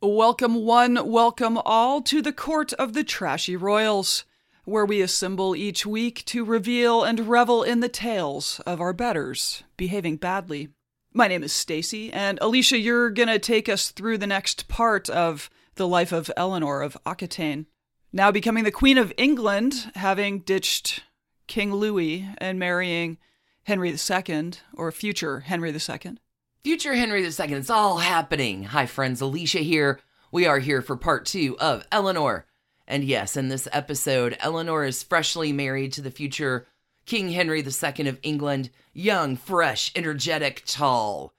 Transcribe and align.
Welcome, 0.00 0.64
one, 0.64 1.10
welcome 1.10 1.58
all 1.64 2.00
to 2.02 2.22
the 2.22 2.32
court 2.32 2.72
of 2.74 2.92
the 2.92 3.02
trashy 3.02 3.56
royals, 3.56 4.24
where 4.64 4.86
we 4.86 5.00
assemble 5.00 5.56
each 5.56 5.84
week 5.84 6.24
to 6.26 6.44
reveal 6.44 7.02
and 7.02 7.28
revel 7.28 7.64
in 7.64 7.80
the 7.80 7.88
tales 7.88 8.60
of 8.60 8.80
our 8.80 8.92
betters 8.92 9.64
behaving 9.76 10.18
badly. 10.18 10.68
My 11.12 11.26
name 11.26 11.42
is 11.42 11.52
Stacy, 11.52 12.12
and 12.12 12.38
Alicia, 12.40 12.78
you're 12.78 13.10
gonna 13.10 13.40
take 13.40 13.68
us 13.68 13.90
through 13.90 14.18
the 14.18 14.28
next 14.28 14.68
part 14.68 15.10
of 15.10 15.50
the 15.74 15.88
life 15.88 16.12
of 16.12 16.30
Eleanor 16.36 16.80
of 16.80 16.96
Aquitaine, 17.04 17.66
now 18.12 18.30
becoming 18.30 18.62
the 18.62 18.70
Queen 18.70 18.98
of 18.98 19.12
England, 19.16 19.90
having 19.96 20.42
ditched 20.42 21.02
King 21.48 21.74
Louis 21.74 22.24
and 22.38 22.56
marrying 22.56 23.18
Henry 23.64 23.90
II, 23.90 24.52
or 24.74 24.92
future 24.92 25.40
Henry 25.40 25.72
II. 25.72 26.18
Future 26.64 26.94
Henry 26.94 27.22
II, 27.22 27.30
it's 27.52 27.70
all 27.70 27.98
happening. 27.98 28.64
Hi, 28.64 28.84
friends, 28.84 29.20
Alicia 29.20 29.60
here. 29.60 30.00
We 30.32 30.44
are 30.44 30.58
here 30.58 30.82
for 30.82 30.96
part 30.96 31.24
two 31.24 31.56
of 31.60 31.86
Eleanor. 31.92 32.46
And 32.84 33.04
yes, 33.04 33.36
in 33.36 33.48
this 33.48 33.68
episode, 33.70 34.36
Eleanor 34.40 34.84
is 34.84 35.04
freshly 35.04 35.52
married 35.52 35.92
to 35.92 36.02
the 36.02 36.10
future 36.10 36.66
King 37.06 37.30
Henry 37.30 37.60
II 37.60 38.08
of 38.08 38.18
England, 38.24 38.70
young, 38.92 39.36
fresh, 39.36 39.92
energetic, 39.94 40.64
tall, 40.66 41.32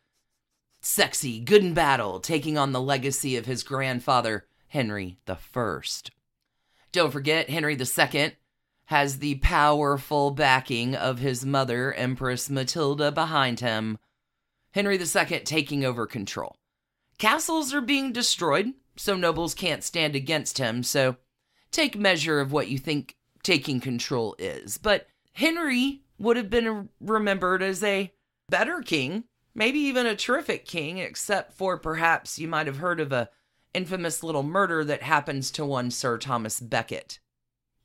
sexy, 0.79 1.41
good 1.41 1.65
in 1.65 1.73
battle, 1.73 2.21
taking 2.21 2.57
on 2.57 2.71
the 2.71 2.81
legacy 2.81 3.35
of 3.35 3.45
his 3.45 3.61
grandfather, 3.61 4.45
Henry 4.69 5.19
I. 5.27 5.79
Don't 6.93 7.11
forget, 7.11 7.49
Henry 7.49 7.77
II 7.77 8.31
has 8.85 9.19
the 9.19 9.35
powerful 9.35 10.31
backing 10.31 10.95
of 10.95 11.19
his 11.19 11.45
mother, 11.45 11.93
Empress 11.93 12.49
Matilda, 12.49 13.11
behind 13.11 13.59
him 13.59 13.99
Henry 14.71 14.97
II 14.99 15.39
taking 15.41 15.83
over 15.83 16.05
control. 16.05 16.55
Castles 17.17 17.73
are 17.73 17.81
being 17.81 18.11
destroyed, 18.11 18.73
so 18.95 19.15
nobles 19.15 19.53
can't 19.53 19.83
stand 19.83 20.15
against 20.15 20.57
him, 20.57 20.83
so 20.83 21.17
take 21.71 21.97
measure 21.97 22.39
of 22.39 22.51
what 22.51 22.69
you 22.69 22.77
think 22.77 23.15
taking 23.43 23.79
control 23.79 24.35
is. 24.39 24.77
But 24.77 25.07
Henry 25.33 26.01
would 26.17 26.37
have 26.37 26.49
been 26.49 26.89
remembered 26.99 27.61
as 27.63 27.83
a 27.83 28.11
better 28.49 28.81
king, 28.81 29.25
maybe 29.55 29.79
even 29.79 30.05
a 30.05 30.15
terrific 30.15 30.65
king, 30.65 30.97
except 30.97 31.53
for 31.53 31.77
perhaps 31.77 32.39
you 32.39 32.47
might 32.47 32.67
have 32.67 32.77
heard 32.77 32.99
of 32.99 33.11
a 33.11 33.29
infamous 33.73 34.23
little 34.23 34.43
murder 34.43 34.83
that 34.83 35.03
happens 35.03 35.51
to 35.51 35.65
one 35.65 35.91
Sir 35.91 36.17
Thomas 36.17 36.59
Becket. 36.59 37.19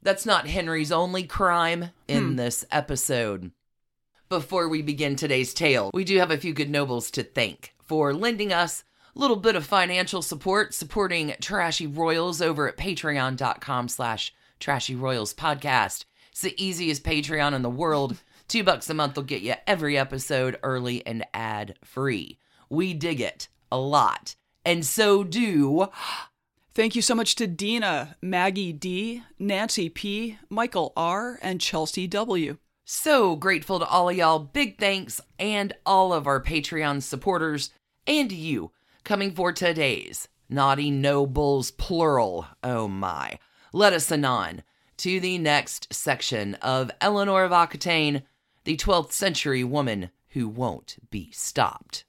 That's 0.02 0.26
not 0.26 0.46
Henry's 0.48 0.92
only 0.92 1.24
crime 1.24 1.90
in 2.08 2.30
Hmm. 2.30 2.36
this 2.36 2.64
episode. 2.70 3.52
Before 4.30 4.70
we 4.70 4.80
begin 4.80 5.16
today's 5.16 5.52
tale, 5.52 5.90
we 5.92 6.02
do 6.02 6.18
have 6.18 6.30
a 6.30 6.38
few 6.38 6.54
good 6.54 6.70
nobles 6.70 7.10
to 7.10 7.22
thank 7.22 7.74
for 7.82 8.14
lending 8.14 8.54
us 8.54 8.82
a 9.14 9.18
little 9.18 9.36
bit 9.36 9.54
of 9.54 9.66
financial 9.66 10.22
support, 10.22 10.72
supporting 10.72 11.34
Trashy 11.42 11.86
Royals 11.86 12.40
over 12.40 12.66
at 12.66 12.78
patreon.com 12.78 13.88
slash 13.88 14.34
Trashy 14.58 14.94
Royals 14.94 15.34
podcast. 15.34 16.06
It's 16.32 16.40
the 16.40 16.54
easiest 16.56 17.04
Patreon 17.04 17.52
in 17.52 17.60
the 17.60 17.68
world. 17.68 18.16
Two 18.48 18.64
bucks 18.64 18.88
a 18.88 18.94
month 18.94 19.16
will 19.16 19.24
get 19.24 19.42
you 19.42 19.54
every 19.66 19.98
episode 19.98 20.58
early 20.62 21.06
and 21.06 21.26
ad 21.34 21.76
free. 21.84 22.38
We 22.70 22.94
dig 22.94 23.20
it 23.20 23.48
a 23.70 23.78
lot. 23.78 24.36
And 24.64 24.86
so 24.86 25.22
do 25.22 25.88
Thank 26.74 26.96
you 26.96 27.02
so 27.02 27.14
much 27.14 27.36
to 27.36 27.46
Dina, 27.46 28.16
Maggie 28.22 28.72
D, 28.72 29.22
Nancy 29.38 29.90
P, 29.90 30.38
Michael 30.48 30.94
R, 30.96 31.38
and 31.42 31.60
Chelsea 31.60 32.08
W. 32.08 32.56
So 32.86 33.34
grateful 33.34 33.78
to 33.78 33.86
all 33.86 34.10
of 34.10 34.16
y'all. 34.16 34.38
Big 34.38 34.78
thanks 34.78 35.18
and 35.38 35.72
all 35.86 36.12
of 36.12 36.26
our 36.26 36.42
Patreon 36.42 37.00
supporters 37.00 37.70
and 38.06 38.30
you 38.30 38.72
coming 39.04 39.32
for 39.32 39.52
today's 39.52 40.28
Naughty 40.50 40.90
Nobles 40.90 41.70
plural. 41.70 42.46
Oh 42.62 42.86
my. 42.86 43.38
Let 43.72 43.94
us 43.94 44.12
anon 44.12 44.62
to 44.98 45.18
the 45.18 45.38
next 45.38 45.94
section 45.94 46.56
of 46.56 46.90
Eleanor 47.00 47.44
of 47.44 47.52
Aquitaine, 47.52 48.22
the 48.64 48.76
12th 48.76 49.12
century 49.12 49.64
woman 49.64 50.10
who 50.30 50.46
won't 50.46 50.96
be 51.10 51.30
stopped. 51.30 52.04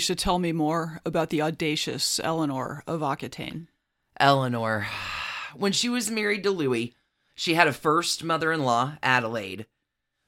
Alicia, 0.00 0.14
tell 0.14 0.38
me 0.38 0.50
more 0.50 1.02
about 1.04 1.28
the 1.28 1.42
audacious 1.42 2.18
Eleanor 2.24 2.82
of 2.86 3.02
Aquitaine. 3.02 3.68
Eleanor. 4.18 4.86
When 5.54 5.72
she 5.72 5.90
was 5.90 6.10
married 6.10 6.42
to 6.44 6.50
Louis, 6.50 6.94
she 7.34 7.52
had 7.52 7.68
a 7.68 7.72
first 7.74 8.24
mother 8.24 8.50
in 8.50 8.64
law, 8.64 8.94
Adelaide. 9.02 9.66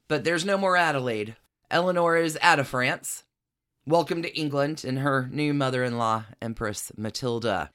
But 0.08 0.24
there's 0.24 0.44
no 0.44 0.58
more 0.58 0.76
Adelaide. 0.76 1.36
Eleanor 1.70 2.18
is 2.18 2.38
out 2.42 2.58
of 2.58 2.68
France. 2.68 3.24
Welcome 3.86 4.20
to 4.20 4.38
England 4.38 4.84
and 4.86 4.98
her 4.98 5.30
new 5.32 5.54
mother 5.54 5.82
in 5.84 5.96
law, 5.96 6.24
Empress 6.42 6.92
Matilda. 6.98 7.70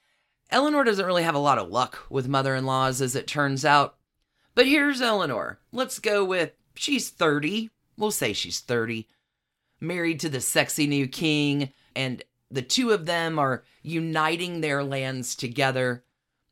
Eleanor 0.52 0.84
doesn't 0.84 1.08
really 1.08 1.24
have 1.24 1.34
a 1.34 1.40
lot 1.40 1.58
of 1.58 1.70
luck 1.70 2.06
with 2.12 2.28
mother 2.28 2.54
in 2.54 2.68
laws, 2.68 3.02
as 3.02 3.16
it 3.16 3.26
turns 3.26 3.66
out. 3.66 3.96
But 4.54 4.68
here's 4.68 5.02
Eleanor. 5.02 5.58
Let's 5.72 5.98
go 5.98 6.24
with 6.24 6.52
she's 6.76 7.10
30. 7.10 7.72
We'll 7.98 8.12
say 8.12 8.34
she's 8.34 8.60
30. 8.60 9.08
Married 9.80 10.20
to 10.20 10.30
the 10.30 10.42
sexy 10.42 10.86
new 10.86 11.08
king, 11.08 11.72
and 11.98 12.24
the 12.50 12.62
two 12.62 12.92
of 12.92 13.08
them 13.08 13.40
are 13.40 13.64
uniting 13.82 14.62
their 14.62 14.84
lands 14.84 15.36
together. 15.36 16.04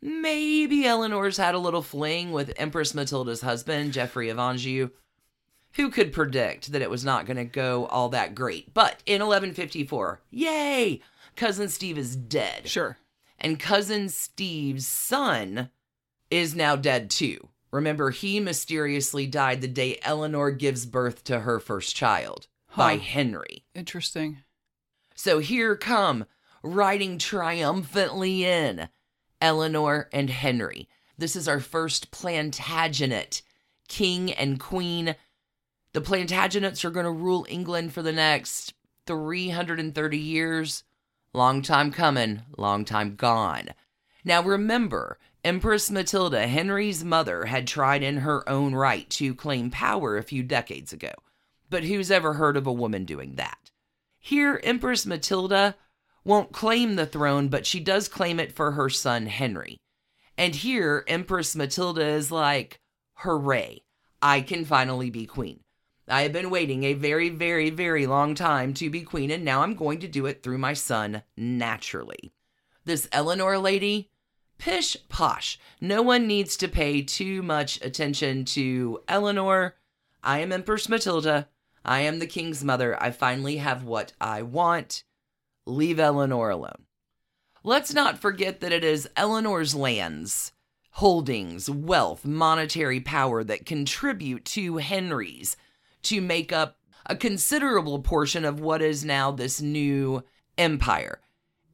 Maybe 0.01 0.85
Eleanor's 0.85 1.37
had 1.37 1.55
a 1.55 1.59
little 1.59 1.83
fling 1.83 2.31
with 2.31 2.53
Empress 2.57 2.93
Matilda's 2.93 3.41
husband, 3.41 3.93
Geoffrey 3.93 4.29
of 4.29 4.39
Anjou. 4.39 4.89
Who 5.73 5.89
could 5.89 6.11
predict 6.11 6.71
that 6.71 6.81
it 6.81 6.89
was 6.89 7.05
not 7.05 7.25
going 7.25 7.37
to 7.37 7.45
go 7.45 7.85
all 7.85 8.09
that 8.09 8.33
great? 8.33 8.73
But 8.73 9.03
in 9.05 9.21
1154, 9.21 10.21
yay! 10.31 11.01
Cousin 11.35 11.69
Steve 11.69 11.97
is 11.97 12.15
dead. 12.15 12.67
Sure. 12.67 12.97
And 13.37 13.59
cousin 13.59 14.09
Steve's 14.09 14.87
son 14.87 15.69
is 16.31 16.55
now 16.55 16.75
dead 16.75 17.09
too. 17.09 17.49
Remember, 17.71 18.09
he 18.09 18.39
mysteriously 18.39 19.27
died 19.27 19.61
the 19.61 19.67
day 19.67 19.99
Eleanor 20.01 20.49
gives 20.49 20.85
birth 20.85 21.23
to 21.25 21.41
her 21.41 21.59
first 21.59 21.95
child 21.95 22.47
by 22.75 22.97
Henry. 22.97 23.65
Interesting. 23.73 24.37
So 25.15 25.39
here 25.39 25.77
come, 25.77 26.25
riding 26.61 27.17
triumphantly 27.17 28.45
in, 28.45 28.89
Eleanor 29.41 30.09
and 30.11 30.29
Henry. 30.29 30.89
This 31.17 31.37
is 31.37 31.47
our 31.47 31.61
first 31.61 32.11
Plantagenet, 32.11 33.41
king 33.87 34.33
and 34.33 34.59
queen. 34.59 35.15
The 35.93 36.01
Plantagenets 36.01 36.83
are 36.83 36.91
going 36.91 37.05
to 37.05 37.11
rule 37.11 37.45
England 37.49 37.93
for 37.93 38.01
the 38.01 38.11
next 38.11 38.73
330 39.07 40.17
years. 40.17 40.83
Long 41.33 41.61
time 41.61 41.91
coming, 41.91 42.41
long 42.57 42.83
time 42.83 43.15
gone. 43.15 43.69
Now 44.25 44.43
remember, 44.43 45.17
Empress 45.45 45.89
Matilda, 45.89 46.47
Henry's 46.47 47.05
mother, 47.05 47.45
had 47.45 47.67
tried 47.67 48.03
in 48.03 48.17
her 48.17 48.47
own 48.49 48.75
right 48.75 49.09
to 49.11 49.33
claim 49.33 49.71
power 49.71 50.17
a 50.17 50.23
few 50.23 50.43
decades 50.43 50.91
ago. 50.91 51.13
But 51.69 51.83
who's 51.83 52.11
ever 52.11 52.33
heard 52.33 52.57
of 52.57 52.67
a 52.67 52.73
woman 52.73 53.05
doing 53.05 53.35
that? 53.35 53.64
Here, 54.25 54.59
Empress 54.63 55.05
Matilda 55.05 55.75
won't 56.23 56.51
claim 56.51 56.95
the 56.95 57.05
throne, 57.05 57.47
but 57.47 57.67
she 57.67 57.79
does 57.79 58.07
claim 58.07 58.39
it 58.39 58.55
for 58.55 58.71
her 58.71 58.89
son 58.89 59.27
Henry. 59.27 59.77
And 60.35 60.55
here, 60.55 61.05
Empress 61.07 61.55
Matilda 61.55 62.03
is 62.03 62.31
like, 62.31 62.81
hooray, 63.17 63.83
I 64.23 64.41
can 64.41 64.65
finally 64.65 65.11
be 65.11 65.27
queen. 65.27 65.59
I 66.07 66.23
have 66.23 66.33
been 66.33 66.49
waiting 66.49 66.85
a 66.85 66.93
very, 66.93 67.29
very, 67.29 67.69
very 67.69 68.07
long 68.07 68.33
time 68.33 68.73
to 68.73 68.89
be 68.89 69.03
queen, 69.03 69.29
and 69.29 69.45
now 69.45 69.61
I'm 69.61 69.75
going 69.75 69.99
to 69.99 70.07
do 70.07 70.25
it 70.25 70.41
through 70.41 70.57
my 70.57 70.73
son 70.73 71.21
naturally. 71.37 72.33
This 72.83 73.07
Eleanor 73.11 73.59
lady, 73.59 74.09
pish 74.57 74.97
posh. 75.07 75.59
No 75.79 76.01
one 76.01 76.25
needs 76.25 76.57
to 76.57 76.67
pay 76.67 77.03
too 77.03 77.43
much 77.43 77.79
attention 77.85 78.43
to 78.45 79.01
Eleanor. 79.07 79.75
I 80.23 80.39
am 80.39 80.51
Empress 80.51 80.89
Matilda. 80.89 81.47
I 81.85 82.01
am 82.01 82.19
the 82.19 82.27
king's 82.27 82.63
mother. 82.63 83.01
I 83.01 83.11
finally 83.11 83.57
have 83.57 83.83
what 83.83 84.13
I 84.19 84.41
want. 84.41 85.03
Leave 85.65 85.99
Eleanor 85.99 86.49
alone. 86.49 86.85
Let's 87.63 87.93
not 87.93 88.19
forget 88.19 88.59
that 88.59 88.73
it 88.73 88.83
is 88.83 89.09
Eleanor's 89.15 89.73
lands, 89.73 90.51
holdings, 90.91 91.69
wealth, 91.69 92.25
monetary 92.25 92.99
power 92.99 93.43
that 93.43 93.65
contribute 93.65 94.45
to 94.45 94.77
Henry's 94.77 95.57
to 96.03 96.21
make 96.21 96.51
up 96.51 96.77
a 97.05 97.15
considerable 97.15 97.99
portion 97.99 98.45
of 98.45 98.59
what 98.59 98.81
is 98.81 99.05
now 99.05 99.31
this 99.31 99.61
new 99.61 100.23
empire. 100.57 101.21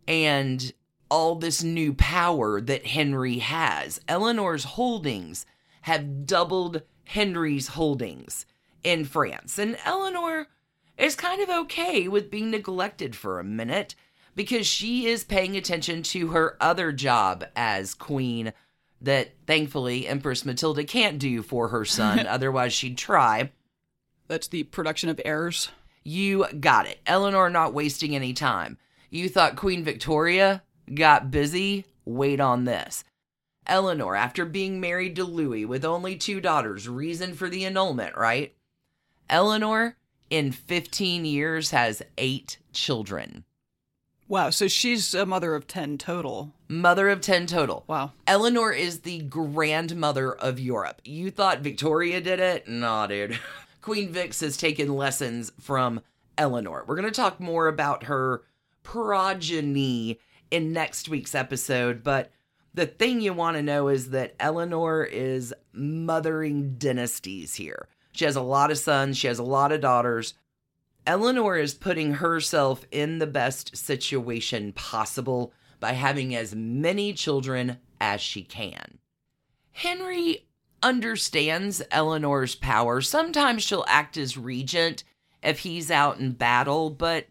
And 0.08 0.74
all 1.12 1.36
this 1.36 1.62
new 1.62 1.94
power 1.94 2.62
that 2.62 2.88
Henry 2.88 3.40
has. 3.40 4.00
Eleanor's 4.08 4.64
holdings 4.64 5.46
have 5.82 6.26
doubled 6.26 6.82
Henry's 7.04 7.68
holdings 7.68 8.46
in 8.84 9.06
France. 9.06 9.58
And 9.58 9.78
Eleanor 9.86 10.48
is 10.98 11.16
kind 11.16 11.42
of 11.42 11.50
okay 11.50 12.08
with 12.08 12.32
being 12.32 12.52
neglected 12.52 13.16
for 13.16 13.40
a 13.40 13.44
minute 13.44 13.96
because 14.36 14.68
she 14.68 15.08
is 15.08 15.24
paying 15.24 15.58
attention 15.58 16.04
to 16.04 16.30
her 16.30 16.58
other 16.62 16.92
job 16.92 17.46
as 17.56 17.94
queen 17.94 18.54
that 19.02 19.34
thankfully 19.48 20.08
Empress 20.08 20.46
Matilda 20.46 20.84
can't 20.84 21.20
do 21.20 21.42
for 21.42 21.70
her 21.70 21.86
son, 21.86 22.20
otherwise, 22.28 22.74
she'd 22.74 22.98
try. 22.98 23.52
That's 24.28 24.48
the 24.48 24.64
production 24.64 25.10
of 25.10 25.20
heirs. 25.26 25.70
You 26.04 26.46
got 26.60 26.88
it. 26.88 27.00
Eleanor 27.06 27.50
not 27.50 27.74
wasting 27.74 28.16
any 28.16 28.34
time. 28.34 28.78
You 29.10 29.28
thought 29.28 29.56
Queen 29.56 29.84
Victoria 29.84 30.64
got 30.94 31.32
busy, 31.32 31.86
wait 32.06 32.40
on 32.40 32.66
this. 32.66 33.04
Eleanor, 33.68 34.16
after 34.16 34.46
being 34.46 34.80
married 34.80 35.16
to 35.16 35.24
Louis 35.24 35.66
with 35.66 35.86
only 35.86 36.16
two 36.16 36.42
daughters, 36.42 36.90
reason 36.90 37.34
for 37.34 37.50
the 37.50 37.66
annulment, 37.66 38.16
right? 38.16 38.56
Eleanor, 39.30 39.98
in 40.30 40.52
15 40.52 41.26
years, 41.26 41.72
has 41.72 42.02
eight 42.18 42.58
children. 42.74 43.44
Wow, 44.28 44.50
so 44.50 44.70
she's 44.70 45.14
a 45.14 45.26
mother 45.26 45.56
of 45.56 45.68
10 45.68 45.98
total. 45.98 46.54
Mother 46.70 47.10
of 47.10 47.20
10 47.20 47.48
total. 47.48 47.84
Wow. 47.88 48.14
Eleanor 48.26 48.72
is 48.72 49.02
the 49.02 49.20
grandmother 49.24 50.32
of 50.32 50.58
Europe. 50.58 51.02
You 51.04 51.32
thought 51.32 51.60
Victoria 51.60 52.22
did 52.22 52.40
it? 52.40 52.66
Nah, 52.66 53.08
dude. 53.08 53.38
Queen 53.82 54.10
Vix 54.14 54.40
has 54.40 54.56
taken 54.56 54.96
lessons 54.96 55.52
from 55.60 56.00
Eleanor. 56.38 56.86
We're 56.88 56.96
going 56.96 57.12
to 57.12 57.12
talk 57.12 57.42
more 57.42 57.68
about 57.68 58.04
her 58.04 58.44
progeny 58.84 60.20
in 60.50 60.72
next 60.72 61.10
week's 61.10 61.36
episode, 61.36 62.02
but 62.02 62.32
the 62.74 62.86
thing 62.86 63.20
you 63.20 63.34
want 63.34 63.58
to 63.58 63.64
know 63.64 63.90
is 63.90 64.12
that 64.12 64.36
Eleanor 64.40 65.04
is 65.04 65.54
mothering 65.74 66.76
dynasties 66.78 67.56
here. 67.56 67.88
She 68.12 68.26
has 68.26 68.36
a 68.36 68.42
lot 68.42 68.72
of 68.72 68.78
sons, 68.78 69.18
she 69.18 69.28
has 69.28 69.40
a 69.40 69.44
lot 69.44 69.72
of 69.72 69.82
daughters. 69.82 70.34
Eleanor 71.08 71.58
is 71.58 71.74
putting 71.74 72.16
herself 72.16 72.86
in 72.92 73.20
the 73.20 73.28
best 73.28 73.76
situation 73.76 74.72
possible 74.74 75.54
by 75.80 75.94
having 75.94 76.36
as 76.36 76.54
many 76.54 77.12
children 77.14 77.78
as 78.00 78.22
she 78.22 78.44
can. 78.44 79.00
Henry 79.72 80.48
understands 80.84 81.82
Eleanor's 81.92 82.56
power. 82.56 83.02
Sometimes 83.02 83.64
she'll 83.64 83.86
act 83.88 84.18
as 84.18 84.38
regent 84.38 85.04
if 85.42 85.60
he's 85.60 85.90
out 85.90 86.20
in 86.20 86.34
battle, 86.34 86.90
but 86.90 87.28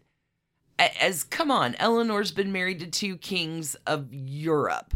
as 0.77 1.23
come 1.23 1.51
on, 1.51 1.75
Eleanor's 1.75 2.31
been 2.31 2.51
married 2.51 2.79
to 2.79 2.87
two 2.87 3.17
kings 3.17 3.75
of 3.85 4.13
Europe. 4.13 4.95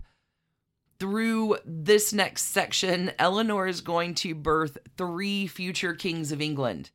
Through 0.99 1.57
this 1.65 2.13
next 2.13 2.43
section, 2.43 3.11
Eleanor 3.19 3.67
is 3.67 3.81
going 3.81 4.15
to 4.15 4.33
birth 4.33 4.77
three 4.97 5.45
future 5.47 5.93
kings 5.93 6.31
of 6.31 6.41
England 6.41 6.91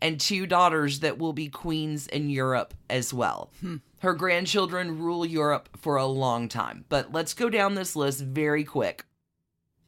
and 0.00 0.20
two 0.20 0.46
daughters 0.46 1.00
that 1.00 1.18
will 1.18 1.32
be 1.32 1.48
queens 1.48 2.06
in 2.06 2.28
Europe 2.28 2.74
as 2.90 3.14
well. 3.14 3.52
Hmm. 3.60 3.76
Her 4.00 4.14
grandchildren 4.14 4.98
rule 4.98 5.24
Europe 5.24 5.68
for 5.76 5.96
a 5.96 6.06
long 6.06 6.48
time. 6.48 6.84
But 6.88 7.12
let's 7.12 7.34
go 7.34 7.48
down 7.48 7.74
this 7.74 7.96
list 7.96 8.20
very 8.20 8.64
quick. 8.64 9.04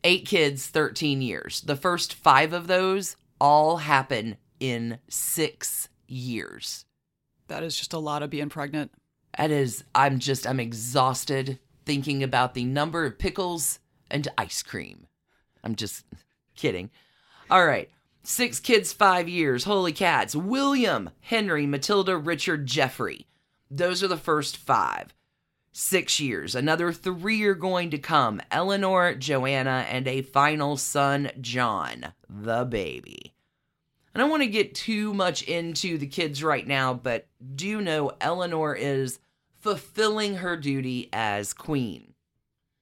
Eight 0.05 0.27
kids, 0.27 0.67
13 0.67 1.21
years. 1.21 1.61
The 1.61 1.77
first 1.77 2.15
five 2.15 2.53
of 2.53 2.69
those 2.69 3.17
all 3.41 3.79
happen 3.79 4.37
in 4.61 4.99
six 5.09 5.89
years. 6.07 6.85
That 7.49 7.63
is 7.63 7.77
just 7.77 7.93
a 7.93 7.99
lot 7.99 8.23
of 8.23 8.31
being 8.31 8.49
pregnant. 8.49 8.93
That 9.37 9.51
is, 9.51 9.85
I'm 9.95 10.19
just, 10.19 10.47
I'm 10.47 10.61
exhausted 10.61 11.59
thinking 11.89 12.23
about 12.23 12.53
the 12.53 12.67
number 12.67 13.07
of 13.07 13.19
pickles 13.19 13.79
and 14.11 14.29
ice 14.37 14.63
cream. 14.63 15.07
I'm 15.65 15.75
just 15.75 16.05
kidding. 16.55 16.91
All 17.51 17.65
right. 17.65 17.89
Six 18.23 18.61
kids, 18.61 18.93
five 18.93 19.27
years. 19.27 19.65
Holy 19.65 19.95
cats. 19.95 20.37
William, 20.37 21.09
Henry, 21.21 21.65
Matilda, 21.65 22.19
Richard, 22.19 22.67
Geoffrey. 22.67 23.27
Those 23.71 24.03
are 24.03 24.09
the 24.09 24.19
first 24.19 24.59
five. 24.59 25.15
Six 25.73 26.21
years. 26.21 26.55
Another 26.55 26.93
three 26.93 27.43
are 27.45 27.55
going 27.55 27.89
to 27.89 27.99
come 27.99 28.43
Eleanor, 28.51 29.15
Joanna, 29.15 29.87
and 29.89 30.07
a 30.07 30.21
final 30.21 30.77
son, 30.77 31.31
John, 31.41 32.13
the 32.29 32.67
baby. 32.67 33.33
I 34.15 34.19
don't 34.19 34.29
want 34.29 34.43
to 34.43 34.49
get 34.51 34.75
too 34.75 35.15
much 35.15 35.43
into 35.45 35.97
the 35.97 36.07
kids 36.07 36.45
right 36.45 36.67
now, 36.67 36.93
but 36.93 37.29
do 37.55 37.81
know 37.81 38.13
Eleanor 38.21 38.75
is 38.75 39.21
fulfilling 39.61 40.37
her 40.37 40.57
duty 40.57 41.09
as 41.13 41.53
queen. 41.53 42.15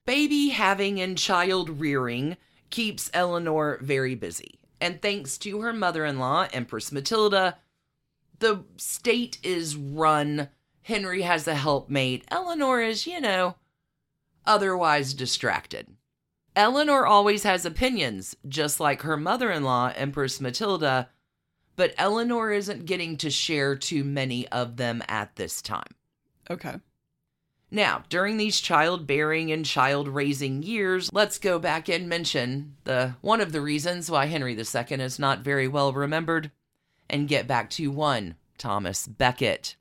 Baby 0.04 0.50
having 0.50 1.00
and 1.00 1.18
child 1.18 1.80
rearing 1.80 2.36
keeps 2.70 3.10
Eleanor 3.12 3.78
very 3.82 4.14
busy. 4.14 4.58
And 4.80 5.00
thanks 5.00 5.38
to 5.38 5.60
her 5.62 5.72
mother 5.72 6.04
in 6.04 6.18
law, 6.18 6.46
Empress 6.52 6.92
Matilda, 6.92 7.58
the 8.38 8.64
state 8.76 9.38
is 9.42 9.74
run. 9.74 10.48
Henry 10.82 11.22
has 11.22 11.48
a 11.48 11.54
helpmate. 11.54 12.24
Eleanor 12.30 12.80
is, 12.80 13.06
you 13.06 13.20
know, 13.20 13.56
otherwise 14.46 15.14
distracted. 15.14 15.88
Eleanor 16.54 17.04
always 17.06 17.42
has 17.42 17.66
opinions, 17.66 18.36
just 18.48 18.80
like 18.80 19.02
her 19.02 19.16
mother 19.16 19.50
in 19.50 19.64
law, 19.64 19.92
Empress 19.94 20.40
Matilda, 20.40 21.08
but 21.74 21.94
Eleanor 21.98 22.52
isn't 22.52 22.86
getting 22.86 23.16
to 23.18 23.28
share 23.28 23.76
too 23.76 24.04
many 24.04 24.48
of 24.48 24.76
them 24.76 25.02
at 25.08 25.36
this 25.36 25.60
time. 25.60 25.95
Okay. 26.50 26.76
Now, 27.70 28.04
during 28.08 28.36
these 28.36 28.60
childbearing 28.60 29.50
and 29.50 29.64
child 29.64 30.06
raising 30.08 30.62
years, 30.62 31.12
let's 31.12 31.38
go 31.38 31.58
back 31.58 31.88
and 31.88 32.08
mention 32.08 32.76
the 32.84 33.14
one 33.22 33.40
of 33.40 33.52
the 33.52 33.60
reasons 33.60 34.10
why 34.10 34.26
Henry 34.26 34.52
II 34.56 34.64
is 35.02 35.18
not 35.18 35.40
very 35.40 35.66
well 35.66 35.92
remembered 35.92 36.52
and 37.10 37.28
get 37.28 37.48
back 37.48 37.70
to 37.70 37.90
one 37.90 38.36
Thomas 38.56 39.06
Becket. 39.06 39.74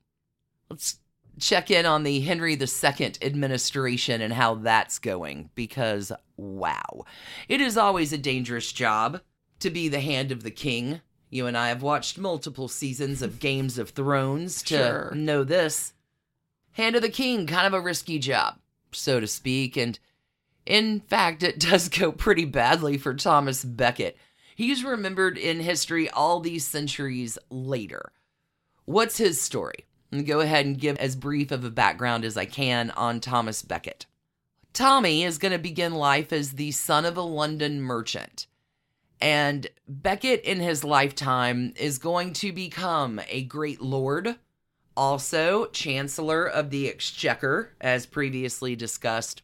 Let's 0.70 0.98
check 1.40 1.70
in 1.70 1.86
on 1.86 2.04
the 2.04 2.22
Henry 2.22 2.54
II 2.54 3.14
administration 3.22 4.22
and 4.22 4.34
how 4.34 4.56
that's 4.56 4.98
going 4.98 5.52
because 5.54 6.12
wow. 6.38 7.06
It 7.48 7.62
is 7.62 7.78
always 7.78 8.12
a 8.12 8.18
dangerous 8.18 8.72
job 8.72 9.22
to 9.60 9.70
be 9.70 9.90
the 9.90 10.00
hand 10.00 10.32
of 10.32 10.42
the 10.42 10.52
king 10.52 11.02
you 11.36 11.48
and 11.48 11.58
I 11.58 11.68
have 11.68 11.82
watched 11.82 12.18
multiple 12.18 12.68
seasons 12.68 13.22
of 13.22 13.40
Games 13.40 13.78
of 13.78 13.90
Thrones 13.90 14.64
to 14.64 14.78
Sure. 14.78 15.12
know 15.14 15.44
this. 15.44 15.94
Hand 16.76 16.98
of 16.98 17.02
the 17.02 17.10
King, 17.10 17.48
kind 17.48 17.66
of 17.66 17.74
a 17.74 17.80
risky 17.80 18.20
job, 18.20 18.60
so 18.92 19.22
to 19.22 19.28
speak, 19.28 19.78
and 19.78 19.98
in 20.66 21.00
fact, 21.00 21.42
it 21.42 21.60
does 21.72 21.90
go 21.90 22.12
pretty 22.12 22.44
badly 22.44 22.98
for 22.98 23.14
Thomas 23.14 23.64
Becket. 23.64 24.18
He's 24.56 24.84
remembered 24.84 25.38
in 25.38 25.62
history 25.62 26.10
all 26.10 26.40
these 26.42 26.66
centuries 26.66 27.38
later. 27.50 28.12
What's 28.84 29.18
his 29.18 29.42
story? 29.42 29.86
Go 30.26 30.42
ahead 30.42 30.66
and 30.66 30.78
give 30.78 30.98
as 30.98 31.16
brief 31.16 31.52
of 31.52 31.64
a 31.64 31.72
background 31.72 32.26
as 32.26 32.36
I 32.36 32.46
can 32.46 32.92
on 32.92 33.22
Thomas 33.22 33.62
Becket. 33.62 34.06
Tommy 34.74 35.24
is 35.24 35.38
going 35.38 35.54
to 35.54 35.58
begin 35.58 35.94
life 35.94 36.34
as 36.34 36.52
the 36.52 36.72
son 36.72 37.06
of 37.06 37.16
a 37.16 37.22
London 37.22 37.82
merchant. 37.82 38.48
And 39.22 39.68
Becket 39.88 40.42
in 40.44 40.60
his 40.60 40.84
lifetime 40.84 41.74
is 41.78 41.98
going 41.98 42.34
to 42.34 42.52
become 42.52 43.22
a 43.30 43.44
great 43.44 43.82
lord, 43.82 44.36
also 44.96 45.66
Chancellor 45.68 46.46
of 46.46 46.70
the 46.70 46.90
Exchequer, 46.90 47.74
as 47.80 48.06
previously 48.06 48.76
discussed. 48.76 49.42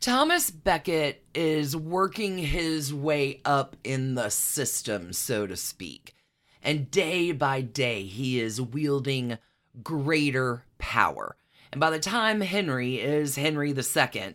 Thomas 0.00 0.50
Becket 0.50 1.24
is 1.34 1.76
working 1.76 2.38
his 2.38 2.94
way 2.94 3.40
up 3.44 3.76
in 3.82 4.14
the 4.14 4.30
system, 4.30 5.12
so 5.12 5.46
to 5.46 5.56
speak. 5.56 6.14
And 6.62 6.90
day 6.90 7.32
by 7.32 7.60
day, 7.60 8.04
he 8.04 8.40
is 8.40 8.60
wielding 8.60 9.38
greater 9.82 10.64
power. 10.78 11.36
And 11.72 11.80
by 11.80 11.90
the 11.90 11.98
time 11.98 12.40
Henry 12.40 13.00
is 13.00 13.36
Henry 13.36 13.70
II, 13.70 14.32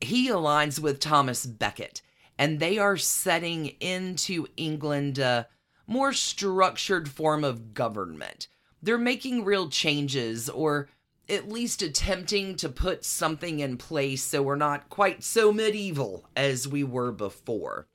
he 0.00 0.28
aligns 0.28 0.80
with 0.80 1.00
Thomas 1.00 1.46
Becket 1.46 2.02
and 2.38 2.58
they 2.58 2.78
are 2.78 2.96
setting 2.96 3.66
into 3.80 4.46
England 4.56 5.18
a 5.18 5.46
more 5.86 6.12
structured 6.12 7.08
form 7.08 7.44
of 7.44 7.74
government. 7.74 8.48
They're 8.84 8.98
making 8.98 9.44
real 9.46 9.70
changes, 9.70 10.50
or 10.50 10.90
at 11.26 11.48
least 11.48 11.80
attempting 11.80 12.54
to 12.56 12.68
put 12.68 13.02
something 13.02 13.60
in 13.60 13.78
place 13.78 14.22
so 14.22 14.42
we're 14.42 14.56
not 14.56 14.90
quite 14.90 15.24
so 15.24 15.54
medieval 15.54 16.28
as 16.36 16.68
we 16.68 16.84
were 16.84 17.10
before. 17.10 17.86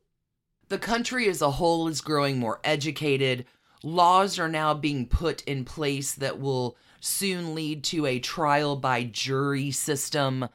The 0.69 0.79
country 0.79 1.29
as 1.29 1.43
a 1.43 1.51
whole 1.51 1.87
is 1.87 2.01
growing 2.01 2.39
more 2.39 2.59
educated. 2.63 3.45
Laws 3.83 4.39
are 4.39 4.49
now 4.49 4.73
being 4.73 5.05
put 5.05 5.43
in 5.43 5.63
place 5.63 6.15
that 6.15 6.39
will 6.39 6.75
soon 6.99 7.53
lead 7.53 7.83
to 7.83 8.07
a 8.07 8.17
trial 8.17 8.75
by 8.75 9.03
jury 9.03 9.69
system. 9.69 10.49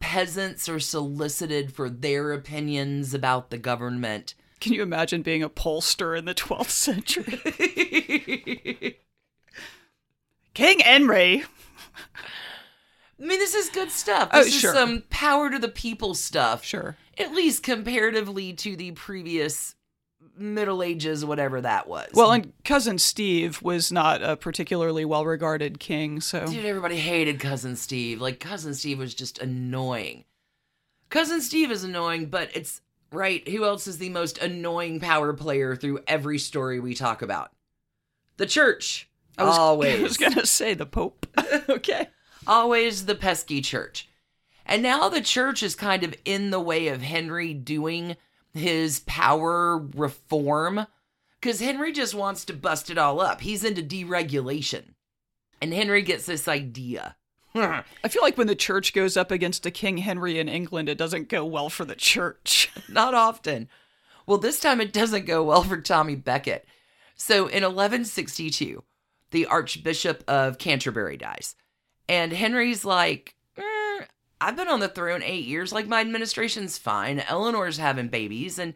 Peasants 0.00 0.68
are 0.68 0.80
solicited 0.80 1.72
for 1.72 1.88
their 1.88 2.32
opinions 2.32 3.14
about 3.14 3.50
the 3.50 3.58
government. 3.58 4.34
Can 4.58 4.72
you 4.72 4.82
imagine 4.82 5.22
being 5.22 5.44
a 5.44 5.48
pollster 5.48 6.18
in 6.18 6.24
the 6.24 6.34
12th 6.34 6.70
century? 6.70 7.38
King 10.54 10.80
Henry. 10.80 11.44
I 13.20 13.24
mean, 13.24 13.38
this 13.38 13.54
is 13.54 13.68
good 13.70 13.90
stuff. 13.90 14.30
Oh, 14.32 14.44
This 14.44 14.62
is 14.62 14.72
some 14.72 15.02
power 15.10 15.50
to 15.50 15.58
the 15.58 15.68
people 15.68 16.14
stuff. 16.14 16.64
Sure. 16.64 16.96
At 17.18 17.32
least 17.32 17.62
comparatively 17.64 18.52
to 18.54 18.76
the 18.76 18.92
previous 18.92 19.74
Middle 20.36 20.84
Ages, 20.84 21.24
whatever 21.24 21.60
that 21.60 21.88
was. 21.88 22.10
Well, 22.14 22.30
and 22.30 22.52
cousin 22.64 22.98
Steve 22.98 23.60
was 23.60 23.90
not 23.90 24.22
a 24.22 24.36
particularly 24.36 25.04
well-regarded 25.04 25.80
king, 25.80 26.20
so 26.20 26.46
Dude, 26.46 26.64
everybody 26.64 26.96
hated 26.96 27.40
Cousin 27.40 27.74
Steve. 27.74 28.20
Like, 28.20 28.38
Cousin 28.38 28.74
Steve 28.74 29.00
was 29.00 29.14
just 29.14 29.38
annoying. 29.40 30.24
Cousin 31.10 31.40
Steve 31.40 31.72
is 31.72 31.82
annoying, 31.82 32.26
but 32.26 32.50
it's 32.54 32.82
right. 33.10 33.46
Who 33.48 33.64
else 33.64 33.88
is 33.88 33.98
the 33.98 34.10
most 34.10 34.38
annoying 34.38 35.00
power 35.00 35.32
player 35.32 35.74
through 35.74 36.00
every 36.06 36.38
story 36.38 36.78
we 36.78 36.94
talk 36.94 37.20
about? 37.22 37.50
The 38.36 38.46
church. 38.46 39.07
I 39.42 39.44
was, 39.44 39.58
Always. 39.58 40.00
I 40.00 40.02
was 40.02 40.16
gonna 40.16 40.46
say 40.46 40.74
the 40.74 40.86
Pope. 40.86 41.26
okay. 41.68 42.08
Always 42.46 43.06
the 43.06 43.14
pesky 43.14 43.60
church. 43.60 44.08
And 44.66 44.82
now 44.82 45.08
the 45.08 45.20
church 45.20 45.62
is 45.62 45.74
kind 45.74 46.02
of 46.02 46.14
in 46.24 46.50
the 46.50 46.60
way 46.60 46.88
of 46.88 47.02
Henry 47.02 47.54
doing 47.54 48.16
his 48.52 49.00
power 49.00 49.78
reform 49.78 50.86
because 51.40 51.60
Henry 51.60 51.92
just 51.92 52.14
wants 52.14 52.44
to 52.46 52.52
bust 52.52 52.90
it 52.90 52.98
all 52.98 53.20
up. 53.20 53.40
He's 53.40 53.64
into 53.64 53.82
deregulation. 53.82 54.94
And 55.60 55.72
Henry 55.72 56.02
gets 56.02 56.26
this 56.26 56.48
idea. 56.48 57.16
I 57.54 57.84
feel 58.08 58.22
like 58.22 58.36
when 58.36 58.46
the 58.46 58.54
church 58.54 58.92
goes 58.92 59.16
up 59.16 59.30
against 59.30 59.66
a 59.66 59.70
King 59.70 59.98
Henry 59.98 60.38
in 60.38 60.48
England, 60.48 60.88
it 60.88 60.98
doesn't 60.98 61.28
go 61.28 61.44
well 61.44 61.70
for 61.70 61.84
the 61.84 61.94
church. 61.94 62.70
Not 62.88 63.14
often. 63.14 63.68
Well, 64.26 64.38
this 64.38 64.60
time 64.60 64.80
it 64.80 64.92
doesn't 64.92 65.26
go 65.26 65.42
well 65.44 65.62
for 65.62 65.80
Tommy 65.80 66.14
Becket. 66.14 66.66
So 67.16 67.46
in 67.46 67.62
1162, 67.62 68.84
the 69.30 69.46
Archbishop 69.46 70.24
of 70.28 70.58
Canterbury 70.58 71.16
dies. 71.16 71.54
And 72.08 72.32
Henry's 72.32 72.84
like, 72.84 73.34
"Eh, 73.56 74.04
I've 74.40 74.56
been 74.56 74.68
on 74.68 74.80
the 74.80 74.88
throne 74.88 75.22
eight 75.22 75.44
years. 75.44 75.72
Like, 75.72 75.86
my 75.86 76.00
administration's 76.00 76.78
fine. 76.78 77.20
Eleanor's 77.20 77.78
having 77.78 78.08
babies. 78.08 78.58
And 78.58 78.74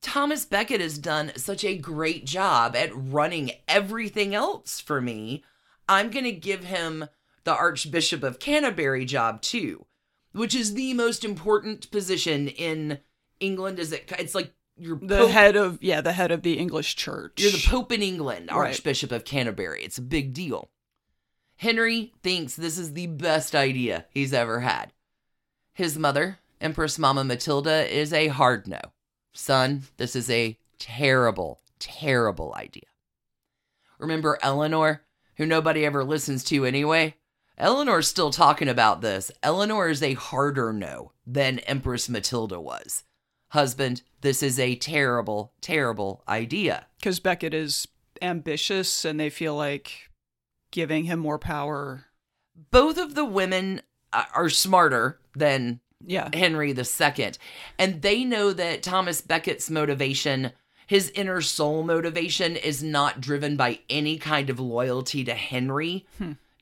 Thomas 0.00 0.44
Becket 0.44 0.80
has 0.80 0.98
done 0.98 1.32
such 1.36 1.64
a 1.64 1.76
great 1.76 2.26
job 2.26 2.76
at 2.76 2.90
running 2.94 3.52
everything 3.66 4.34
else 4.34 4.80
for 4.80 5.00
me. 5.00 5.42
I'm 5.88 6.10
going 6.10 6.24
to 6.24 6.32
give 6.32 6.64
him 6.64 7.06
the 7.44 7.54
Archbishop 7.54 8.22
of 8.22 8.38
Canterbury 8.38 9.04
job 9.04 9.42
too, 9.42 9.86
which 10.32 10.54
is 10.54 10.74
the 10.74 10.94
most 10.94 11.24
important 11.24 11.90
position 11.90 12.48
in 12.48 13.00
England. 13.40 13.78
Is 13.78 13.92
it? 13.92 14.10
It's 14.18 14.34
like 14.34 14.52
you're 14.76 14.98
The 15.00 15.18
Pope- 15.18 15.30
head 15.30 15.56
of 15.56 15.82
yeah, 15.82 16.00
the 16.00 16.12
head 16.12 16.30
of 16.30 16.42
the 16.42 16.58
English 16.58 16.96
church. 16.96 17.34
You're 17.40 17.52
the 17.52 17.64
Pope 17.68 17.92
in 17.92 18.02
England, 18.02 18.48
Right. 18.50 18.68
Archbishop 18.68 19.12
of 19.12 19.24
Canterbury. 19.24 19.82
It's 19.84 19.98
a 19.98 20.02
big 20.02 20.32
deal. 20.34 20.70
Henry 21.56 22.12
thinks 22.22 22.56
this 22.56 22.78
is 22.78 22.92
the 22.94 23.06
best 23.06 23.54
idea 23.54 24.06
he's 24.10 24.32
ever 24.32 24.60
had. 24.60 24.92
His 25.72 25.96
mother, 25.98 26.38
Empress 26.60 26.98
Mama 26.98 27.24
Matilda, 27.24 27.86
is 27.92 28.12
a 28.12 28.28
hard 28.28 28.66
no. 28.66 28.80
Son, 29.32 29.84
this 29.96 30.14
is 30.16 30.28
a 30.30 30.58
terrible, 30.78 31.60
terrible 31.78 32.54
idea. 32.56 32.84
Remember 33.98 34.38
Eleanor, 34.42 35.02
who 35.36 35.46
nobody 35.46 35.84
ever 35.84 36.04
listens 36.04 36.42
to 36.44 36.64
anyway? 36.64 37.14
Eleanor's 37.56 38.08
still 38.08 38.30
talking 38.30 38.68
about 38.68 39.00
this. 39.00 39.30
Eleanor 39.42 39.88
is 39.88 40.02
a 40.02 40.14
harder 40.14 40.72
no 40.72 41.12
than 41.26 41.60
Empress 41.60 42.08
Matilda 42.08 42.60
was. 42.60 43.04
Husband, 43.54 44.02
this 44.20 44.42
is 44.42 44.58
a 44.58 44.74
terrible, 44.74 45.52
terrible 45.60 46.24
idea. 46.28 46.86
because 46.98 47.20
Becket 47.20 47.54
is 47.54 47.86
ambitious, 48.20 49.04
and 49.04 49.18
they 49.20 49.30
feel 49.30 49.54
like 49.54 50.10
giving 50.72 51.04
him 51.04 51.20
more 51.20 51.38
power. 51.38 52.06
both 52.72 52.98
of 52.98 53.14
the 53.14 53.24
women 53.24 53.80
uh, 54.12 54.24
are 54.34 54.48
smarter 54.48 55.20
than 55.36 55.80
Yeah, 56.04 56.30
Henry 56.34 56.70
II, 56.72 57.32
and 57.78 58.02
they 58.02 58.24
know 58.24 58.52
that 58.52 58.82
Thomas 58.82 59.20
Becket's 59.20 59.70
motivation, 59.70 60.50
his 60.86 61.10
inner 61.14 61.40
soul 61.40 61.84
motivation, 61.84 62.56
is 62.56 62.82
not 62.82 63.20
driven 63.20 63.56
by 63.56 63.78
any 63.88 64.18
kind 64.18 64.50
of 64.50 64.58
loyalty 64.58 65.22
to 65.24 65.34
Henry. 65.34 66.06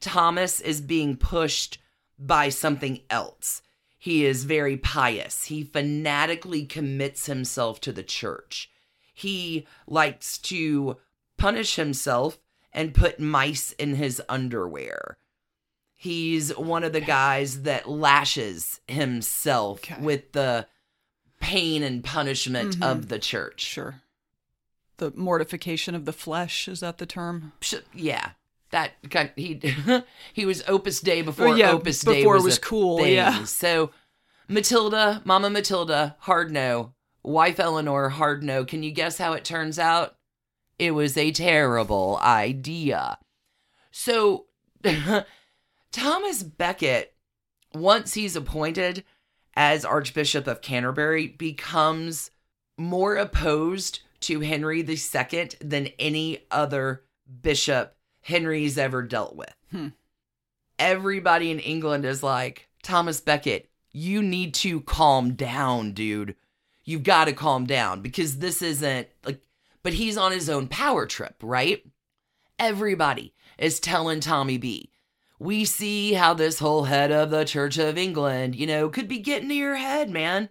Thomas 0.00 0.60
is 0.60 0.80
being 0.82 1.16
pushed 1.16 1.78
by 2.18 2.50
something 2.50 3.00
else. 3.08 3.62
He 4.02 4.24
is 4.26 4.42
very 4.42 4.76
pious. 4.76 5.44
He 5.44 5.62
fanatically 5.62 6.66
commits 6.66 7.26
himself 7.26 7.80
to 7.82 7.92
the 7.92 8.02
church. 8.02 8.68
He 9.14 9.64
likes 9.86 10.38
to 10.38 10.96
punish 11.36 11.76
himself 11.76 12.40
and 12.72 12.94
put 12.94 13.20
mice 13.20 13.70
in 13.70 13.94
his 13.94 14.20
underwear. 14.28 15.18
He's 15.94 16.50
one 16.56 16.82
of 16.82 16.92
the 16.92 17.00
guys 17.00 17.62
that 17.62 17.88
lashes 17.88 18.80
himself 18.88 19.78
Okay. 19.78 20.00
with 20.00 20.32
the 20.32 20.66
pain 21.38 21.84
and 21.84 22.02
punishment 22.02 22.78
Mhm. 22.78 22.82
of 22.82 23.06
the 23.08 23.20
church. 23.20 23.60
sure. 23.60 24.02
The 24.96 25.12
mortification 25.14 25.94
of 25.94 26.06
the 26.06 26.12
flesh 26.12 26.66
is 26.66 26.80
that 26.80 26.98
the 26.98 27.06
term? 27.06 27.52
Yeah. 27.94 28.32
That 28.72 28.92
kind 29.10 29.30
he 29.36 29.60
he 30.32 30.44
was 30.46 30.62
Opus 30.66 31.00
Dei 31.00 31.22
before 31.22 31.48
Oh, 31.48 31.54
yeah, 31.54 31.72
Opus 31.72 32.04
it 32.06 32.26
was, 32.26 32.42
was 32.42 32.58
cool, 32.58 32.98
thing. 32.98 33.14
yeah. 33.14 33.44
So 33.44 33.90
Matilda, 34.48 35.22
Mama 35.24 35.48
Matilda, 35.50 36.16
hard 36.20 36.50
no. 36.50 36.94
Wife 37.22 37.60
Eleanor, 37.60 38.08
hard 38.08 38.42
no. 38.42 38.64
Can 38.64 38.82
you 38.82 38.90
guess 38.90 39.18
how 39.18 39.34
it 39.34 39.44
turns 39.44 39.78
out? 39.78 40.16
It 40.78 40.90
was 40.92 41.16
a 41.16 41.30
terrible 41.30 42.18
idea. 42.22 43.18
So 43.92 44.46
Thomas 45.92 46.42
Becket, 46.42 47.14
once 47.74 48.14
he's 48.14 48.34
appointed 48.36 49.04
as 49.54 49.84
Archbishop 49.84 50.46
of 50.46 50.62
Canterbury, 50.62 51.28
becomes 51.28 52.30
more 52.78 53.16
opposed 53.16 54.00
to 54.20 54.40
Henry 54.40 54.80
II 54.80 55.50
than 55.60 55.88
any 55.98 56.38
other 56.50 57.04
bishop 57.42 57.94
Henry's 58.22 58.78
ever 58.78 59.02
dealt 59.02 59.36
with. 59.36 59.54
Hmm. 59.70 59.88
Everybody 60.78 61.50
in 61.50 61.58
England 61.58 62.04
is 62.04 62.22
like, 62.22 62.68
Thomas 62.82 63.20
Becket, 63.20 63.68
you 63.92 64.22
need 64.22 64.54
to 64.54 64.80
calm 64.80 65.34
down, 65.34 65.92
dude. 65.92 66.34
You've 66.84 67.04
got 67.04 67.26
to 67.26 67.32
calm 67.32 67.66
down 67.66 68.00
because 68.00 68.38
this 68.38 68.62
isn't 68.62 69.08
like, 69.24 69.40
but 69.82 69.92
he's 69.92 70.16
on 70.16 70.32
his 70.32 70.48
own 70.48 70.66
power 70.66 71.06
trip, 71.06 71.36
right? 71.42 71.84
Everybody 72.58 73.34
is 73.58 73.78
telling 73.78 74.20
Tommy 74.20 74.58
B. 74.58 74.90
We 75.38 75.64
see 75.64 76.14
how 76.14 76.34
this 76.34 76.60
whole 76.60 76.84
head 76.84 77.10
of 77.10 77.30
the 77.30 77.44
Church 77.44 77.76
of 77.78 77.98
England, 77.98 78.56
you 78.56 78.66
know, 78.66 78.88
could 78.88 79.08
be 79.08 79.18
getting 79.18 79.48
to 79.48 79.54
your 79.54 79.76
head, 79.76 80.10
man. 80.10 80.48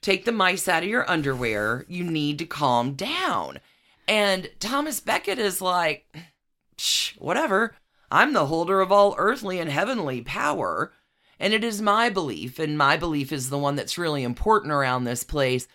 Take 0.00 0.24
the 0.24 0.32
mice 0.32 0.68
out 0.68 0.82
of 0.82 0.88
your 0.88 1.10
underwear. 1.10 1.84
You 1.88 2.04
need 2.04 2.38
to 2.38 2.46
calm 2.46 2.94
down. 2.94 3.58
And 4.06 4.50
Thomas 4.60 5.00
Becket 5.00 5.38
is 5.38 5.60
like, 5.60 6.14
Whatever. 7.18 7.76
I'm 8.10 8.32
the 8.32 8.46
holder 8.46 8.80
of 8.80 8.90
all 8.90 9.14
earthly 9.18 9.58
and 9.58 9.70
heavenly 9.70 10.22
power. 10.22 10.92
And 11.40 11.52
it 11.52 11.62
is 11.62 11.80
my 11.80 12.08
belief, 12.08 12.58
and 12.58 12.76
my 12.76 12.96
belief 12.96 13.30
is 13.32 13.48
the 13.48 13.58
one 13.58 13.76
that's 13.76 13.98
really 13.98 14.24
important 14.24 14.72
around 14.72 15.04
this 15.04 15.22
place, 15.22 15.68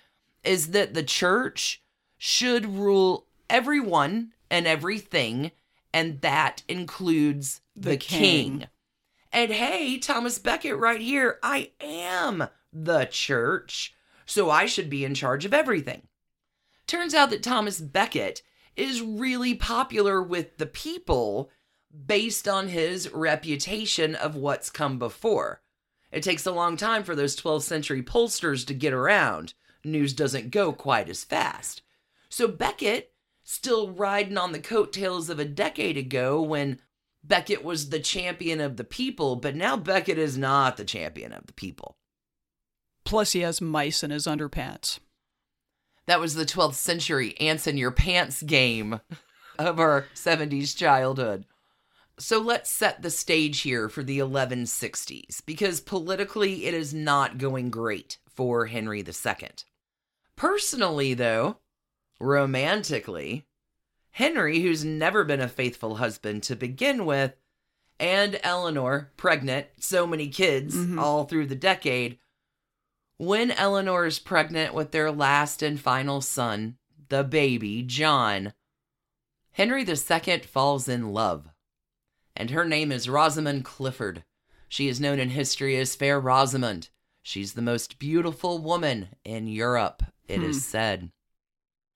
is 0.44 0.72
that 0.72 0.94
the 0.94 1.04
church 1.04 1.82
should 2.18 2.66
rule 2.66 3.28
everyone 3.50 4.34
and 4.50 4.68
everything, 4.68 5.52
and 5.94 6.20
that 6.22 6.64
includes 6.68 7.62
the, 7.76 7.92
The 7.92 7.98
king. 7.98 8.60
king. 8.60 8.68
And 9.32 9.52
hey, 9.52 9.98
Thomas 10.00 10.38
Becket, 10.38 10.78
right 10.78 11.00
here, 11.02 11.40
I 11.42 11.72
am 11.80 12.50
the 12.74 13.06
church, 13.06 13.96
so 14.26 14.50
I 14.50 14.66
should 14.66 14.90
be 14.90 15.06
in 15.06 15.16
charge 15.16 15.46
of 15.46 15.54
everything. 15.54 16.04
Turns 16.88 17.14
out 17.14 17.30
that 17.30 17.42
Thomas 17.42 17.80
Becket 17.80 18.42
is 18.76 19.02
really 19.02 19.56
popular 19.56 20.22
with 20.22 20.58
the 20.58 20.66
people 20.66 21.50
based 22.06 22.48
on 22.48 22.68
his 22.70 23.12
reputation 23.12 24.16
of 24.16 24.36
what's 24.36 24.70
come 24.70 24.98
before. 24.98 25.62
It 26.12 26.24
takes 26.24 26.46
a 26.46 26.52
long 26.52 26.78
time 26.78 27.04
for 27.04 27.16
those 27.16 27.36
12th 27.36 27.64
century 27.64 28.04
pollsters 28.04 28.66
to 28.68 28.74
get 28.74 28.94
around. 28.94 29.54
News 29.84 30.14
doesn't 30.14 30.52
go 30.52 30.72
quite 30.72 31.10
as 31.10 31.24
fast. 31.24 31.82
So 32.30 32.48
Becket, 32.48 33.12
still 33.44 33.92
riding 33.92 34.38
on 34.38 34.52
the 34.52 34.60
coattails 34.60 35.30
of 35.30 35.40
a 35.40 35.46
decade 35.46 35.98
ago 35.98 36.42
when 36.42 36.80
Becket 37.24 37.64
was 37.64 37.90
the 37.90 38.00
champion 38.00 38.60
of 38.60 38.78
the 38.78 38.84
people, 38.84 39.36
but 39.36 39.56
now 39.56 39.78
Becket 39.78 40.18
is 40.18 40.38
not 40.38 40.78
the 40.78 40.86
champion 40.86 41.32
of 41.32 41.46
the 41.46 41.54
people. 41.54 41.98
Plus, 43.06 43.34
he 43.34 43.42
has 43.42 43.62
mice 43.62 44.04
in 44.04 44.12
his 44.12 44.28
underpants. 44.28 45.00
That 46.06 46.20
was 46.20 46.36
the 46.36 46.46
12th 46.46 46.76
century 46.76 47.38
ants 47.40 47.66
in 47.68 47.78
your 47.78 47.92
pants 47.92 48.44
game 48.44 49.00
of 49.58 49.80
our 49.80 50.06
70s 50.14 50.76
childhood. 50.76 51.46
So 52.20 52.40
let's 52.40 52.70
set 52.70 53.02
the 53.02 53.10
stage 53.10 53.62
here 53.62 53.90
for 53.90 54.04
the 54.04 54.20
1160s, 54.20 55.42
because 55.46 55.82
politically 55.82 56.66
it 56.66 56.74
is 56.74 56.94
not 56.94 57.38
going 57.38 57.70
great 57.70 58.18
for 58.28 58.68
Henry 58.68 59.00
II. 59.00 59.50
Personally, 60.36 61.14
though, 61.14 61.58
romantically, 62.20 63.46
Henry, 64.12 64.60
who's 64.62 64.86
never 64.86 65.24
been 65.24 65.42
a 65.42 65.48
faithful 65.48 65.96
husband 65.96 66.44
to 66.44 66.56
begin 66.56 67.06
with, 67.06 67.34
and 68.00 68.40
Eleanor, 68.44 69.12
pregnant, 69.18 69.68
so 69.80 70.06
many 70.06 70.28
kids 70.28 70.76
Mhm. 70.76 71.00
all 71.00 71.26
through 71.26 71.48
the 71.48 71.56
decade. 71.56 72.20
When 73.18 73.52
Eleanor 73.52 74.06
is 74.06 74.20
pregnant 74.20 74.74
with 74.74 74.92
their 74.92 75.12
last 75.12 75.62
and 75.62 75.80
final 75.80 76.22
son, 76.22 76.78
the 77.10 77.24
baby, 77.24 77.84
John, 77.84 78.54
Henry 79.52 79.86
II 79.88 80.40
falls 80.40 80.88
in 80.88 81.14
love. 81.14 81.50
And 82.36 82.50
her 82.50 82.66
name 82.66 82.92
is 82.92 83.08
Rosamond 83.08 83.64
Clifford. 83.66 84.24
She 84.68 84.88
is 84.88 85.00
known 85.00 85.20
in 85.20 85.30
history 85.30 85.78
as 85.78 85.96
Fair 85.96 86.20
Rosamond. 86.20 86.90
She's 87.22 87.54
the 87.54 87.62
most 87.62 88.00
beautiful 88.00 88.58
woman 88.58 89.10
in 89.24 89.48
Europe, 89.48 90.04
it 90.28 90.42
is 90.42 90.58
Hmm. 90.58 90.62
said. 90.62 91.12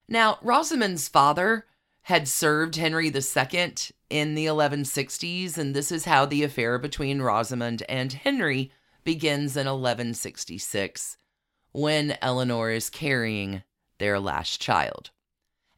Now, 0.07 0.37
Rosamond's 0.41 1.07
father 1.07 1.65
had 2.03 2.27
served 2.27 2.75
Henry 2.75 3.07
II 3.07 3.73
in 4.09 4.35
the 4.35 4.45
1160s, 4.45 5.57
and 5.57 5.75
this 5.75 5.91
is 5.91 6.05
how 6.05 6.25
the 6.25 6.43
affair 6.43 6.77
between 6.77 7.21
Rosamond 7.21 7.83
and 7.89 8.13
Henry 8.13 8.71
begins 9.07 9.55
in 9.55 9.67
1166, 9.67 11.15
when 11.71 12.17
Eleanor 12.21 12.71
is 12.71 12.89
carrying 12.89 13.63
their 13.99 14.19
last 14.19 14.59
child. 14.59 15.11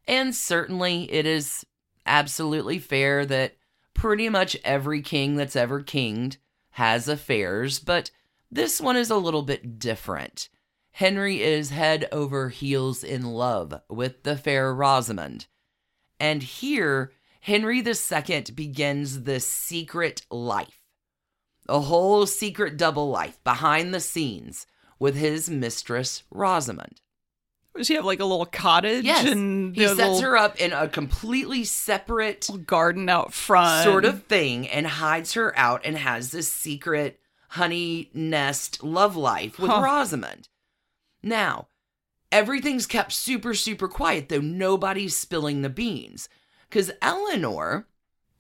And 0.07 0.33
certainly 0.33 1.03
it 1.11 1.27
is 1.27 1.63
absolutely 2.07 2.79
fair 2.79 3.27
that 3.27 3.55
pretty 3.93 4.29
much 4.29 4.57
every 4.63 5.03
king 5.03 5.35
that's 5.35 5.55
ever 5.55 5.83
kinged 5.83 6.37
has 6.71 7.07
affairs, 7.07 7.77
but 7.77 8.09
this 8.49 8.81
one 8.81 8.97
is 8.97 9.11
a 9.11 9.17
little 9.17 9.43
bit 9.43 9.77
different. 9.77 10.49
Henry 10.93 11.39
is 11.39 11.69
head 11.69 12.07
over 12.11 12.49
heels 12.49 13.03
in 13.03 13.25
love 13.25 13.79
with 13.87 14.23
the 14.23 14.37
fair 14.37 14.73
Rosamond. 14.73 15.45
And 16.19 16.41
here, 16.41 17.11
Henry 17.41 17.83
II 17.85 18.41
begins 18.55 19.21
the 19.21 19.39
secret 19.39 20.25
life. 20.31 20.78
A 21.69 21.79
whole 21.81 22.25
secret 22.25 22.77
double 22.77 23.09
life 23.09 23.41
behind 23.43 23.93
the 23.93 23.99
scenes 23.99 24.65
with 24.97 25.15
his 25.15 25.49
mistress 25.49 26.23
Rosamond. 26.31 27.01
Does 27.75 27.87
he 27.87 27.93
have 27.93 28.03
like 28.05 28.19
a 28.19 28.25
little 28.25 28.45
cottage 28.45 29.05
Yes, 29.05 29.25
and 29.25 29.73
he 29.75 29.85
sets 29.87 29.97
little, 29.99 30.21
her 30.21 30.35
up 30.37 30.59
in 30.59 30.73
a 30.73 30.87
completely 30.89 31.63
separate 31.63 32.49
garden 32.65 33.07
out 33.07 33.31
front? 33.31 33.83
sort 33.85 34.03
of 34.03 34.23
thing 34.23 34.67
and 34.67 34.85
hides 34.87 35.33
her 35.33 35.57
out 35.57 35.81
and 35.85 35.95
has 35.97 36.31
this 36.31 36.51
secret 36.51 37.19
honey 37.49 38.09
nest 38.13 38.83
love 38.83 39.15
life 39.15 39.59
with 39.59 39.69
Huh. 39.69 39.81
Rosamond. 39.81 40.49
Now, 41.23 41.67
everything's 42.31 42.85
kept 42.87 43.11
super, 43.13 43.53
super 43.53 43.87
quiet, 43.87 44.29
though 44.29 44.41
nobody's 44.41 45.15
spilling 45.15 45.61
the 45.61 45.69
beans. 45.69 46.27
Because 46.69 46.91
Eleanor 47.01 47.87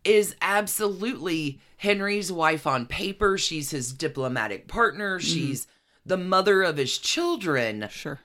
is 0.03 0.35
absolutely 0.41 1.59
Henry's 1.77 2.31
wife 2.31 2.65
on 2.67 2.85
paper. 2.85 3.37
She's 3.37 3.71
his 3.71 3.93
diplomatic 3.93 4.67
partner. 4.67 5.19
Mm-hmm. 5.19 5.27
She's 5.27 5.67
the 6.05 6.17
mother 6.17 6.63
of 6.63 6.77
his 6.77 6.97
children. 6.97 7.87
Sure. 7.89 8.19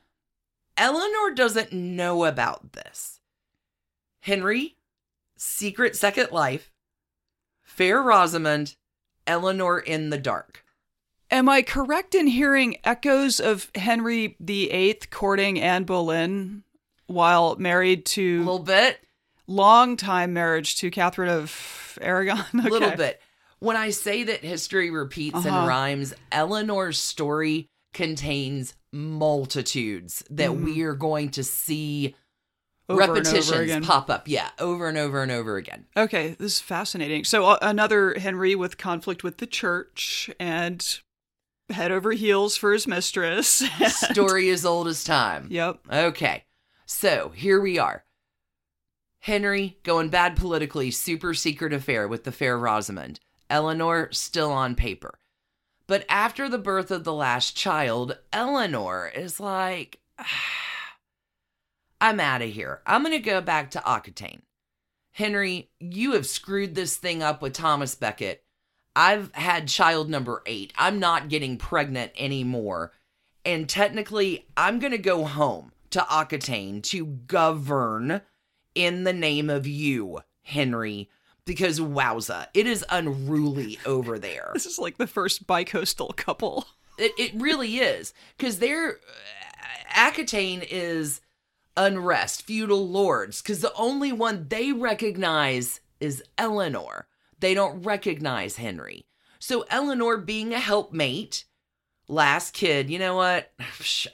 Eleanor 0.77 1.33
doesn't 1.35 1.73
know 1.73 2.25
about 2.25 2.73
this. 2.73 3.21
Henry, 4.21 4.77
secret 5.37 5.95
second 5.95 6.31
life, 6.33 6.73
fair 7.63 8.03
Rosamond, 8.03 8.77
Eleanor 9.27 9.79
in 9.79 10.11
the 10.11 10.19
dark. 10.19 10.65
Am 11.31 11.49
I 11.49 11.63
correct 11.63 12.15
in 12.15 12.27
hearing 12.27 12.77
echoes 12.85 13.41
of 13.41 13.71
Henry 13.75 14.37
VIII 14.41 15.01
courting 15.11 15.61
Anne 15.61 15.85
Boleyn 15.85 16.63
while 17.07 17.57
married 17.57 18.07
to 18.07 18.39
A 18.39 18.45
little 18.45 18.59
bit, 18.61 19.04
long 19.47 19.97
time 19.97 20.33
marriage 20.33 20.77
to 20.77 20.91
Catherine 20.91 21.29
of 21.31 21.99
Aragon? 22.01 22.45
a 22.55 22.57
little 22.69 22.91
bit. 22.97 23.21
When 23.61 23.77
I 23.77 23.91
say 23.91 24.25
that 24.25 24.41
history 24.45 24.91
repeats 24.91 25.37
Uh-huh. 25.37 25.49
and 25.49 25.67
rhymes, 25.69 26.15
Eleanor's 26.33 26.99
story 26.99 27.69
contains 27.93 28.75
multitudes 28.93 30.23
that 30.31 30.51
Mhm. 30.51 30.65
we 30.65 30.83
are 30.83 30.95
going 30.95 31.31
to 31.31 31.43
see 31.45 32.15
Over 32.89 33.03
and 33.03 33.11
repetitions 33.13 33.87
pop 33.87 34.11
up. 34.11 34.29
Yeah, 34.29 34.51
over 34.59 34.89
and 34.89 34.99
over 34.99 35.23
and 35.23 35.33
over 35.33 35.57
again. 35.57 35.87
Okay, 35.97 36.37
this 36.39 36.55
is 36.55 36.61
fascinating. 36.61 37.25
So 37.25 37.47
uh, 37.47 37.59
another 37.63 38.15
Henry 38.19 38.55
with 38.55 38.77
conflict 38.77 39.25
with 39.25 39.39
the 39.39 39.47
church 39.47 40.29
and 40.39 41.01
head 41.71 41.91
over 41.91 42.13
heels 42.13 42.57
for 42.57 42.73
his 42.73 42.87
mistress. 42.87 43.63
Story 43.89 44.51
as 44.51 44.67
old 44.67 44.87
as 44.87 45.03
time. 45.03 45.47
yep. 45.51 45.79
Okay, 45.91 46.45
so 46.85 47.31
here 47.35 47.61
we 47.61 47.79
are. 47.79 48.04
Henry 49.25 49.79
going 49.85 50.11
bad 50.11 50.37
politically, 50.37 50.91
super 50.91 51.33
secret 51.33 51.73
affair 51.73 52.07
with 52.07 52.25
the 52.25 52.31
fair 52.31 52.59
Rosamond. 52.59 53.21
Eleanor 53.49 54.11
still 54.13 54.53
on 54.53 54.75
paper. 54.75 55.19
But 55.87 56.05
after 56.11 56.47
the 56.47 56.59
birth 56.59 56.91
of 56.91 57.05
the 57.05 57.13
last 57.15 57.57
child, 57.57 58.19
Eleanor 58.35 59.11
is 59.15 59.41
like, 59.41 60.01
I'm 62.03 62.21
out 62.21 62.43
of 62.43 62.51
here. 62.51 62.83
I'm 62.87 63.03
going 63.03 63.13
to 63.13 63.19
go 63.19 63.41
back 63.41 63.71
to 63.71 63.89
Aquitaine. 63.89 64.43
Henry, 65.13 65.71
you 65.81 66.13
have 66.13 66.27
screwed 66.27 66.75
this 66.75 66.97
thing 66.97 67.23
up 67.23 67.41
with 67.41 67.55
Thomas 67.55 67.95
Becket. 67.95 68.45
I've 68.95 69.35
had 69.35 69.69
child 69.69 70.11
number 70.11 70.43
eight. 70.45 70.75
I'm 70.77 70.99
not 70.99 71.31
getting 71.31 71.57
pregnant 71.57 72.13
anymore. 72.19 72.93
And 73.43 73.71
technically, 73.71 74.45
I'm 74.55 74.79
going 74.81 74.93
to 74.93 74.99
go 74.99 75.25
home 75.25 75.73
to 75.93 76.05
Aquitaine 76.13 76.83
to 76.83 77.07
govern 77.07 78.21
in 78.75 79.05
the 79.05 79.13
name 79.13 79.51
of 79.51 79.67
you, 79.67 80.21
Henry, 80.43 81.09
because 81.45 81.81
wowza, 81.81 82.47
it 82.55 82.67
is 82.67 82.85
unruly 82.91 83.79
over 83.87 84.19
there. 84.19 84.51
This 84.55 84.67
is 84.67 84.79
like 84.79 84.99
the 84.99 85.07
first 85.07 85.47
bicoastal 85.47 86.15
couple. 86.17 86.67
It, 86.97 87.13
it 87.19 87.33
really 87.35 87.79
is. 87.79 88.15
Because 88.37 88.59
they're. 88.59 88.91
Uh, 88.91 88.95
Aquitaine 89.97 90.63
is 90.69 91.21
unrest, 91.77 92.43
feudal 92.43 92.89
lords, 92.89 93.41
because 93.41 93.61
the 93.61 93.73
only 93.75 94.13
one 94.13 94.47
they 94.49 94.73
recognize 94.73 95.81
is 96.01 96.23
Eleanor. 96.37 97.07
They 97.39 97.55
don't 97.55 97.83
recognize 97.83 98.57
Henry. 98.57 99.07
So 99.39 99.65
Eleanor, 99.71 100.17
being 100.17 100.53
a 100.53 100.59
helpmate, 100.59 101.45
last 102.09 102.53
kid, 102.53 102.91
you 102.91 102.99
know 102.99 103.17
what? 103.17 103.53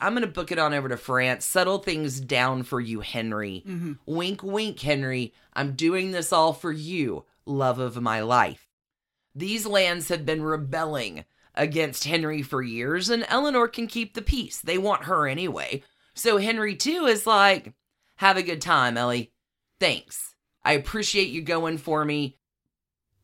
I'm 0.01 0.13
going 0.13 0.23
to 0.23 0.33
book 0.33 0.53
it 0.53 0.59
on 0.59 0.75
over 0.75 0.89
to 0.89 0.97
France, 0.97 1.45
settle 1.45 1.79
things 1.79 2.21
down 2.21 2.63
for 2.63 2.81
you, 2.81 3.01
Henry. 3.01 3.65
Mm-hmm. 3.67 3.93
Wink, 4.07 4.43
wink, 4.43 4.81
Henry. 4.81 5.33
I'm 5.55 5.73
doing 5.73 6.11
this 6.11 6.33
all 6.33 6.53
for 6.53 6.73
you, 6.73 7.25
love 7.47 7.79
of 7.79 8.01
my 8.01 8.21
life. 8.21 8.69
These 9.35 9.67
lands 9.67 10.09
have 10.09 10.27
been 10.27 10.43
rebelling 10.43 11.25
against 11.55 12.05
Henry 12.05 12.43
for 12.43 12.63
years, 12.63 13.11
and 13.11 13.25
Eleanor 13.29 13.69
can 13.69 13.87
keep 13.87 14.15
the 14.15 14.23
peace. 14.23 14.61
They 14.61 14.79
want 14.79 15.05
her 15.05 15.27
anyway. 15.27 15.83
So 16.15 16.39
Henry, 16.39 16.77
too, 16.77 17.07
is 17.07 17.27
like, 17.27 17.75
have 18.17 18.37
a 18.37 18.43
good 18.43 18.61
time, 18.61 18.97
Ellie. 18.97 19.33
Thanks. 19.79 20.35
I 20.65 20.73
appreciate 20.73 21.29
you 21.29 21.43
going 21.43 21.79
for 21.79 22.05
me. 22.05 22.37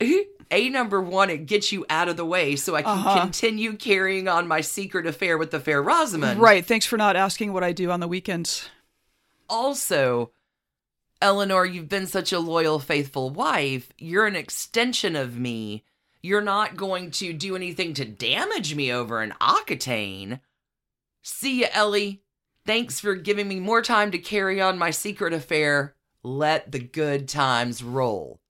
A 0.50 0.68
number 0.68 1.00
one, 1.00 1.28
it 1.30 1.46
gets 1.46 1.72
you 1.72 1.84
out 1.90 2.08
of 2.08 2.16
the 2.16 2.24
way 2.24 2.54
so 2.56 2.74
I 2.76 2.82
can 2.82 2.98
Uh-huh. 2.98 3.20
continue 3.20 3.74
carrying 3.76 4.28
on 4.28 4.46
my 4.46 4.60
secret 4.60 5.06
affair 5.06 5.36
with 5.38 5.50
the 5.50 5.58
fair 5.60 5.82
Rosamond. 5.82 6.40
Right. 6.40 6.64
Thanks 6.64 6.86
for 6.86 6.96
not 6.96 7.16
asking 7.16 7.52
what 7.52 7.64
I 7.64 7.72
do 7.72 7.90
on 7.90 8.00
the 8.00 8.08
weekends. 8.08 8.68
also, 9.48 10.30
Eleanor, 11.22 11.64
you've 11.64 11.88
been 11.88 12.06
such 12.06 12.32
a 12.32 12.38
loyal, 12.38 12.78
faithful 12.78 13.30
wife. 13.30 13.92
You're 13.98 14.26
an 14.26 14.36
extension 14.36 15.16
of 15.16 15.38
me. 15.38 15.84
You're 16.22 16.40
not 16.42 16.76
going 16.76 17.10
to 17.12 17.32
do 17.32 17.54
anything 17.56 17.94
to 17.94 18.04
damage 18.04 18.74
me 18.74 18.92
over 18.92 19.22
an 19.22 19.32
Aquitaine. 19.40 20.40
See 21.22 21.60
ya, 21.62 21.68
Ellie. 21.72 22.22
Thanks 22.66 22.98
for 23.00 23.14
giving 23.14 23.46
me 23.48 23.60
more 23.60 23.80
time 23.82 24.10
to 24.10 24.18
carry 24.18 24.60
on 24.60 24.76
my 24.78 24.90
secret 24.90 25.32
affair. 25.32 25.94
Let 26.24 26.72
the 26.72 26.80
good 26.80 27.28
times 27.28 27.82
roll. 27.82 28.40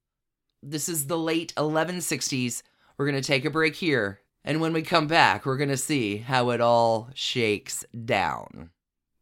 This 0.68 0.88
is 0.88 1.06
the 1.06 1.16
late 1.16 1.54
1160s. 1.56 2.64
We're 2.98 3.08
going 3.08 3.22
to 3.22 3.24
take 3.24 3.44
a 3.44 3.50
break 3.50 3.76
here. 3.76 4.18
And 4.44 4.60
when 4.60 4.72
we 4.72 4.82
come 4.82 5.06
back, 5.06 5.46
we're 5.46 5.56
going 5.56 5.68
to 5.68 5.76
see 5.76 6.16
how 6.16 6.50
it 6.50 6.60
all 6.60 7.08
shakes 7.14 7.84
down. 8.04 8.70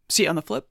See 0.09 0.23
you 0.23 0.31
on 0.31 0.37
the 0.37 0.43
flip. 0.43 0.71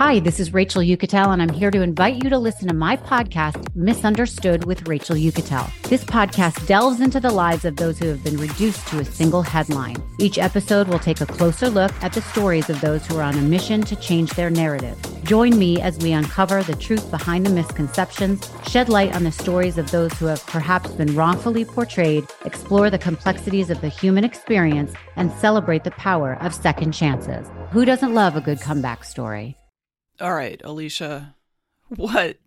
Hi, 0.00 0.18
this 0.18 0.40
is 0.40 0.52
Rachel 0.52 0.82
Uchitel, 0.82 1.32
and 1.32 1.40
I'm 1.40 1.50
here 1.50 1.70
to 1.70 1.82
invite 1.82 2.24
you 2.24 2.30
to 2.30 2.38
listen 2.38 2.66
to 2.66 2.74
my 2.74 2.96
podcast, 2.96 3.64
Misunderstood 3.76 4.64
with 4.64 4.88
Rachel 4.88 5.14
Uchitel. 5.14 5.70
This 5.82 6.02
podcast 6.02 6.66
delves 6.66 7.00
into 7.00 7.20
the 7.20 7.30
lives 7.30 7.64
of 7.64 7.76
those 7.76 7.98
who 7.98 8.08
have 8.08 8.24
been 8.24 8.36
reduced 8.36 8.88
to 8.88 8.98
a 8.98 9.04
single 9.04 9.42
headline. 9.42 10.02
Each 10.18 10.38
episode 10.38 10.88
will 10.88 10.98
take 10.98 11.20
a 11.20 11.26
closer 11.26 11.68
look 11.68 11.92
at 12.02 12.12
the 12.12 12.22
stories 12.22 12.68
of 12.68 12.80
those 12.80 13.06
who 13.06 13.16
are 13.18 13.22
on 13.22 13.38
a 13.38 13.42
mission 13.42 13.82
to 13.82 13.94
change 13.94 14.32
their 14.32 14.50
narrative. 14.50 14.98
Join 15.30 15.56
me 15.60 15.80
as 15.80 15.96
we 15.98 16.10
uncover 16.10 16.60
the 16.64 16.74
truth 16.74 17.08
behind 17.08 17.46
the 17.46 17.50
misconceptions, 17.50 18.50
shed 18.66 18.88
light 18.88 19.14
on 19.14 19.22
the 19.22 19.30
stories 19.30 19.78
of 19.78 19.88
those 19.92 20.12
who 20.14 20.26
have 20.26 20.44
perhaps 20.48 20.90
been 20.90 21.14
wrongfully 21.14 21.64
portrayed, 21.64 22.26
explore 22.44 22.90
the 22.90 22.98
complexities 22.98 23.70
of 23.70 23.80
the 23.80 23.88
human 23.88 24.24
experience, 24.24 24.92
and 25.14 25.30
celebrate 25.34 25.84
the 25.84 25.92
power 25.92 26.36
of 26.40 26.52
second 26.52 26.90
chances. 26.90 27.46
Who 27.70 27.84
doesn't 27.84 28.12
love 28.12 28.34
a 28.34 28.40
good 28.40 28.60
comeback 28.60 29.04
story? 29.04 29.56
All 30.20 30.34
right, 30.34 30.60
Alicia, 30.64 31.36
what 31.86 32.38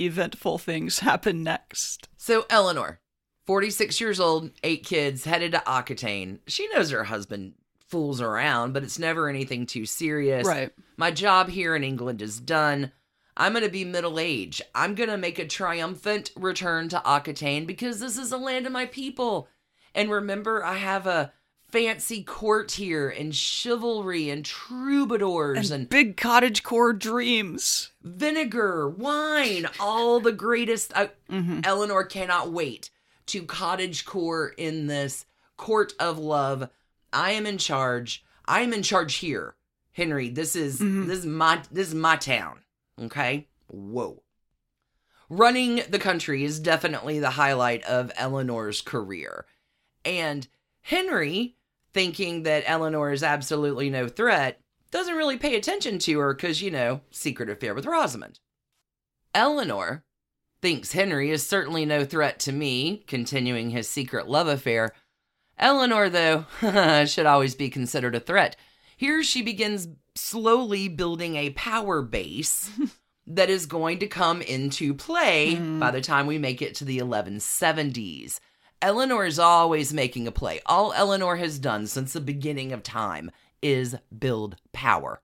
eventful 0.00 0.56
things 0.56 1.00
happen 1.00 1.42
next? 1.42 2.08
So, 2.16 2.46
Eleanor, 2.48 3.00
46 3.44 4.00
years 4.00 4.18
old, 4.18 4.50
eight 4.62 4.86
kids, 4.86 5.24
headed 5.24 5.52
to 5.52 5.68
Aquitaine. 5.68 6.38
She 6.46 6.68
knows 6.68 6.90
her 6.90 7.04
husband 7.04 7.52
fools 7.94 8.20
around, 8.20 8.72
but 8.72 8.82
it's 8.82 8.98
never 8.98 9.28
anything 9.28 9.66
too 9.66 9.86
serious. 9.86 10.44
Right. 10.44 10.72
My 10.96 11.12
job 11.12 11.48
here 11.48 11.76
in 11.76 11.84
England 11.84 12.20
is 12.20 12.40
done. 12.40 12.90
I'm 13.36 13.52
going 13.52 13.64
to 13.64 13.70
be 13.70 13.84
middle 13.84 14.18
aged. 14.18 14.62
I'm 14.74 14.96
going 14.96 15.10
to 15.10 15.16
make 15.16 15.38
a 15.38 15.46
triumphant 15.46 16.32
return 16.34 16.88
to 16.88 17.08
Aquitaine 17.08 17.66
because 17.66 18.00
this 18.00 18.18
is 18.18 18.30
the 18.30 18.36
land 18.36 18.66
of 18.66 18.72
my 18.72 18.86
people. 18.86 19.46
And 19.94 20.10
remember, 20.10 20.64
I 20.64 20.74
have 20.78 21.06
a 21.06 21.32
fancy 21.68 22.24
court 22.24 22.72
here 22.72 23.08
and 23.08 23.32
chivalry 23.32 24.28
and 24.28 24.44
troubadours 24.44 25.70
And, 25.70 25.82
and, 25.82 25.88
big 25.88 26.16
cottage 26.16 26.64
core 26.64 26.92
dreams. 26.92 27.92
vinegar, 28.02 28.88
wine, 28.88 29.68
all 29.78 30.18
the 30.18 30.32
greatest. 30.32 30.92
I, 30.96 31.10
mm-hmm. 31.30 31.60
Eleanor 31.62 32.02
cannot 32.02 32.50
wait 32.50 32.90
to 33.26 33.44
cottage 33.44 34.04
core 34.04 34.48
in 34.48 34.88
this 34.88 35.26
court 35.56 35.92
of 36.00 36.18
love. 36.18 36.68
I 37.14 37.30
am 37.32 37.46
in 37.46 37.58
charge. 37.58 38.24
I 38.46 38.60
am 38.60 38.72
in 38.72 38.82
charge 38.82 39.16
here. 39.16 39.54
Henry, 39.92 40.28
this 40.28 40.56
is 40.56 40.80
mm-hmm. 40.80 41.06
this 41.06 41.20
is 41.20 41.26
my 41.26 41.62
this 41.70 41.88
is 41.88 41.94
my 41.94 42.16
town. 42.16 42.60
Okay? 43.00 43.48
Whoa. 43.68 44.22
Running 45.30 45.82
the 45.88 45.98
country 45.98 46.44
is 46.44 46.60
definitely 46.60 47.18
the 47.18 47.30
highlight 47.30 47.82
of 47.84 48.12
Eleanor's 48.16 48.82
career. 48.82 49.46
And 50.04 50.46
Henry, 50.82 51.56
thinking 51.92 52.42
that 52.42 52.64
Eleanor 52.66 53.10
is 53.10 53.22
absolutely 53.22 53.88
no 53.88 54.06
threat, 54.06 54.60
doesn't 54.90 55.16
really 55.16 55.38
pay 55.38 55.56
attention 55.56 55.98
to 56.00 56.18
her 56.20 56.34
because, 56.34 56.60
you 56.60 56.70
know, 56.70 57.00
secret 57.10 57.48
affair 57.48 57.74
with 57.74 57.86
Rosamond. 57.86 58.38
Eleanor 59.34 60.04
thinks 60.60 60.92
Henry 60.92 61.30
is 61.30 61.46
certainly 61.46 61.84
no 61.84 62.04
threat 62.04 62.38
to 62.40 62.52
me, 62.52 63.02
continuing 63.06 63.70
his 63.70 63.88
secret 63.88 64.28
love 64.28 64.46
affair. 64.46 64.92
Eleanor, 65.58 66.08
though, 66.08 66.46
should 67.06 67.26
always 67.26 67.54
be 67.54 67.68
considered 67.70 68.14
a 68.14 68.20
threat. 68.20 68.56
Here 68.96 69.22
she 69.22 69.42
begins 69.42 69.88
slowly 70.14 70.88
building 70.88 71.36
a 71.36 71.50
power 71.50 72.02
base 72.02 72.70
that 73.26 73.50
is 73.50 73.66
going 73.66 73.98
to 73.98 74.06
come 74.06 74.42
into 74.42 74.94
play 74.94 75.54
mm-hmm. 75.54 75.78
by 75.78 75.90
the 75.90 76.00
time 76.00 76.26
we 76.26 76.38
make 76.38 76.62
it 76.62 76.74
to 76.76 76.84
the 76.84 76.98
1170s. 76.98 78.40
Eleanor 78.82 79.24
is 79.24 79.38
always 79.38 79.94
making 79.94 80.26
a 80.26 80.32
play. 80.32 80.60
All 80.66 80.92
Eleanor 80.92 81.36
has 81.36 81.58
done 81.58 81.86
since 81.86 82.12
the 82.12 82.20
beginning 82.20 82.72
of 82.72 82.82
time 82.82 83.30
is 83.62 83.96
build 84.16 84.56
power. 84.72 85.22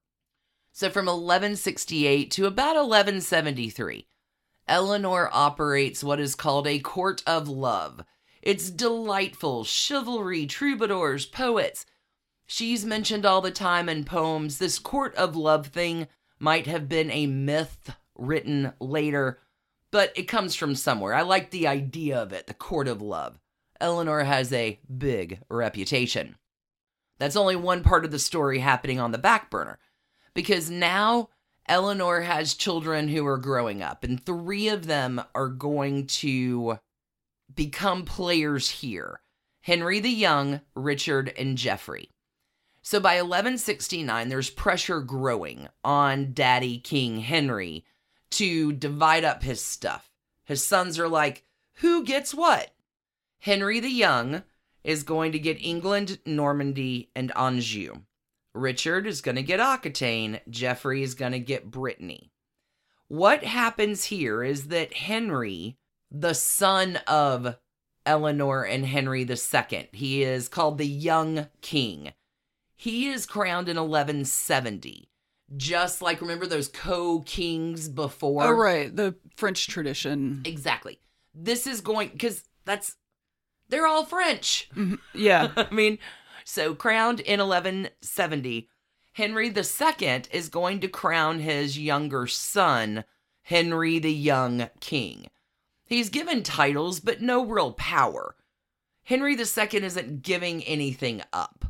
So 0.73 0.89
from 0.89 1.07
1168 1.07 2.31
to 2.33 2.47
about 2.47 2.77
1173, 2.77 4.07
Eleanor 4.67 5.29
operates 5.33 6.03
what 6.03 6.21
is 6.21 6.35
called 6.35 6.67
a 6.67 6.79
court 6.79 7.23
of 7.27 7.49
love. 7.49 8.03
It's 8.43 8.71
delightful, 8.71 9.65
chivalry, 9.65 10.47
troubadours, 10.47 11.27
poets. 11.27 11.85
She's 12.47 12.85
mentioned 12.85 13.27
all 13.27 13.41
the 13.41 13.51
time 13.51 13.89
in 13.89 14.05
poems. 14.05 14.59
This 14.59 14.79
court 14.79 15.15
of 15.15 15.37
love 15.37 15.69
thing 15.69 16.09
might 16.39 16.67
have 16.67 16.89
been 16.89 17.11
a 17.11 17.27
myth 17.27 17.95
written 18.17 18.73
later, 18.81 19.41
but 19.91 20.13
it 20.17 20.25
comes 20.25 20.55
from 20.55 20.75
somewhere. 20.75 21.15
I 21.15 21.23
like 21.23 21.51
the 21.51 21.69
idea 21.69 22.19
of 22.19 22.33
it, 22.33 22.47
the 22.47 22.55
court 22.55 22.89
of 22.89 23.03
love. 23.03 23.39
Eleanor 23.81 24.25
has 24.25 24.53
a 24.53 24.81
big 24.99 25.41
reputation. 25.49 26.37
That's 27.19 27.37
only 27.37 27.57
one 27.57 27.83
part 27.83 28.05
of 28.05 28.11
the 28.11 28.19
story 28.19 28.61
happening 28.61 28.99
on 28.99 29.13
the 29.13 29.19
back 29.19 29.51
burner 29.51 29.79
because 30.35 30.71
now 30.71 31.29
Eleanor 31.67 32.23
has 32.23 32.55
children 32.55 33.09
who 33.09 33.27
are 33.27 33.39
growing 33.39 33.83
up, 33.83 34.03
and 34.03 34.25
three 34.25 34.69
of 34.69 34.87
them 34.87 35.23
are 35.35 35.49
going 35.49 36.07
to 36.07 36.79
become 37.55 38.05
players 38.05 38.71
here 38.71 39.21
Henry 39.63 40.01
the 40.01 40.11
Young, 40.11 40.61
Richard, 40.75 41.33
and 41.37 41.59
Geoffrey. 41.59 42.11
So 42.83 42.99
by 42.99 43.17
1169, 43.17 44.29
there's 44.29 44.49
pressure 44.49 45.01
growing 45.01 45.69
on 45.85 46.33
Daddy 46.33 46.79
King 46.79 47.21
Henry 47.21 47.85
to 48.31 48.73
divide 48.73 49.25
up 49.25 49.43
his 49.43 49.63
stuff. 49.63 50.11
His 50.45 50.67
sons 50.67 50.99
are 50.99 51.09
like, 51.09 51.45
who 51.75 52.05
gets 52.05 52.35
what? 52.35 52.71
Henry 53.41 53.81
the 53.81 53.91
Young 53.91 54.43
is 54.83 55.03
going 55.03 55.33
to 55.33 55.39
get 55.39 55.63
England, 55.63 56.19
Normandy, 56.25 57.11
and 57.15 57.33
Anjou. 57.37 58.03
Richard 58.55 59.07
is 59.07 59.21
going 59.21 59.37
to 59.37 59.43
get 59.43 59.61
Aquitaine. 59.61 60.41
Geoffrey 60.49 61.03
is 61.03 61.15
going 61.15 61.33
to 61.33 61.39
get 61.39 61.71
Brittany. 61.71 62.33
What 63.09 63.45
happens 63.45 64.05
here 64.05 64.43
is 64.43 64.69
that 64.69 64.95
Henry, 64.95 65.77
the 66.11 66.35
son 66.35 66.97
of 67.07 67.57
Eleanor 68.07 68.65
and 68.65 68.87
Henry 68.87 69.23
II, 69.29 69.89
he 69.93 70.23
is 70.23 70.49
called 70.49 70.79
the 70.79 70.87
Young 70.87 71.49
King. 71.61 72.13
He 72.77 73.09
is 73.09 73.27
crowned 73.27 73.69
in 73.69 73.77
1170. 73.77 75.11
Just 75.57 76.01
like, 76.01 76.21
remember 76.21 76.47
those 76.47 76.69
co 76.69 77.21
kings 77.21 77.89
before? 77.89 78.45
Oh, 78.45 78.53
right. 78.53 78.95
The 78.95 79.17
French 79.37 79.67
tradition. 79.69 80.43
Exactly. 80.45 81.01
This 81.35 81.67
is 81.67 81.81
going, 81.81 82.09
because 82.09 82.45
that's, 82.65 82.97
they're 83.69 83.87
all 83.87 84.05
French. 84.05 84.71
Mm-hmm. 84.75 84.95
Yeah. 85.15 85.51
I 85.57 85.73
mean, 85.73 85.99
so 86.45 86.75
crowned 86.75 87.21
in 87.21 87.41
1170, 87.41 88.69
Henry 89.13 89.49
II 89.49 90.23
is 90.33 90.49
going 90.49 90.81
to 90.81 90.89
crown 90.89 91.41
his 91.41 91.79
younger 91.79 92.27
son, 92.27 93.05
Henry 93.43 93.99
the 93.99 94.13
Young 94.13 94.71
King. 94.81 95.29
He's 95.91 96.09
given 96.09 96.45
titles, 96.45 97.01
but 97.01 97.21
no 97.21 97.45
real 97.45 97.73
power. 97.73 98.37
Henry 99.03 99.35
II 99.35 99.85
isn't 99.85 100.23
giving 100.23 100.63
anything 100.63 101.21
up. 101.33 101.65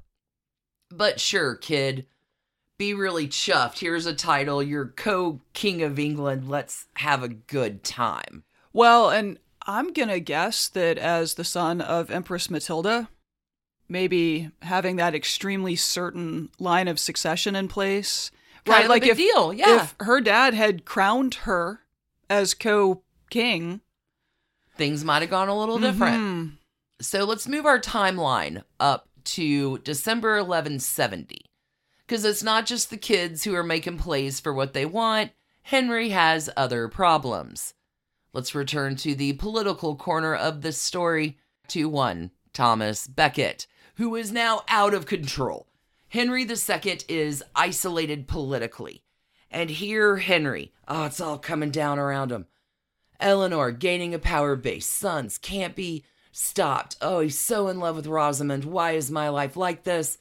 But 0.91 1.19
sure, 1.19 1.55
kid, 1.55 2.05
be 2.77 2.93
really 2.93 3.27
chuffed. 3.29 3.79
Here's 3.79 4.05
a 4.05 4.15
title. 4.15 4.63
You're 4.63 4.89
co 4.89 5.41
king 5.55 5.83
of 5.83 5.99
England. 5.99 6.51
Let's 6.51 6.87
have 6.97 7.23
a 7.23 7.29
good 7.29 7.83
time. 7.83 8.45
Well, 8.75 9.09
and 9.09 9.39
I'm 9.63 9.95
going 9.95 10.11
to 10.11 10.21
guess 10.21 10.69
that 10.69 10.99
as 10.99 11.35
the 11.35 11.45
son 11.45 11.81
of 11.81 12.11
Empress 12.11 12.51
Matilda, 12.51 13.09
maybe 13.89 14.51
having 14.61 14.97
that 14.97 15.15
extremely 15.15 15.77
certain 15.77 16.51
line 16.59 16.89
of 16.89 16.99
succession 16.99 17.57
in 17.57 17.69
place. 17.69 18.31
Kind 18.67 18.85
a 18.85 18.89
like 18.89 19.07
if, 19.07 19.17
deal, 19.17 19.55
yeah. 19.55 19.85
if 19.85 19.95
her 20.01 20.21
dad 20.21 20.53
had 20.53 20.85
crowned 20.85 21.37
her 21.47 21.81
as 22.29 22.53
co 22.53 23.03
king, 23.31 23.81
Things 24.81 25.05
might 25.05 25.21
have 25.21 25.29
gone 25.29 25.51
a 25.51 25.59
little 25.59 25.79
different. 25.79 26.17
Mhm. 26.17 26.53
So 27.03 27.25
let's 27.25 27.47
move 27.47 27.67
our 27.67 27.79
timeline 27.79 28.65
up 28.81 29.11
to 29.25 29.77
December 29.81 30.39
1170. 30.43 31.45
Because 31.99 32.25
it's 32.25 32.43
not 32.43 32.65
just 32.65 32.89
the 32.89 32.97
kids 32.97 33.45
who 33.45 33.55
are 33.55 33.63
making 33.63 33.99
plays 33.99 34.41
for 34.41 34.55
what 34.55 34.73
they 34.73 34.87
want, 34.87 35.33
Henry 35.65 36.09
has 36.09 36.49
other 36.57 36.89
problems. 36.89 37.75
Let's 38.33 38.55
return 38.55 38.97
to 38.97 39.15
the 39.15 39.35
political 39.35 39.97
corner 39.97 40.35
of 40.35 40.63
this 40.63 40.79
story 40.79 41.37
to 41.69 41.87
one 41.87 42.31
Thomas 42.55 43.07
Becket, 43.07 43.67
who 43.97 44.17
is 44.17 44.33
now 44.33 44.63
out 44.67 44.95
of 44.95 45.05
control. 45.05 45.67
Henry 46.09 46.45
II 46.49 47.01
is 47.07 47.45
isolated 47.55 48.27
politically. 48.27 49.03
And 49.51 49.69
here, 49.69 50.17
Henry, 50.17 50.73
oh, 50.89 51.05
it's 51.05 51.21
all 51.21 51.37
coming 51.37 51.71
down 51.71 51.99
around 51.99 52.33
him. 52.33 52.47
Eleanor 53.21 53.71
gaining 53.71 54.15
a 54.15 54.19
power 54.19 54.57
base. 54.57 54.87
Sons 54.87 55.39
can't 55.39 55.77
be 55.77 56.05
stopped. 56.33 56.97
Oh, 57.01 57.21
he's 57.21 57.39
so 57.39 57.69
in 57.69 57.79
love 57.79 57.97
with 57.97 58.07
Rosamond. 58.07 58.65
Why 58.65 58.93
is 58.93 59.11
my 59.11 59.29
life 59.29 59.57
like 59.57 59.85
this? 59.85 60.19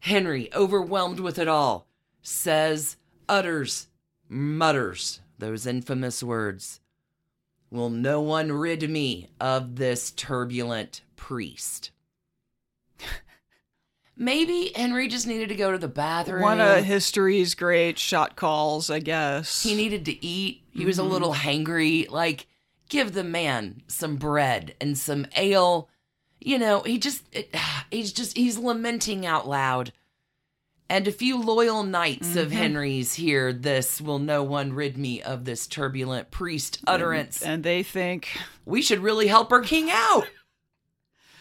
Henry, 0.00 0.52
overwhelmed 0.54 1.20
with 1.20 1.38
it 1.38 1.48
all, 1.48 1.86
says, 2.22 2.96
utters, 3.28 3.88
mutters 4.28 5.20
those 5.38 5.66
infamous 5.66 6.22
words 6.22 6.80
Will 7.70 7.90
no 7.90 8.20
one 8.20 8.52
rid 8.52 8.88
me 8.88 9.30
of 9.40 9.76
this 9.76 10.12
turbulent 10.12 11.00
priest? 11.16 11.90
Maybe 14.16 14.72
Henry 14.74 15.08
just 15.08 15.26
needed 15.26 15.48
to 15.48 15.54
go 15.54 15.72
to 15.72 15.78
the 15.78 15.88
bathroom. 15.88 16.42
One 16.42 16.60
of 16.60 16.84
history's 16.84 17.54
great 17.54 17.98
shot 17.98 18.36
calls, 18.36 18.90
I 18.90 18.98
guess. 19.00 19.62
he 19.62 19.74
needed 19.74 20.04
to 20.06 20.24
eat. 20.24 20.62
He 20.72 20.84
was 20.84 20.98
a 20.98 21.02
little 21.04 21.34
hangry. 21.34 22.10
Like, 22.10 22.46
give 22.88 23.12
the 23.12 23.24
man 23.24 23.82
some 23.86 24.16
bread 24.16 24.74
and 24.80 24.96
some 24.98 25.26
ale. 25.36 25.88
You 26.40 26.58
know, 26.58 26.80
he 26.80 26.98
just, 26.98 27.22
it, 27.32 27.54
he's 27.90 28.12
just, 28.12 28.36
he's 28.36 28.58
lamenting 28.58 29.24
out 29.26 29.48
loud. 29.48 29.92
And 30.90 31.08
a 31.08 31.12
few 31.12 31.40
loyal 31.40 31.82
knights 31.82 32.36
of 32.36 32.52
Henry's 32.52 33.14
hear 33.14 33.54
this 33.54 34.02
will 34.02 34.18
no 34.18 34.42
one 34.42 34.74
rid 34.74 34.98
me 34.98 35.22
of 35.22 35.46
this 35.46 35.66
turbulent 35.66 36.30
priest 36.30 36.80
utterance. 36.86 37.40
and 37.40 37.64
they 37.64 37.82
think, 37.82 38.28
we 38.66 38.82
should 38.82 38.98
really 38.98 39.26
help 39.26 39.50
our 39.50 39.62
king 39.62 39.88
out. 39.90 40.24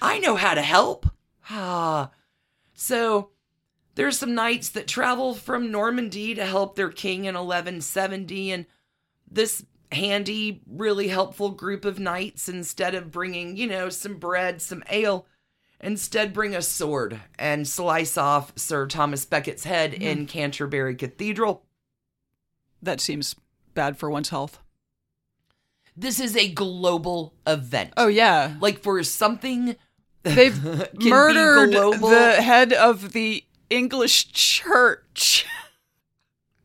I 0.02 0.20
know 0.20 0.36
how 0.38 0.54
to 0.54 0.62
help. 0.62 1.08
Ah. 1.50 2.12
So 2.84 3.30
there's 3.96 4.20
some 4.20 4.36
knights 4.36 4.68
that 4.72 4.90
travel 4.90 5.36
from 5.36 5.72
Normandy 5.72 6.36
to 6.36 6.46
help 6.46 6.76
their 6.76 6.90
king 6.90 7.20
in 7.20 7.36
1170 7.36 8.52
and 8.52 8.66
this 9.32 9.66
handy, 9.90 10.62
really 10.68 11.08
helpful 11.08 11.52
group 11.52 11.86
of 11.86 11.98
knights 11.98 12.50
instead 12.50 12.94
of 12.94 13.10
bringing, 13.10 13.56
you 13.56 13.68
know, 13.68 13.88
some 13.88 14.16
bread, 14.16 14.62
some 14.62 14.84
ale, 14.90 15.26
instead 15.80 16.34
bring 16.34 16.54
a 16.54 16.62
sword 16.62 17.22
and 17.40 17.70
slice 17.70 18.18
off 18.18 18.52
Sir 18.58 18.86
Thomas 18.86 19.24
Becket's 19.24 19.64
head 19.64 19.94
mm-hmm. 19.94 20.02
in 20.02 20.26
Canterbury 20.26 20.96
Cathedral. 20.96 21.64
that 22.82 23.00
seems 23.00 23.34
bad 23.74 23.98
for 23.98 24.10
one's 24.10 24.28
health. 24.28 24.60
This 25.96 26.20
is 26.20 26.36
a 26.36 26.52
global 26.52 27.34
event. 27.48 27.94
Oh, 27.96 28.08
yeah. 28.08 28.56
Like 28.60 28.80
for 28.80 29.02
something 29.04 29.78
They've 30.36 30.64
murdered 31.04 31.72
the 31.74 32.42
head 32.42 32.72
of 32.74 33.12
the 33.14 33.44
English 33.70 34.32
church. 34.32 35.46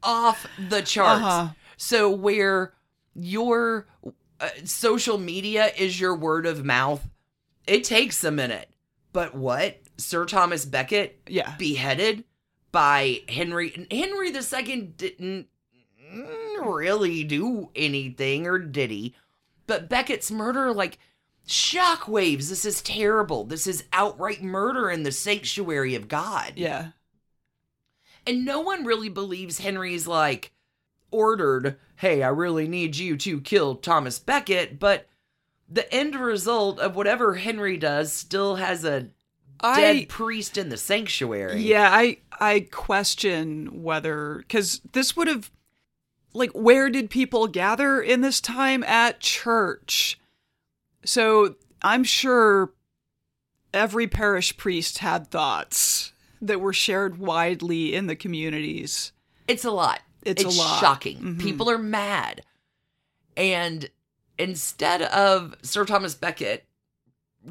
off 0.02 0.46
the 0.68 0.80
charts. 0.82 1.22
Uh-huh. 1.22 1.48
So 1.76 2.10
where 2.10 2.74
your 3.14 3.86
uh, 4.40 4.48
social 4.64 5.18
media 5.18 5.70
is 5.76 6.00
your 6.00 6.14
word 6.14 6.46
of 6.46 6.64
mouth, 6.64 7.08
it 7.66 7.84
takes 7.84 8.22
a 8.24 8.30
minute. 8.30 8.70
But 9.12 9.34
what? 9.34 9.80
Sir 9.96 10.24
Thomas 10.24 10.64
Becket 10.64 11.20
Yeah. 11.26 11.54
beheaded 11.56 12.24
by 12.70 13.22
Henry 13.28 13.86
Henry 13.90 14.28
II 14.30 14.82
didn't 14.96 15.48
really 16.62 17.24
do 17.24 17.70
anything 17.74 18.46
or 18.46 18.58
did 18.58 18.90
he? 18.90 19.14
But 19.66 19.88
Becket's 19.88 20.30
murder 20.30 20.72
like 20.72 20.98
shockwaves. 21.48 22.48
This 22.48 22.64
is 22.64 22.82
terrible. 22.82 23.44
This 23.44 23.66
is 23.66 23.84
outright 23.92 24.42
murder 24.42 24.90
in 24.90 25.02
the 25.02 25.12
sanctuary 25.12 25.94
of 25.94 26.08
God. 26.08 26.52
Yeah. 26.56 26.88
And 28.26 28.44
no 28.44 28.60
one 28.60 28.84
really 28.84 29.08
believes 29.08 29.58
Henry's 29.58 30.06
like 30.06 30.52
ordered, 31.10 31.76
hey, 31.96 32.22
I 32.22 32.28
really 32.28 32.68
need 32.68 32.96
you 32.96 33.16
to 33.16 33.40
kill 33.40 33.76
Thomas 33.76 34.18
Becket, 34.18 34.78
but 34.78 35.08
the 35.68 35.92
end 35.92 36.14
result 36.14 36.78
of 36.78 36.96
whatever 36.96 37.34
Henry 37.34 37.76
does 37.76 38.12
still 38.12 38.56
has 38.56 38.84
a 38.84 39.08
dead 39.62 40.08
priest 40.08 40.56
in 40.56 40.68
the 40.68 40.76
sanctuary. 40.76 41.62
Yeah, 41.62 41.88
I 41.90 42.18
I 42.38 42.60
question 42.70 43.82
whether 43.82 44.44
cuz 44.48 44.80
this 44.92 45.16
would 45.16 45.28
have 45.28 45.50
like 46.32 46.50
where 46.50 46.90
did 46.90 47.10
people 47.10 47.48
gather 47.48 48.00
in 48.00 48.20
this 48.20 48.40
time 48.40 48.84
at 48.84 49.20
church? 49.20 50.18
So, 51.08 51.54
I'm 51.80 52.04
sure 52.04 52.74
every 53.72 54.06
parish 54.06 54.58
priest 54.58 54.98
had 54.98 55.30
thoughts 55.30 56.12
that 56.42 56.60
were 56.60 56.74
shared 56.74 57.16
widely 57.16 57.94
in 57.94 58.08
the 58.08 58.14
communities. 58.14 59.12
It's 59.46 59.64
a 59.64 59.70
lot. 59.70 60.00
It's 60.26 60.44
a 60.44 60.48
lot. 60.48 60.80
shocking. 60.80 61.18
Mhm. 61.18 61.40
People 61.40 61.70
are 61.70 61.78
mad. 61.78 62.42
And 63.38 63.88
instead 64.38 65.00
of 65.00 65.54
Sir 65.62 65.86
Thomas 65.86 66.14
Becket 66.14 66.66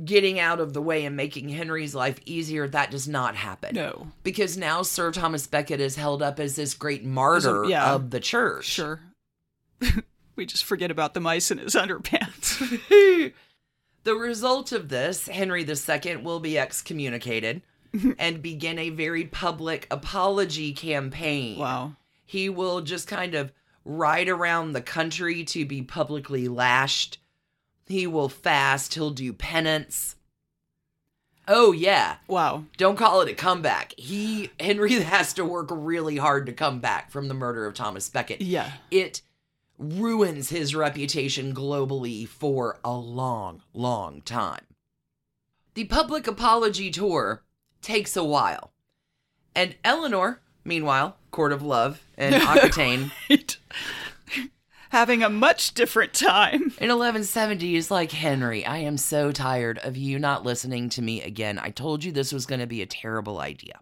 getting 0.06 0.40
out 0.40 0.60
of 0.60 0.74
the 0.74 0.82
way 0.82 1.04
and 1.04 1.18
making 1.18 1.50
Henry's 1.50 1.96
life 1.96 2.20
easier, 2.26 2.68
that 2.68 2.92
does 2.92 3.08
not 3.08 3.36
happen. 3.36 3.74
No. 3.74 4.12
Because 4.22 4.56
now 4.56 4.84
Sir 4.84 5.12
Thomas 5.12 5.48
Becket 5.48 5.82
is 5.82 5.96
held 5.96 6.22
up 6.22 6.40
as 6.40 6.56
this 6.56 6.76
great 6.76 7.04
martyr 7.04 7.66
yeah. 7.66 7.92
of 7.96 8.12
the 8.12 8.20
church. 8.20 8.66
Sure. 8.66 9.00
we 10.36 10.46
just 10.46 10.64
forget 10.64 10.92
about 10.92 11.16
the 11.16 11.20
mice 11.20 11.50
in 11.50 11.58
his 11.58 11.74
underpants. 11.76 13.34
the 14.08 14.16
result 14.16 14.72
of 14.72 14.88
this, 14.88 15.28
Henry 15.28 15.66
II 15.68 16.16
will 16.18 16.40
be 16.40 16.58
excommunicated 16.58 17.62
and 18.18 18.42
begin 18.42 18.80
a 18.80 18.90
very 18.90 19.26
public 19.26 19.86
apology 19.92 20.72
campaign. 20.72 21.60
wow. 21.60 21.92
He 22.26 22.48
will 22.48 22.80
just 22.80 23.06
kind 23.06 23.36
of 23.36 23.52
ride 23.84 24.30
around 24.30 24.72
the 24.72 24.82
country 24.82 25.44
to 25.44 25.66
be 25.66 25.82
publicly 25.82 26.48
lashed. 26.48 27.20
He 27.86 28.08
will 28.08 28.30
fast, 28.30 28.94
he'll 28.94 29.10
do 29.12 29.34
penance. 29.34 30.16
Oh 31.46 31.74
yeah, 31.74 32.18
Wow. 32.30 32.64
don't 32.78 32.98
call 32.98 33.20
it 33.22 33.30
a 33.30 33.34
comeback. 33.34 33.94
He 33.98 34.52
Henry 34.58 34.94
has 35.02 35.34
to 35.34 35.44
work 35.44 35.68
really 35.70 36.16
hard 36.18 36.46
to 36.46 36.54
come 36.54 36.80
back 36.80 37.12
from 37.12 37.28
the 37.28 37.34
murder 37.34 37.66
of 37.66 37.74
Thomas 37.74 38.08
Becket. 38.10 38.42
Yeah. 38.42 38.72
It 38.90 39.22
ruins 39.78 40.50
his 40.50 40.76
reputation 40.76 41.54
globally 41.54 42.28
for 42.28 42.80
a 42.84 42.94
long, 42.94 43.62
long 43.74 44.22
time. 44.22 44.66
The 45.76 45.86
public 45.86 46.28
apology 46.28 46.90
tour 46.90 47.44
takes 47.82 48.16
a 48.18 48.24
while. 48.24 48.72
And 49.56 49.76
Eleanor, 49.84 50.42
meanwhile, 50.64 51.18
court 51.32 51.52
of 51.52 51.62
love 51.62 52.02
in 52.18 52.34
Aquitaine, 52.34 53.12
Right. 53.30 53.58
Having 54.90 55.22
a 55.22 55.30
much 55.30 55.74
different 55.74 56.14
time. 56.14 56.62
in 56.80 56.90
1170 56.90 57.76
is 57.76 57.92
like, 57.92 58.12
Henry, 58.14 58.66
I 58.66 58.78
am 58.78 58.98
so 58.98 59.34
tired 59.34 59.80
of 59.80 59.98
you 59.98 60.18
not 60.18 60.46
listening 60.46 60.88
to 60.92 61.02
me 61.02 61.22
again. 61.22 61.60
I 61.60 61.72
told 61.72 62.06
you 62.06 62.12
this 62.14 62.32
was 62.32 62.46
going 62.46 62.62
to 62.62 62.68
be 62.68 62.82
a 62.82 62.86
terrible 62.86 63.40
idea. 63.40 63.82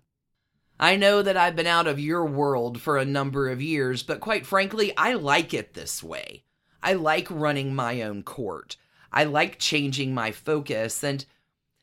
I 0.79 0.97
know 0.97 1.21
that 1.21 1.37
I've 1.37 1.55
been 1.55 1.67
out 1.67 1.87
of 1.87 1.99
your 1.99 2.25
world 2.25 2.81
for 2.81 2.97
a 2.97 3.05
number 3.05 3.49
of 3.49 3.61
years, 3.61 4.03
but 4.03 4.19
quite 4.19 4.45
frankly, 4.45 4.95
I 4.97 5.13
like 5.13 5.53
it 5.53 5.73
this 5.73 6.03
way. 6.03 6.43
I 6.83 6.93
like 6.93 7.27
running 7.31 7.73
my 7.73 8.01
own 8.01 8.23
court. 8.23 8.75
I 9.11 9.23
like 9.23 9.57
changing 9.57 10.13
my 10.13 10.31
focus. 10.31 11.03
And 11.03 11.25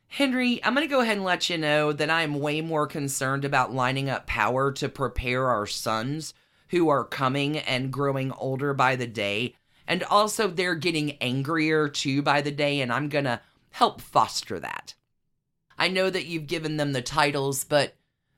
Henry, 0.07 0.63
I'm 0.63 0.75
going 0.75 0.87
to 0.87 0.91
go 0.91 1.01
ahead 1.01 1.17
and 1.17 1.25
let 1.25 1.49
you 1.49 1.57
know 1.57 1.91
that 1.91 2.11
I 2.11 2.21
am 2.21 2.39
way 2.39 2.61
more 2.61 2.85
concerned 2.85 3.43
about 3.43 3.73
lining 3.73 4.11
up 4.11 4.27
power 4.27 4.71
to 4.73 4.87
prepare 4.87 5.49
our 5.49 5.65
sons 5.65 6.35
who 6.69 6.89
are 6.89 7.03
coming 7.03 7.57
and 7.57 7.91
growing 7.91 8.31
older 8.33 8.75
by 8.75 8.95
the 8.95 9.07
day. 9.07 9.55
And 9.87 10.03
also, 10.03 10.47
they're 10.47 10.75
getting 10.75 11.13
angrier 11.13 11.89
too 11.89 12.21
by 12.21 12.41
the 12.41 12.51
day, 12.51 12.79
and 12.79 12.93
I'm 12.93 13.09
going 13.09 13.25
to 13.25 13.41
help 13.71 14.01
foster 14.01 14.59
that. 14.59 14.93
I 15.79 15.87
know 15.87 16.11
that 16.11 16.27
you've 16.27 16.47
given 16.47 16.77
them 16.77 16.93
the 16.93 17.01
titles, 17.01 17.63
but 17.63 17.95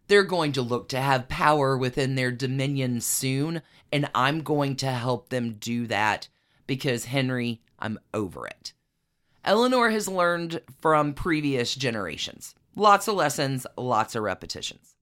they're 0.07 0.23
going 0.23 0.51
to 0.53 0.61
look 0.61 0.89
to 0.89 0.99
have 0.99 1.29
power 1.29 1.77
within 1.77 2.15
their 2.15 2.31
dominion 2.31 3.01
soon, 3.01 3.61
and 3.91 4.09
I'm 4.13 4.41
going 4.41 4.75
to 4.77 4.91
help 4.91 5.29
them 5.29 5.53
do 5.53 5.87
that 5.87 6.27
because, 6.67 7.05
Henry, 7.05 7.61
I'm 7.79 7.99
over 8.13 8.47
it. 8.47 8.73
Eleanor 9.43 9.89
has 9.91 10.07
learned 10.07 10.61
from 10.79 11.13
previous 11.13 11.75
generations. 11.75 12.55
Lots 12.75 13.07
of 13.07 13.15
lessons, 13.15 13.67
lots 13.77 14.15
of 14.15 14.23
repetitions. 14.23 14.95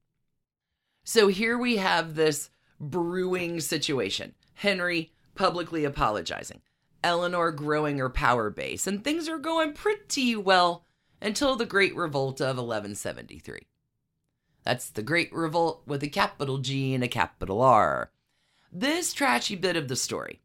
So 1.03 1.27
here 1.27 1.57
we 1.57 1.77
have 1.77 2.15
this 2.15 2.49
brewing 2.79 3.59
situation. 3.59 4.35
Henry 4.55 5.11
publicly 5.35 5.83
apologizing, 5.83 6.61
Eleanor 7.03 7.51
growing 7.51 7.97
her 7.97 8.09
power 8.09 8.49
base, 8.49 8.85
and 8.85 9.03
things 9.03 9.27
are 9.27 9.39
going 9.39 9.73
pretty 9.73 10.35
well 10.35 10.85
until 11.21 11.55
the 11.55 11.65
Great 11.65 11.95
Revolt 11.95 12.39
of 12.39 12.57
1173. 12.57 13.67
That's 14.63 14.89
the 14.89 15.01
Great 15.03 15.33
Revolt 15.33 15.81
with 15.85 16.03
a 16.03 16.07
capital 16.07 16.57
G 16.57 16.93
and 16.93 17.03
a 17.03 17.07
capital 17.07 17.61
R. 17.61 18.11
This 18.71 19.13
trashy 19.13 19.55
bit 19.55 19.75
of 19.75 19.87
the 19.87 19.95
story 19.95 20.39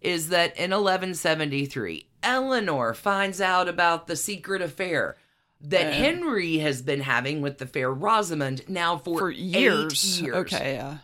is 0.00 0.28
that 0.28 0.56
in 0.56 0.70
1173, 0.70 2.06
Eleanor 2.22 2.94
finds 2.94 3.40
out 3.40 3.68
about 3.68 4.06
the 4.06 4.16
secret 4.16 4.62
affair 4.62 5.16
that 5.60 5.86
Uh. 5.88 5.92
Henry 5.92 6.58
has 6.58 6.82
been 6.82 7.00
having 7.00 7.40
with 7.40 7.58
the 7.58 7.66
fair 7.66 7.90
Rosamond 7.92 8.68
now 8.68 8.96
for, 8.98 9.18
For 9.18 9.30
eight 9.30 9.36
years. 9.38 10.20
years. 10.20 10.34
Okay, 10.36 10.74
yeah. 10.74 10.98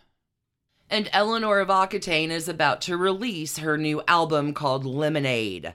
And 0.88 1.08
Eleanor 1.12 1.58
of 1.60 1.70
Aquitaine 1.70 2.30
is 2.30 2.48
about 2.48 2.82
to 2.82 2.96
release 2.98 3.58
her 3.58 3.78
new 3.78 4.02
album 4.06 4.52
called 4.52 4.84
Lemonade. 4.84 5.74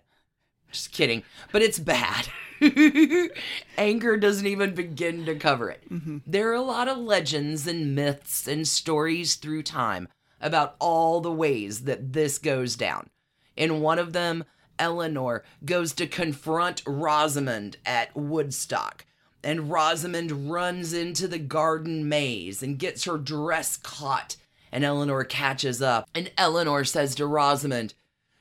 Just 0.71 0.91
kidding, 0.91 1.23
but 1.51 1.61
it's 1.61 1.79
bad. 1.79 2.27
Anger 3.77 4.17
doesn't 4.17 4.47
even 4.47 4.73
begin 4.73 5.25
to 5.25 5.35
cover 5.35 5.69
it. 5.69 5.83
Mm-hmm. 5.91 6.17
There 6.25 6.49
are 6.49 6.55
a 6.55 6.61
lot 6.61 6.87
of 6.87 6.97
legends 6.97 7.67
and 7.67 7.95
myths 7.95 8.47
and 8.47 8.67
stories 8.67 9.35
through 9.35 9.63
time 9.63 10.07
about 10.41 10.75
all 10.79 11.21
the 11.21 11.31
ways 11.31 11.81
that 11.85 12.13
this 12.13 12.37
goes 12.37 12.75
down. 12.75 13.09
In 13.55 13.81
one 13.81 13.99
of 13.99 14.13
them, 14.13 14.43
Eleanor 14.79 15.43
goes 15.65 15.93
to 15.93 16.05
confront 16.07 16.83
Rosamond 16.85 17.77
at 17.85 18.15
Woodstock. 18.15 19.05
and 19.43 19.71
Rosamond 19.71 20.49
runs 20.51 20.93
into 20.93 21.27
the 21.27 21.39
garden 21.39 22.09
maze 22.09 22.61
and 22.61 22.77
gets 22.79 23.05
her 23.05 23.17
dress 23.17 23.77
caught. 23.77 24.35
And 24.71 24.83
Eleanor 24.83 25.23
catches 25.23 25.81
up. 25.81 26.09
And 26.13 26.29
Eleanor 26.37 26.83
says 26.83 27.15
to 27.15 27.25
Rosamond, 27.25 27.93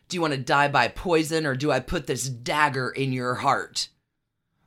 Do 0.08 0.16
you 0.16 0.20
want 0.20 0.34
to 0.34 0.38
die 0.38 0.68
by 0.68 0.88
poison 0.88 1.46
or 1.46 1.54
do 1.54 1.70
I 1.70 1.80
put 1.80 2.06
this 2.06 2.28
dagger 2.28 2.90
in 2.90 3.12
your 3.12 3.36
heart? 3.36 3.88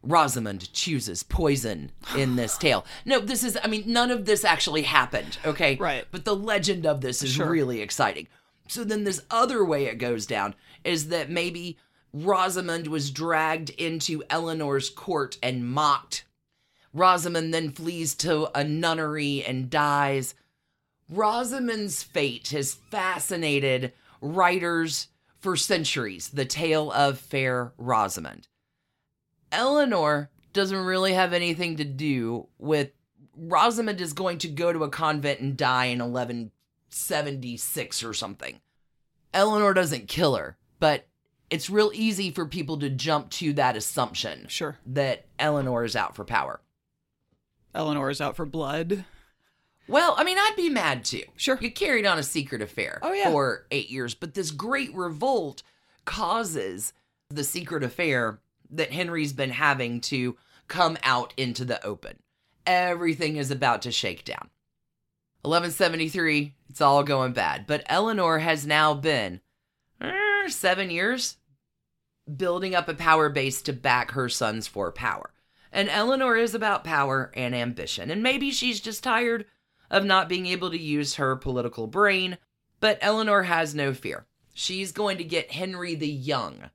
Rosamond 0.02 0.72
chooses 0.74 1.24
poison 1.24 1.92
in 2.16 2.36
this 2.36 2.58
tale. 2.60 2.86
No, 3.06 3.20
this 3.20 3.44
is, 3.44 3.58
I 3.64 3.68
mean, 3.68 3.84
none 3.86 4.12
of 4.12 4.26
this 4.26 4.44
actually 4.46 4.84
happened, 4.84 5.38
okay? 5.46 5.76
Right. 5.76 6.06
But 6.12 6.26
the 6.26 6.36
legend 6.36 6.86
of 6.86 7.02
this 7.02 7.22
is 7.24 7.32
Sure. 7.34 7.50
really 7.50 7.82
exciting. 7.82 8.28
So 8.68 8.84
then, 8.84 9.04
this 9.04 9.22
other 9.32 9.66
way 9.66 9.86
it 9.86 9.98
goes 9.98 10.26
down 10.28 10.54
is 10.84 11.08
that 11.10 11.30
maybe 11.30 11.78
Rosamond 12.14 12.88
was 12.88 13.12
dragged 13.12 13.72
into 13.72 14.24
Eleanor's 14.30 14.90
court 14.90 15.38
and 15.42 15.68
mocked. 15.68 16.24
Rosamond 16.94 17.54
then 17.54 17.72
flees 17.72 18.16
to 18.16 18.48
a 18.58 18.64
nunnery 18.64 19.44
and 19.44 19.70
dies. 19.70 20.34
Rosamond's 21.10 22.04
fate 22.04 22.50
has 22.50 22.74
fascinated 22.74 23.94
writers 24.22 25.08
for 25.40 25.56
centuries, 25.56 26.30
the 26.30 26.46
tale 26.46 26.92
of 26.92 27.18
Fair 27.20 27.74
Rosamond. 27.78 28.48
Eleanor 29.52 30.30
doesn't 30.54 30.78
really 30.86 31.14
have 31.14 31.34
anything 31.34 31.78
to 31.78 31.84
do 31.84 32.48
with 32.58 32.92
Rosamund 33.36 34.02
is 34.02 34.14
going 34.14 34.38
to 34.40 34.48
go 34.48 34.74
to 34.74 34.84
a 34.84 34.90
convent 34.90 35.40
and 35.40 35.56
die 35.56 35.86
in 35.86 36.00
1176 36.00 38.04
or 38.04 38.14
something. 38.14 38.60
Eleanor 39.34 39.74
doesn't 39.74 40.08
kill 40.08 40.36
her, 40.36 40.58
but 40.80 41.08
it's 41.50 41.70
real 41.70 41.92
easy 41.94 42.32
for 42.32 42.46
people 42.46 42.78
to 42.80 42.90
jump 42.90 43.30
to 43.32 43.54
that 43.54 43.78
assumption 43.78 44.46
Sure. 44.50 44.78
that 44.88 45.26
Eleanor 45.38 45.84
is 45.84 45.96
out 45.96 46.16
for 46.16 46.26
power. 46.26 46.62
Eleanor 47.74 48.10
is 48.10 48.22
out 48.22 48.36
for 48.36 48.46
blood. 48.46 49.06
Well, 49.88 50.16
I 50.18 50.24
mean, 50.24 50.38
I'd 50.38 50.54
be 50.58 50.70
mad 50.70 51.06
too. 51.06 51.24
Sure. 51.36 51.58
You 51.62 51.72
carried 51.72 52.06
on 52.06 52.20
a 52.20 52.24
secret 52.24 52.62
affair 52.62 53.00
Oh, 53.02 53.14
yeah. 53.14 53.32
for 53.32 53.66
eight 53.72 53.90
years, 53.90 54.14
but 54.14 54.34
this 54.34 54.52
great 54.52 54.94
revolt 54.94 55.64
causes 56.06 56.94
the 57.30 57.44
secret 57.44 57.84
affair 57.84 58.40
that 58.70 58.92
Henry's 58.92 59.34
been 59.34 59.52
having 59.52 60.02
to 60.02 60.38
come 60.68 60.98
out 61.04 61.34
into 61.38 61.66
the 61.66 61.84
open. 61.86 62.20
Everything 62.66 63.38
is 63.38 63.52
about 63.52 63.82
to 63.84 63.92
shake 63.92 64.24
down. 64.24 64.50
1173, 65.42 66.56
it's 66.70 66.82
all 66.82 67.04
going 67.04 67.34
bad. 67.34 67.66
But 67.66 67.84
Eleanor 67.88 68.40
has 68.40 68.68
now 68.68 68.94
been 68.94 69.42
er, 70.02 70.50
seven 70.50 70.90
years 70.90 71.38
building 72.38 72.76
up 72.76 72.88
a 72.88 72.94
power 72.94 73.30
base 73.30 73.62
to 73.64 73.74
back 73.74 74.12
her 74.12 74.30
sons 74.30 74.68
for 74.68 74.92
power. 74.92 75.34
And 75.72 75.90
Eleanor 75.90 76.36
is 76.36 76.56
about 76.56 76.84
power 76.84 77.32
and 77.36 77.56
ambition. 77.56 78.12
And 78.12 78.24
maybe 78.24 78.52
she's 78.52 78.80
just 78.80 79.04
tired 79.04 79.46
of 79.90 80.06
not 80.06 80.30
being 80.30 80.46
able 80.46 80.70
to 80.72 80.80
use 80.80 81.16
her 81.16 81.36
political 81.36 81.88
brain, 81.88 82.38
but 82.80 82.98
Eleanor 83.02 83.44
has 83.44 83.74
no 83.74 83.94
fear. 83.94 84.26
She's 84.54 84.92
going 84.92 85.18
to 85.18 85.24
get 85.24 85.52
Henry 85.52 85.96
the 85.96 86.08
Young. 86.10 86.70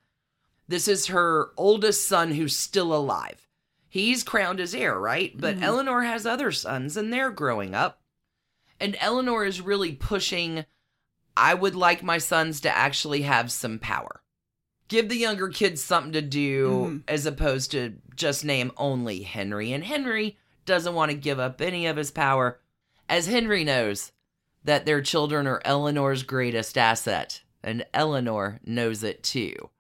This 0.69 0.89
is 0.89 1.07
her 1.07 1.51
oldest 1.57 2.09
son 2.09 2.33
who's 2.33 2.57
still 2.57 2.95
alive. 2.95 3.47
He's 3.89 4.25
crowned 4.25 4.61
as 4.61 4.75
heir, 4.75 4.99
right? 4.99 5.33
But 5.37 5.57
mm-hmm. 5.57 5.65
Eleanor 5.65 6.03
has 6.03 6.27
other 6.27 6.51
sons 6.51 6.97
and 6.97 7.13
they're 7.13 7.31
growing 7.31 7.75
up. 7.75 8.01
And 8.81 8.97
Eleanor 8.99 9.45
is 9.45 9.61
really 9.61 9.93
pushing 9.93 10.65
I 11.37 11.55
would 11.55 11.75
like 11.75 12.03
my 12.03 12.19
sons 12.19 12.61
to 12.61 12.77
actually 12.77 13.23
have 13.23 13.51
some 13.51 13.79
power. 13.79 14.23
Give 14.89 15.09
the 15.09 15.17
younger 15.17 15.49
kids 15.49 15.83
something 15.83 16.13
to 16.13 16.23
do 16.23 16.69
mm-hmm. 16.69 16.97
as 17.09 17.27
opposed 17.27 17.71
to 17.73 17.95
just 18.15 18.45
name 18.45 18.71
only 18.77 19.23
Henry. 19.23 19.73
And 19.73 19.85
Henry 19.85 20.39
doesn't 20.67 20.95
want 20.95 21.11
to 21.11 21.17
give 21.17 21.39
up 21.39 21.61
any 21.61 21.87
of 21.87 21.97
his 21.97 22.11
power, 22.11 22.61
as 23.09 23.27
Henry 23.27 23.65
knows 23.65 24.13
that 24.65 24.87
their 24.87 25.03
children 25.03 25.47
are 25.47 25.61
Eleanor's 25.65 26.23
greatest 26.23 26.79
asset, 26.79 27.43
and 27.63 27.85
Eleanor 27.93 28.61
knows 28.65 29.03
it 29.03 29.23
too. 29.23 29.71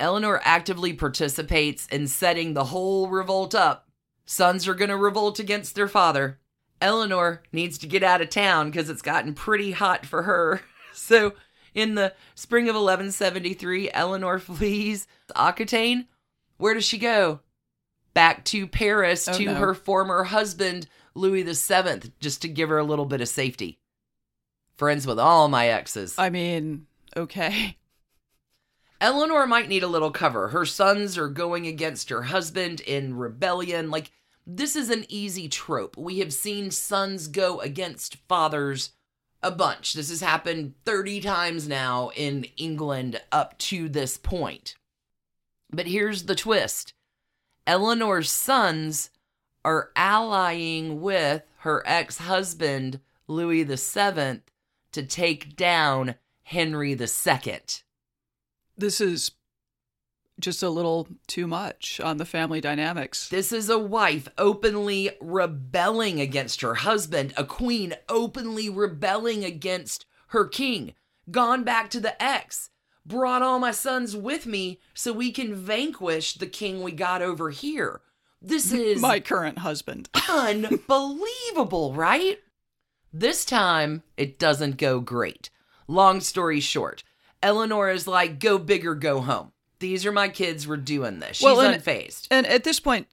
Eleanor 0.00 0.40
actively 0.44 0.92
participates 0.92 1.86
in 1.86 2.06
setting 2.08 2.54
the 2.54 2.64
whole 2.64 3.08
revolt 3.08 3.54
up. 3.54 3.88
Sons 4.26 4.66
are 4.66 4.74
going 4.74 4.88
to 4.90 4.96
revolt 4.96 5.38
against 5.38 5.74
their 5.74 5.88
father. 5.88 6.40
Eleanor 6.80 7.42
needs 7.52 7.78
to 7.78 7.86
get 7.86 8.02
out 8.02 8.20
of 8.20 8.28
town 8.30 8.70
because 8.70 8.90
it's 8.90 9.02
gotten 9.02 9.34
pretty 9.34 9.72
hot 9.72 10.04
for 10.06 10.22
her. 10.24 10.60
So, 10.96 11.32
in 11.74 11.96
the 11.96 12.14
spring 12.36 12.68
of 12.68 12.76
1173, 12.76 13.90
Eleanor 13.92 14.38
flees 14.38 15.08
Aquitaine. 15.34 16.06
Where 16.56 16.72
does 16.72 16.84
she 16.84 16.98
go? 16.98 17.40
Back 18.14 18.44
to 18.44 18.68
Paris 18.68 19.26
Oh, 19.26 19.32
to 19.32 19.44
no. 19.46 19.54
her 19.54 19.74
former 19.74 20.22
husband, 20.22 20.86
Louis 21.16 21.42
VII, 21.42 22.12
just 22.20 22.42
to 22.42 22.48
give 22.48 22.68
her 22.68 22.78
a 22.78 22.84
little 22.84 23.06
bit 23.06 23.20
of 23.20 23.26
safety. 23.28 23.80
Friends 24.76 25.04
with 25.04 25.18
all 25.18 25.48
my 25.48 25.66
exes. 25.66 26.14
I 26.16 26.30
mean, 26.30 26.86
okay. 27.16 27.76
Eleanor 29.04 29.46
might 29.46 29.68
need 29.68 29.82
a 29.82 29.86
little 29.86 30.10
cover. 30.10 30.48
Her 30.48 30.64
sons 30.64 31.18
are 31.18 31.28
going 31.28 31.66
against 31.66 32.08
her 32.08 32.22
husband 32.22 32.80
in 32.80 33.18
rebellion. 33.18 33.90
Like, 33.90 34.10
this 34.46 34.74
is 34.74 34.88
an 34.88 35.04
easy 35.10 35.46
trope. 35.46 35.94
We 35.98 36.20
have 36.20 36.32
seen 36.32 36.70
sons 36.70 37.28
go 37.28 37.60
against 37.60 38.16
fathers 38.28 38.92
a 39.42 39.50
bunch. 39.50 39.92
This 39.92 40.08
has 40.08 40.22
happened 40.22 40.72
30 40.86 41.20
times 41.20 41.68
now 41.68 42.12
in 42.16 42.44
England 42.56 43.20
up 43.30 43.58
to 43.58 43.90
this 43.90 44.16
point. 44.16 44.74
But 45.70 45.86
here's 45.86 46.22
the 46.22 46.34
twist 46.34 46.94
Eleanor's 47.66 48.32
sons 48.32 49.10
are 49.66 49.90
allying 49.96 51.02
with 51.02 51.42
her 51.58 51.82
ex 51.84 52.16
husband, 52.16 53.00
Louis 53.28 53.64
VII, 53.64 54.40
to 54.92 55.02
take 55.02 55.56
down 55.56 56.14
Henry 56.44 56.92
II. 56.92 57.58
This 58.76 59.00
is 59.00 59.32
just 60.40 60.62
a 60.62 60.68
little 60.68 61.08
too 61.26 61.46
much 61.46 62.00
on 62.00 62.16
the 62.16 62.24
family 62.24 62.60
dynamics. 62.60 63.28
This 63.28 63.52
is 63.52 63.68
a 63.68 63.78
wife 63.78 64.28
openly 64.36 65.10
rebelling 65.20 66.20
against 66.20 66.60
her 66.62 66.74
husband, 66.74 67.32
a 67.36 67.44
queen 67.44 67.94
openly 68.08 68.68
rebelling 68.68 69.44
against 69.44 70.06
her 70.28 70.46
king, 70.46 70.94
gone 71.30 71.62
back 71.62 71.88
to 71.90 72.00
the 72.00 72.20
ex, 72.22 72.70
brought 73.06 73.42
all 73.42 73.58
my 73.58 73.70
sons 73.70 74.16
with 74.16 74.46
me 74.46 74.80
so 74.92 75.12
we 75.12 75.30
can 75.30 75.54
vanquish 75.54 76.34
the 76.34 76.46
king 76.46 76.82
we 76.82 76.92
got 76.92 77.22
over 77.22 77.50
here. 77.50 78.00
This 78.42 78.72
is 78.72 79.00
My 79.00 79.20
current 79.20 79.58
husband. 79.58 80.08
unbelievable, 80.28 81.94
right? 81.94 82.38
This 83.12 83.44
time, 83.44 84.02
it 84.16 84.40
doesn't 84.40 84.76
go 84.76 84.98
great. 84.98 85.50
Long 85.86 86.20
story 86.20 86.58
short, 86.58 87.04
Eleanor 87.44 87.90
is 87.90 88.06
like, 88.06 88.40
go 88.40 88.58
big 88.58 88.86
or 88.86 88.94
go 88.94 89.20
home. 89.20 89.52
These 89.78 90.06
are 90.06 90.12
my 90.12 90.28
kids. 90.28 90.66
We're 90.66 90.78
doing 90.78 91.20
this. 91.20 91.36
She's 91.36 91.44
Well, 91.44 91.60
and- 91.60 91.80
unfazed. 91.80 92.26
And 92.30 92.46
at 92.46 92.64
this 92.64 92.80
point, 92.80 93.06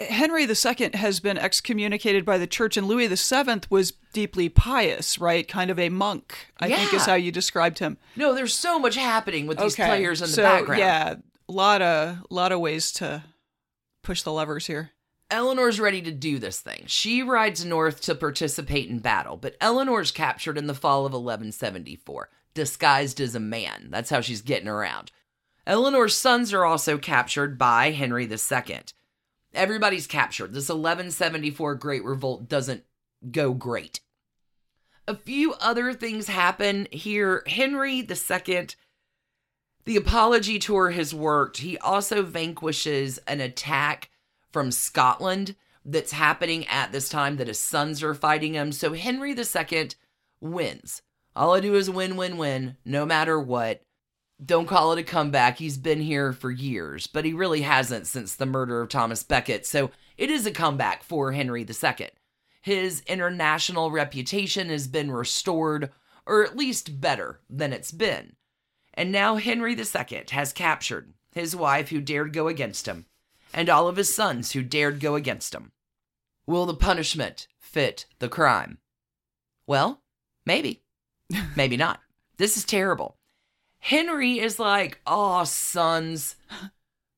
Henry 0.00 0.44
II 0.44 0.90
has 0.94 1.20
been 1.20 1.38
excommunicated 1.38 2.24
by 2.24 2.38
the 2.38 2.46
church, 2.46 2.76
and 2.76 2.86
Louis 2.86 3.08
VII 3.08 3.60
was 3.70 3.92
deeply 4.12 4.48
pious, 4.48 5.18
right? 5.18 5.46
Kind 5.46 5.70
of 5.70 5.78
a 5.78 5.88
monk, 5.88 6.52
I 6.58 6.68
think 6.68 6.92
is 6.94 7.06
how 7.06 7.14
you 7.14 7.32
described 7.32 7.78
him. 7.78 7.98
No, 8.16 8.34
there's 8.34 8.54
so 8.54 8.78
much 8.78 8.96
happening 8.96 9.46
with 9.46 9.58
these 9.58 9.74
okay. 9.74 9.86
players 9.86 10.20
in 10.20 10.28
the 10.28 10.34
so, 10.34 10.42
background. 10.42 10.80
Yeah, 10.80 11.14
a 11.48 11.52
lot 11.52 11.82
of, 11.82 12.24
lot 12.30 12.52
of 12.52 12.60
ways 12.60 12.92
to 12.92 13.24
push 14.02 14.22
the 14.22 14.32
levers 14.32 14.66
here. 14.66 14.90
Eleanor's 15.30 15.78
ready 15.78 16.02
to 16.02 16.10
do 16.10 16.38
this 16.38 16.60
thing. 16.60 16.84
She 16.86 17.22
rides 17.22 17.64
north 17.64 18.00
to 18.02 18.14
participate 18.16 18.88
in 18.88 18.98
battle, 18.98 19.36
but 19.36 19.56
Eleanor's 19.60 20.10
captured 20.10 20.58
in 20.58 20.66
the 20.66 20.74
fall 20.74 21.00
of 21.00 21.12
1174, 21.12 22.28
disguised 22.54 23.20
as 23.20 23.34
a 23.34 23.40
man. 23.40 23.88
That's 23.90 24.10
how 24.10 24.20
she's 24.20 24.42
getting 24.42 24.68
around. 24.68 25.12
Eleanor's 25.66 26.16
sons 26.16 26.52
are 26.52 26.64
also 26.64 26.98
captured 26.98 27.58
by 27.58 27.90
Henry 27.90 28.24
II. 28.24 28.80
Everybody's 29.54 30.06
captured. 30.06 30.52
This 30.52 30.68
1174 30.68 31.74
Great 31.76 32.04
Revolt 32.04 32.48
doesn't 32.48 32.84
go 33.30 33.52
great. 33.52 34.00
A 35.06 35.16
few 35.16 35.54
other 35.54 35.92
things 35.92 36.28
happen 36.28 36.86
here. 36.90 37.42
Henry 37.46 37.98
II, 37.98 38.66
the 39.84 39.96
apology 39.96 40.58
tour 40.58 40.90
has 40.90 41.14
worked. 41.14 41.58
He 41.58 41.76
also 41.78 42.22
vanquishes 42.22 43.18
an 43.26 43.40
attack 43.40 44.10
from 44.52 44.70
Scotland 44.70 45.56
that's 45.84 46.12
happening 46.12 46.66
at 46.68 46.92
this 46.92 47.08
time 47.08 47.36
that 47.36 47.48
his 47.48 47.58
sons 47.58 48.02
are 48.02 48.14
fighting 48.14 48.54
him. 48.54 48.72
So 48.72 48.92
Henry 48.92 49.34
II 49.34 49.88
wins. 50.40 51.02
All 51.40 51.54
I 51.54 51.60
do 51.60 51.74
is 51.74 51.88
win, 51.88 52.16
win, 52.16 52.36
win, 52.36 52.76
no 52.84 53.06
matter 53.06 53.40
what. 53.40 53.80
Don't 54.44 54.68
call 54.68 54.92
it 54.92 54.98
a 54.98 55.02
comeback. 55.02 55.56
He's 55.56 55.78
been 55.78 56.02
here 56.02 56.34
for 56.34 56.50
years, 56.50 57.06
but 57.06 57.24
he 57.24 57.32
really 57.32 57.62
hasn't 57.62 58.06
since 58.06 58.34
the 58.34 58.44
murder 58.44 58.82
of 58.82 58.90
Thomas 58.90 59.22
Becket. 59.22 59.64
So 59.64 59.90
it 60.18 60.28
is 60.28 60.44
a 60.44 60.50
comeback 60.50 61.02
for 61.02 61.32
Henry 61.32 61.62
II. 61.62 62.08
His 62.60 63.00
international 63.06 63.90
reputation 63.90 64.68
has 64.68 64.86
been 64.86 65.10
restored, 65.10 65.88
or 66.26 66.44
at 66.44 66.58
least 66.58 67.00
better 67.00 67.40
than 67.48 67.72
it's 67.72 67.90
been. 67.90 68.36
And 68.92 69.10
now 69.10 69.36
Henry 69.36 69.74
II 69.74 70.24
has 70.32 70.52
captured 70.52 71.14
his 71.32 71.56
wife 71.56 71.88
who 71.88 72.02
dared 72.02 72.34
go 72.34 72.48
against 72.48 72.86
him, 72.86 73.06
and 73.54 73.70
all 73.70 73.88
of 73.88 73.96
his 73.96 74.14
sons 74.14 74.52
who 74.52 74.62
dared 74.62 75.00
go 75.00 75.14
against 75.14 75.54
him. 75.54 75.72
Will 76.46 76.66
the 76.66 76.74
punishment 76.74 77.46
fit 77.58 78.04
the 78.18 78.28
crime? 78.28 78.76
Well, 79.66 80.02
maybe. 80.44 80.82
maybe 81.56 81.76
not. 81.76 82.00
This 82.36 82.56
is 82.56 82.64
terrible. 82.64 83.16
Henry 83.78 84.38
is 84.38 84.58
like, 84.58 85.00
oh, 85.06 85.44
sons, 85.44 86.36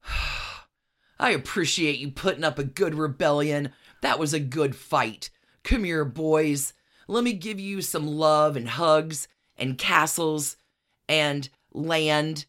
I 1.18 1.30
appreciate 1.30 1.98
you 1.98 2.10
putting 2.10 2.44
up 2.44 2.58
a 2.58 2.64
good 2.64 2.94
rebellion. 2.94 3.72
That 4.00 4.18
was 4.18 4.32
a 4.34 4.40
good 4.40 4.74
fight. 4.74 5.30
Come 5.62 5.84
here, 5.84 6.04
boys. 6.04 6.72
Let 7.06 7.24
me 7.24 7.32
give 7.32 7.60
you 7.60 7.82
some 7.82 8.06
love 8.06 8.56
and 8.56 8.68
hugs 8.68 9.28
and 9.56 9.78
castles 9.78 10.56
and 11.08 11.48
land. 11.72 12.46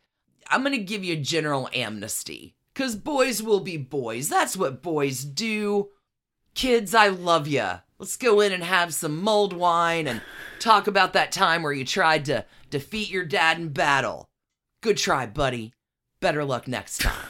I'm 0.48 0.62
going 0.62 0.78
to 0.78 0.84
give 0.84 1.04
you 1.04 1.16
general 1.18 1.70
amnesty. 1.74 2.56
Because 2.74 2.96
boys 2.96 3.44
will 3.44 3.60
be 3.60 3.78
boys. 3.78 4.30
That's 4.30 4.58
what 4.58 4.82
boys 4.82 5.24
do. 5.24 5.90
Kids, 6.54 6.94
I 6.94 7.08
love 7.08 7.48
you. 7.48 7.66
Let's 7.98 8.18
go 8.18 8.42
in 8.42 8.52
and 8.52 8.64
have 8.64 8.94
some 8.94 9.22
mulled 9.22 9.54
wine 9.54 10.08
and 10.08 10.22
talk 10.60 10.88
about 10.88 11.14
that 11.14 11.32
time 11.32 11.64
where 11.64 11.74
you 11.74 11.86
tried 11.86 12.26
to 12.26 12.46
defeat 12.70 13.10
your 13.10 13.26
dad 13.26 13.58
in 13.58 13.70
battle. 13.70 14.30
Good 14.82 14.98
try, 14.98 15.26
buddy. 15.26 15.74
Better 16.20 16.44
luck 16.44 16.68
next 16.68 17.02
time. 17.02 17.30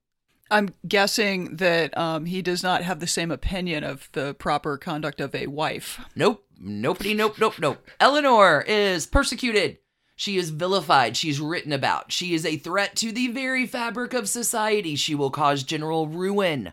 I'm 0.50 0.74
guessing 0.86 1.56
that 1.56 1.96
um, 1.96 2.26
he 2.26 2.42
does 2.42 2.62
not 2.62 2.82
have 2.82 3.00
the 3.00 3.06
same 3.06 3.30
opinion 3.30 3.82
of 3.82 4.08
the 4.12 4.34
proper 4.34 4.76
conduct 4.76 5.20
of 5.20 5.34
a 5.34 5.46
wife. 5.46 6.00
Nope. 6.14 6.44
Nobody, 6.58 7.14
nope, 7.14 7.36
nope, 7.38 7.58
nope. 7.58 7.84
Eleanor 7.98 8.62
is 8.66 9.06
persecuted. 9.06 9.78
She 10.16 10.36
is 10.36 10.50
vilified. 10.50 11.16
She's 11.16 11.40
written 11.40 11.72
about. 11.72 12.12
She 12.12 12.34
is 12.34 12.46
a 12.46 12.56
threat 12.56 12.94
to 12.96 13.10
the 13.10 13.28
very 13.28 13.66
fabric 13.66 14.14
of 14.14 14.28
society. 14.28 14.94
She 14.94 15.14
will 15.14 15.30
cause 15.30 15.64
general 15.64 16.06
ruin. 16.06 16.72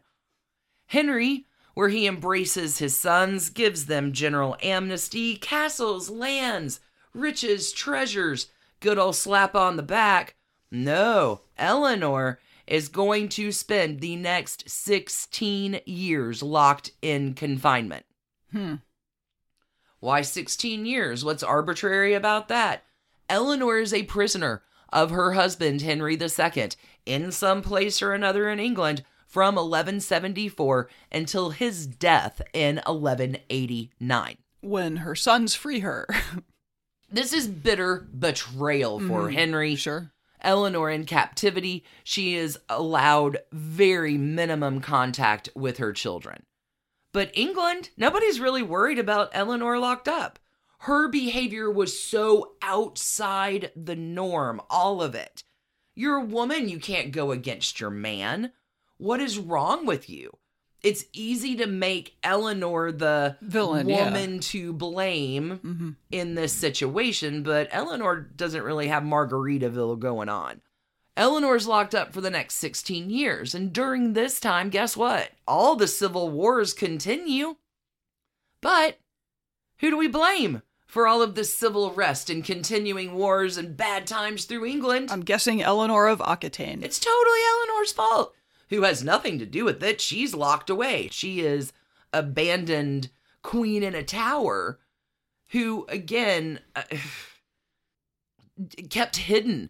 Henry, 0.85 1.47
where 1.74 1.89
he 1.89 2.07
embraces 2.07 2.78
his 2.80 2.97
sons, 2.97 3.49
gives 3.49 3.86
them 3.86 4.11
general 4.11 4.57
amnesty, 4.61 5.36
castles, 5.36 6.09
lands, 6.09 6.80
riches, 7.13 7.72
treasures, 7.72 8.47
good 8.80 8.97
old 8.97 9.15
slap 9.15 9.55
on 9.55 9.78
the 9.78 9.84
back. 9.84 10.36
No, 10.69 11.41
Eleanor 11.57 12.39
is 12.67 12.88
going 12.88 13.28
to 13.30 13.51
spend 13.51 13.99
the 13.99 14.15
next 14.15 14.69
16 14.69 15.82
years 15.86 16.41
locked 16.41 16.91
in 17.01 17.34
confinement. 17.34 18.05
Hmm. 18.51 18.76
Why 19.99 20.22
16 20.22 20.86
years? 20.86 21.24
What's 21.24 21.43
arbitrary 21.43 22.13
about 22.13 22.47
that? 22.47 22.84
Eleanor 23.30 23.78
is 23.78 23.93
a 23.93 24.03
prisoner 24.03 24.63
of 24.91 25.11
her 25.11 25.34
husband, 25.34 25.82
Henry 25.82 26.19
II, 26.19 26.69
in 27.05 27.32
some 27.32 27.61
place 27.61 28.01
or 28.01 28.13
another 28.13 28.49
in 28.49 28.59
England 28.59 29.03
from 29.32 29.55
1174 29.55 30.89
until 31.09 31.51
his 31.51 31.88
death 31.88 32.41
in 32.53 32.82
1189. 32.86 34.38
When 34.59 34.97
her 34.97 35.15
sons 35.15 35.55
free 35.55 35.79
her. 35.79 36.05
this 37.09 37.32
is 37.32 37.47
bitter 37.47 38.07
betrayal 38.17 38.99
for 38.99 39.29
Mhm. 39.29 39.34
Henry. 39.34 39.75
sure. 39.75 40.11
Eleanor 40.41 40.89
in 40.89 41.05
captivity, 41.05 41.86
she 42.03 42.36
is 42.36 42.59
allowed 42.67 43.38
very 43.53 44.17
minimum 44.17 44.82
contact 44.82 45.47
with 45.55 45.77
her 45.77 45.93
children. 45.93 46.43
But 47.13 47.32
England, 47.34 47.91
nobody's 47.95 48.39
really 48.39 48.63
worried 48.63 48.99
about 48.99 49.29
Eleanor 49.34 49.79
locked 49.79 50.07
up. 50.09 50.39
Her 50.79 51.07
behavior 51.07 51.69
was 51.71 52.01
so 52.01 52.53
outside 52.61 53.71
the 53.75 53.95
norm, 53.95 54.61
all 54.69 55.01
of 55.01 55.13
it. 55.15 55.43
You're 55.93 56.17
a 56.17 56.25
woman, 56.25 56.67
you 56.69 56.79
can't 56.79 57.11
go 57.11 57.32
against 57.32 57.79
your 57.79 57.91
man. 57.91 58.51
What 59.01 59.19
is 59.19 59.39
wrong 59.39 59.87
with 59.87 60.09
you? 60.09 60.37
It's 60.83 61.05
easy 61.11 61.55
to 61.57 61.65
make 61.65 62.17
Eleanor 62.23 62.91
the 62.91 63.37
Villain, 63.41 63.89
yeah. 63.89 64.05
woman 64.05 64.39
to 64.39 64.73
blame 64.73 65.57
hmm 65.57 65.89
in 66.11 66.35
this 66.35 66.53
situation, 66.53 67.41
but 67.41 67.67
Eleanor 67.71 68.19
doesn't 68.19 68.63
really 68.63 68.89
have 68.89 69.01
Margaritaville 69.01 69.97
going 69.99 70.29
on. 70.29 70.61
Eleanor's 71.17 71.67
locked 71.67 71.95
up 71.95 72.13
for 72.13 72.21
the 72.21 72.29
next 72.29 72.55
16 72.55 73.09
years, 73.09 73.55
and 73.55 73.73
during 73.73 74.13
this 74.13 74.39
time, 74.39 74.69
guess 74.69 74.95
what? 74.95 75.31
All 75.47 75.75
the 75.75 75.87
civil 75.87 76.29
wars 76.29 76.73
continue. 76.73 77.55
But 78.61 78.99
who 79.79 79.89
do 79.89 79.97
we 79.97 80.07
blame 80.07 80.61
for 80.85 81.07
all 81.07 81.21
of 81.21 81.35
this 81.35 81.55
civil 81.55 81.89
unrest 81.89 82.29
and 82.29 82.43
continuing 82.43 83.15
wars 83.15 83.57
and 83.57 83.75
bad 83.75 84.05
times 84.05 84.45
through 84.45 84.65
England? 84.65 85.11
I'm 85.11 85.21
guessing 85.21 85.61
Eleanor 85.61 86.07
of 86.07 86.21
Aquitaine. 86.21 86.83
It's 86.83 86.99
totally 86.99 87.39
Eleanor's 87.57 87.91
fault, 87.91 88.35
who 88.72 88.84
has 88.84 89.03
nothing 89.03 89.38
to 89.38 89.45
do 89.45 89.65
with 89.65 89.84
it. 89.84 90.01
She's 90.01 90.34
locked 90.34 90.69
away. 90.69 91.09
She 91.11 91.41
is 91.41 91.74
abandoned 92.11 93.11
queen 93.43 93.84
in 93.84 93.93
a 93.93 94.01
tower, 94.01 94.80
who 95.49 95.86
again 95.89 96.61
uh, 96.76 96.84
kept 98.89 99.17
hidden. 99.17 99.69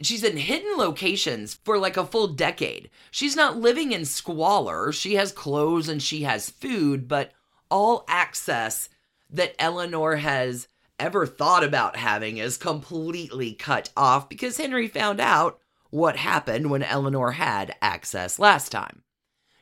She's 0.00 0.24
in 0.24 0.36
hidden 0.36 0.76
locations 0.76 1.54
for 1.54 1.78
like 1.78 1.96
a 1.96 2.06
full 2.06 2.28
decade. 2.28 2.88
She's 3.10 3.36
not 3.36 3.58
living 3.58 3.92
in 3.92 4.04
squalor. 4.04 4.92
She 4.92 5.16
has 5.16 5.32
clothes 5.32 5.88
and 5.88 6.02
she 6.02 6.22
has 6.22 6.50
food, 6.50 7.06
but 7.06 7.32
all 7.70 8.04
access 8.08 8.88
that 9.28 9.56
Eleanor 9.58 10.16
has 10.16 10.68
ever 10.98 11.26
thought 11.26 11.64
about 11.64 11.96
having 11.96 12.38
is 12.38 12.56
completely 12.56 13.52
cut 13.52 13.90
off 13.96 14.28
because 14.28 14.56
Henry 14.56 14.88
found 14.88 15.20
out 15.20 15.60
what 15.90 16.16
happened 16.16 16.70
when 16.70 16.82
Eleanor 16.82 17.32
had 17.32 17.74
access 17.80 18.38
last 18.38 18.70
time. 18.70 19.02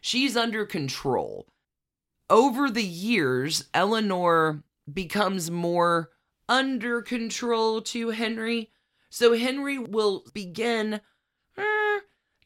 She's 0.01 0.37
under 0.37 0.65
control. 0.65 1.47
Over 2.29 2.71
the 2.71 2.85
years, 2.85 3.65
Eleanor 3.73 4.63
becomes 4.93 5.51
more 5.51 6.11
under 6.49 7.03
control 7.03 7.81
to 7.83 8.11
Henry. 8.11 8.71
So 9.11 9.37
Henry 9.37 9.79
will 9.79 10.25
begin 10.33 11.01
eh, 11.57 11.99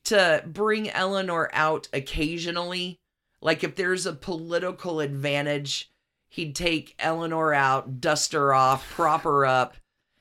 to 0.04 0.42
bring 0.46 0.90
Eleanor 0.90 1.50
out 1.52 1.88
occasionally. 1.92 3.00
Like 3.42 3.64
if 3.64 3.76
there's 3.76 4.06
a 4.06 4.12
political 4.12 5.00
advantage, 5.00 5.90
he'd 6.28 6.54
take 6.54 6.94
Eleanor 6.98 7.54
out, 7.54 8.00
dust 8.00 8.32
her 8.32 8.52
off, 8.54 8.88
prop 8.90 9.22
her 9.22 9.46
up, 9.46 9.76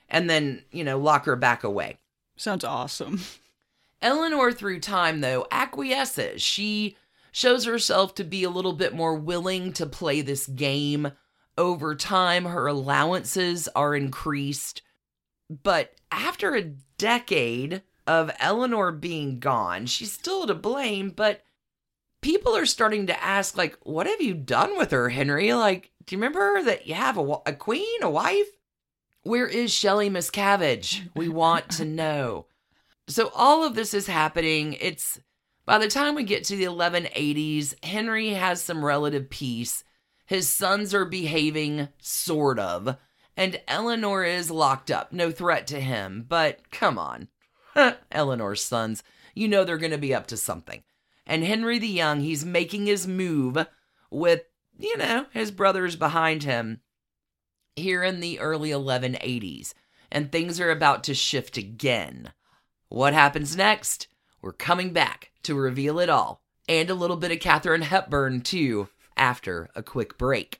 and 0.07 0.29
then, 0.29 0.63
you 0.71 0.83
know, 0.83 0.97
lock 0.97 1.25
her 1.25 1.35
back 1.35 1.63
away. 1.63 1.97
Sounds 2.37 2.63
awesome. 2.63 3.21
Eleanor, 4.01 4.51
through 4.51 4.79
time, 4.79 5.21
though, 5.21 5.45
acquiesces. 5.51 6.41
She 6.41 6.97
shows 7.31 7.65
herself 7.65 8.15
to 8.15 8.23
be 8.23 8.43
a 8.43 8.49
little 8.49 8.73
bit 8.73 8.93
more 8.93 9.15
willing 9.15 9.73
to 9.73 9.85
play 9.85 10.21
this 10.21 10.47
game. 10.47 11.11
Over 11.57 11.95
time, 11.95 12.45
her 12.45 12.67
allowances 12.67 13.67
are 13.75 13.95
increased. 13.95 14.81
But 15.49 15.95
after 16.11 16.55
a 16.55 16.73
decade 16.97 17.81
of 18.07 18.31
Eleanor 18.39 18.91
being 18.91 19.39
gone, 19.39 19.85
she's 19.85 20.11
still 20.11 20.47
to 20.47 20.55
blame, 20.55 21.09
but 21.09 21.43
people 22.21 22.55
are 22.55 22.65
starting 22.65 23.07
to 23.07 23.23
ask, 23.23 23.57
like, 23.57 23.77
what 23.83 24.07
have 24.07 24.21
you 24.21 24.33
done 24.33 24.77
with 24.77 24.91
her, 24.91 25.09
Henry? 25.09 25.53
Like, 25.53 25.91
do 26.05 26.15
you 26.15 26.21
remember 26.21 26.63
that 26.63 26.87
you 26.87 26.95
have 26.95 27.17
a, 27.17 27.37
a 27.45 27.53
queen, 27.53 28.01
a 28.01 28.09
wife? 28.09 28.47
Where 29.23 29.47
is 29.47 29.73
Shelly 29.73 30.09
Miscavige? 30.09 31.09
We 31.15 31.29
want 31.29 31.69
to 31.71 31.85
know. 31.85 32.45
So 33.09 33.31
all 33.33 33.63
of 33.63 33.73
this 33.73 33.95
is 33.95 34.05
happening. 34.05 34.77
It's 34.79 35.19
by 35.65 35.79
the 35.79 35.87
time 35.87 36.13
we 36.13 36.23
get 36.23 36.43
to 36.45 36.55
the 36.55 36.65
1180s, 36.65 37.83
Henry 37.83 38.29
has 38.29 38.61
some 38.61 38.85
relative 38.85 39.31
peace. 39.31 39.83
His 40.27 40.47
sons 40.47 40.93
are 40.93 41.05
behaving, 41.05 41.89
sort 41.97 42.59
of, 42.59 42.97
and 43.35 43.59
Eleanor 43.67 44.23
is 44.23 44.51
locked 44.51 44.91
up. 44.91 45.11
No 45.11 45.31
threat 45.31 45.65
to 45.67 45.81
him, 45.81 46.23
but 46.29 46.69
come 46.69 46.99
on. 46.99 47.29
Eleanor's 48.11 48.63
sons, 48.63 49.01
you 49.33 49.47
know 49.47 49.63
they're 49.63 49.77
going 49.77 49.91
to 49.91 49.97
be 49.97 50.13
up 50.13 50.27
to 50.27 50.37
something. 50.37 50.83
And 51.25 51.43
Henry 51.43 51.79
the 51.79 51.87
Young, 51.87 52.19
he's 52.19 52.45
making 52.45 52.85
his 52.85 53.07
move 53.07 53.65
with, 54.11 54.43
you 54.77 54.97
know, 54.97 55.25
his 55.31 55.49
brothers 55.49 55.95
behind 55.95 56.43
him 56.43 56.81
here 57.75 58.03
in 58.03 58.19
the 58.19 58.39
early 58.39 58.69
1180s. 58.69 59.73
And 60.11 60.31
things 60.31 60.59
are 60.59 60.71
about 60.71 61.03
to 61.05 61.15
shift 61.15 61.57
again. 61.57 62.33
What 62.89 63.13
happens 63.13 63.55
next? 63.55 64.07
We're 64.41 64.51
coming 64.51 64.93
back 64.93 65.31
to 65.43 65.53
reveal 65.53 65.99
it 65.99 66.09
all, 66.09 66.41
and 66.67 66.89
a 66.89 66.95
little 66.95 67.17
bit 67.17 67.31
of 67.31 67.39
Katharine 67.39 67.83
Hepburn, 67.83 68.41
too, 68.41 68.89
after 69.15 69.69
a 69.75 69.83
quick 69.83 70.17
break. 70.17 70.59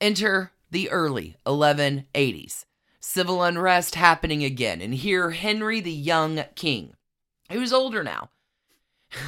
Enter 0.00 0.52
the 0.70 0.88
early 0.90 1.36
1180s. 1.44 2.66
Civil 3.00 3.42
unrest 3.42 3.96
happening 3.96 4.44
again, 4.44 4.80
and 4.80 4.94
here 4.94 5.32
Henry 5.32 5.80
the 5.80 5.90
Young 5.90 6.44
King, 6.54 6.94
who's 7.50 7.72
older 7.72 8.04
now, 8.04 8.30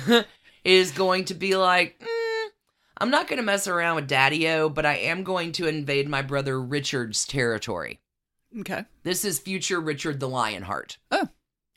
is 0.65 0.93
going 0.93 1.25
to 1.25 1.35
be 1.35 1.57
like, 1.57 1.99
"Mm, 1.99 2.51
I'm 2.99 3.11
not 3.11 3.27
going 3.27 3.39
to 3.39 3.43
mess 3.43 3.67
around 3.67 3.97
with 3.97 4.07
Daddy 4.07 4.47
O, 4.49 4.69
but 4.69 4.87
I 4.87 4.95
am 4.95 5.25
going 5.25 5.51
to 5.53 5.67
invade 5.67 6.09
my 6.09 6.23
brother 6.23 6.61
Richard's 6.61 7.27
territory. 7.27 7.99
Okay. 8.61 8.85
This 9.03 9.25
is 9.25 9.41
future 9.41 9.81
Richard 9.81 10.21
the 10.21 10.29
Lionheart. 10.29 10.99
Oh. 11.11 11.29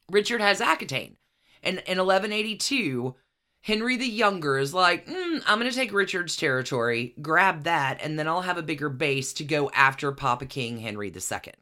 Richard 0.09 0.41
has 0.41 0.61
Aquitaine. 0.61 1.17
And 1.63 1.79
in 1.87 1.97
1182, 1.97 3.15
Henry 3.61 3.97
the 3.97 4.07
Younger 4.07 4.59
is 4.59 4.73
like, 4.73 5.07
mm, 5.07 5.41
I'm 5.47 5.59
going 5.59 5.69
to 5.69 5.75
take 5.75 5.91
Richard's 5.91 6.37
territory, 6.37 7.15
grab 7.21 7.63
that, 7.63 7.99
and 8.01 8.19
then 8.19 8.27
I'll 8.27 8.41
have 8.41 8.59
a 8.59 8.63
bigger 8.63 8.89
base 8.89 9.33
to 9.33 9.43
go 9.43 9.71
after 9.71 10.11
Papa 10.11 10.45
King 10.45 10.77
Henry 10.77 11.07
II. 11.07 11.53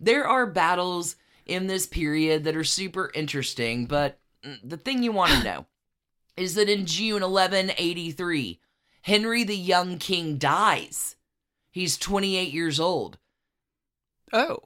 There 0.00 0.26
are 0.26 0.46
battles 0.46 1.16
in 1.44 1.66
this 1.66 1.86
period 1.86 2.44
that 2.44 2.56
are 2.56 2.64
super 2.64 3.10
interesting, 3.14 3.84
but 3.84 4.18
mm, 4.42 4.58
the 4.64 4.78
thing 4.78 5.02
you 5.02 5.12
want 5.12 5.32
to 5.32 5.44
know 5.44 5.66
is 6.36 6.54
that 6.54 6.70
in 6.70 6.86
June 6.86 7.22
1183, 7.22 8.58
Henry 9.02 9.44
the 9.44 9.56
Young 9.56 9.98
King 9.98 10.38
dies. 10.38 11.16
He's 11.70 11.98
28 11.98 12.52
years 12.52 12.80
old. 12.80 13.18
Oh. 14.32 14.60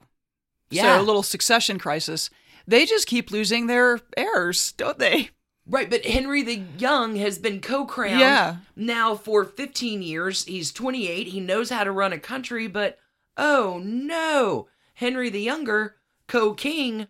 Yeah. 0.69 0.97
So 0.97 1.01
a 1.01 1.03
little 1.03 1.23
succession 1.23 1.77
crisis. 1.77 2.29
They 2.69 2.85
just 2.85 3.07
keep 3.07 3.31
losing 3.31 3.65
their 3.65 3.99
heirs, 4.15 4.73
don't 4.73 4.99
they? 4.99 5.31
Right, 5.65 5.89
but 5.89 6.05
Henry 6.05 6.43
the 6.43 6.61
Young 6.77 7.15
has 7.15 7.39
been 7.39 7.61
co 7.61 7.85
crowned 7.85 8.19
Yeah. 8.19 8.57
now 8.75 9.15
for 9.15 9.43
15 9.43 10.01
years. 10.03 10.45
He's 10.45 10.71
28. 10.71 11.27
He 11.27 11.39
knows 11.39 11.69
how 11.71 11.83
to 11.83 11.91
run 11.91 12.13
a 12.13 12.19
country, 12.19 12.67
but 12.67 12.97
oh 13.37 13.81
no. 13.83 14.67
Henry 14.93 15.29
the 15.29 15.41
Younger, 15.41 15.95
co 16.27 16.53
king, 16.53 17.07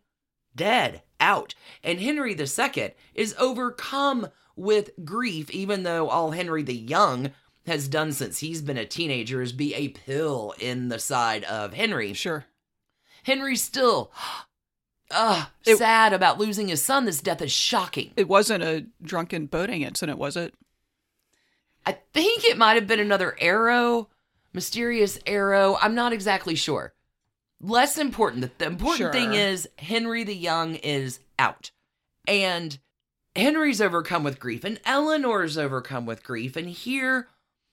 dead, 0.55 1.01
out. 1.19 1.55
And 1.83 1.99
Henry 1.99 2.33
the 2.33 2.47
Second 2.47 2.93
is 3.13 3.35
overcome 3.37 4.27
with 4.55 4.91
grief, 5.03 5.49
even 5.51 5.83
though 5.83 6.07
all 6.09 6.31
Henry 6.31 6.63
the 6.63 6.75
Young 6.75 7.31
has 7.65 7.87
done 7.87 8.11
since 8.13 8.39
he's 8.39 8.61
been 8.61 8.77
a 8.77 8.85
teenager 8.85 9.41
is 9.41 9.51
be 9.53 9.73
a 9.75 9.89
pill 9.89 10.53
in 10.59 10.87
the 10.89 10.99
side 10.99 11.43
of 11.45 11.73
Henry. 11.73 12.13
Sure. 12.13 12.45
Henry's 13.23 13.61
still. 13.61 14.11
Ugh, 15.11 15.47
It- 15.65 15.77
sad 15.77 16.13
about 16.13 16.37
losing 16.39 16.67
his 16.67 16.83
son. 16.83 17.05
This 17.05 17.21
death 17.21 17.41
is 17.41 17.51
shocking. 17.51 18.11
It 18.15 18.27
wasn't 18.27 18.63
a 18.63 18.85
drunken 19.01 19.47
boating 19.47 19.81
incident, 19.81 20.17
was 20.19 20.37
it? 20.37 20.53
I 21.85 21.93
think 22.13 22.43
it 22.45 22.57
might 22.57 22.75
have 22.75 22.87
been 22.87 22.99
another 22.99 23.35
arrow, 23.39 24.09
mysterious 24.53 25.17
arrow. 25.25 25.77
I'm 25.81 25.95
not 25.95 26.13
exactly 26.13 26.55
sure. 26.55 26.93
Less 27.61 27.97
important. 27.97 28.41
The, 28.41 28.51
the 28.57 28.67
important 28.67 29.11
thing 29.11 29.33
is 29.33 29.67
Henry 29.77 30.23
the 30.23 30.35
Young 30.35 30.75
is 30.75 31.19
out. 31.39 31.71
And 32.27 32.77
Henry's 33.35 33.81
overcome 33.81 34.23
with 34.23 34.39
grief, 34.39 34.63
and 34.63 34.79
Eleanor's 34.85 35.57
overcome 35.57 36.05
with 36.05 36.23
grief. 36.23 36.55
And 36.55 36.69
here, 36.69 37.27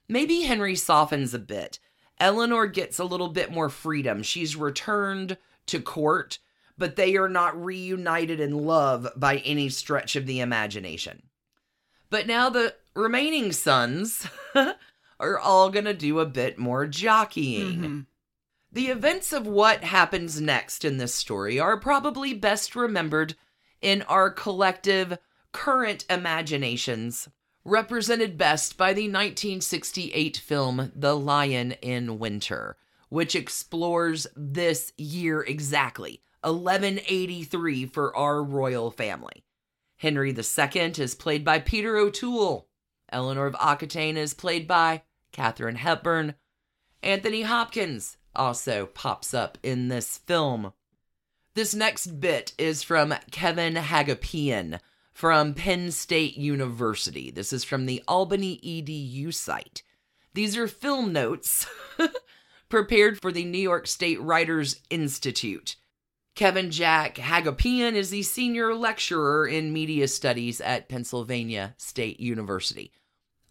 maybe 0.09 0.43
Henry 0.43 0.75
softens 0.77 1.35
a 1.35 1.39
bit. 1.39 1.79
Eleanor 2.19 2.67
gets 2.67 2.99
a 2.99 3.05
little 3.05 3.29
bit 3.29 3.53
more 3.53 3.69
freedom. 3.69 4.23
She's 4.23 4.57
returned 4.57 5.37
to 5.67 5.81
court, 5.81 6.39
but 6.79 6.97
they 6.97 7.17
are 7.17 7.29
not 7.29 7.63
reunited 7.63 8.41
in 8.41 8.67
love 8.67 9.09
by 9.17 9.39
any 9.39 9.69
stretch 9.69 10.17
of 10.17 10.27
the 10.27 10.41
imagination. 10.41 11.23
But 12.11 12.27
now 12.27 12.51
the 12.51 12.75
remaining 12.95 13.53
sons 13.53 14.27
are 15.21 15.39
all 15.39 15.71
going 15.71 15.85
to 15.87 15.95
do 15.95 16.21
a 16.21 16.27
bit 16.27 16.59
more 16.59 16.87
jockeying. 16.87 17.79
Mhm. 17.79 18.07
The 18.73 18.89
events 18.89 19.33
of 19.33 19.47
what 19.47 19.85
happens 19.85 20.41
next 20.41 20.85
in 20.85 20.99
this 20.99 21.15
story 21.15 21.59
are 21.59 21.79
probably 21.79 22.35
best 22.35 22.77
remembered 22.77 23.35
in 23.81 24.03
our 24.03 24.31
collective 24.31 25.19
current 25.53 26.05
imaginations, 26.11 27.29
represented 27.65 28.37
best 28.37 28.77
by 28.77 28.93
the 28.93 29.09
1968 29.09 30.37
film 30.37 30.93
The 30.95 31.17
Lion 31.17 31.73
in 31.81 32.19
Winter, 32.19 32.77
which 33.09 33.35
explores 33.35 34.27
this 34.37 34.93
year 34.99 35.41
exactly, 35.43 36.21
1183 36.47 37.87
for 37.87 38.17
our 38.17 38.43
royal 38.43 38.91
family. 38.91 39.45
Henry 39.97 40.31
II 40.31 40.83
is 40.99 41.15
played 41.15 41.45
by 41.45 41.59
Peter 41.59 41.97
O'Toole. 41.97 42.69
Eleanor 43.11 43.47
of 43.47 43.57
Aquitaine 43.61 44.17
is 44.17 44.35
played 44.35 44.69
by 44.69 45.03
Katharine 45.33 45.77
Hepburn. 45.77 46.35
Anthony 47.03 47.43
Hopkins 47.43 48.17
also 48.35 48.87
pops 48.87 49.35
up 49.35 49.59
in 49.63 49.89
this 49.89 50.19
film. 50.19 50.73
This 51.55 51.75
next 51.75 52.21
bit 52.21 52.53
is 52.59 52.83
from 52.83 53.15
Kevin 53.31 53.75
Hagopian 53.75 54.79
from 55.13 55.55
Penn 55.55 55.91
State 55.91 56.37
University. 56.37 57.31
This 57.31 57.53
is 57.53 57.65
from 57.65 57.87
the 57.87 58.03
Albany 58.07 58.61
EDU 58.63 59.33
site. 59.33 59.83
These 60.35 60.57
are 60.59 60.69
film 60.69 61.15
notes 61.15 61.67
prepared 62.69 63.19
for 63.23 63.33
the 63.33 63.45
New 63.45 63.59
York 63.59 63.87
State 63.87 64.21
Writers 64.21 64.81
Institute. 64.91 65.77
Kevin 66.37 66.71
Jack 66.71 67.15
Hagopian 67.15 67.95
is 67.95 68.11
the 68.11 68.23
senior 68.23 68.75
lecturer 68.75 69.49
in 69.49 69.73
media 69.73 70.07
studies 70.07 70.61
at 70.61 70.87
Pennsylvania 70.87 71.75
State 71.79 72.21
University. 72.21 72.93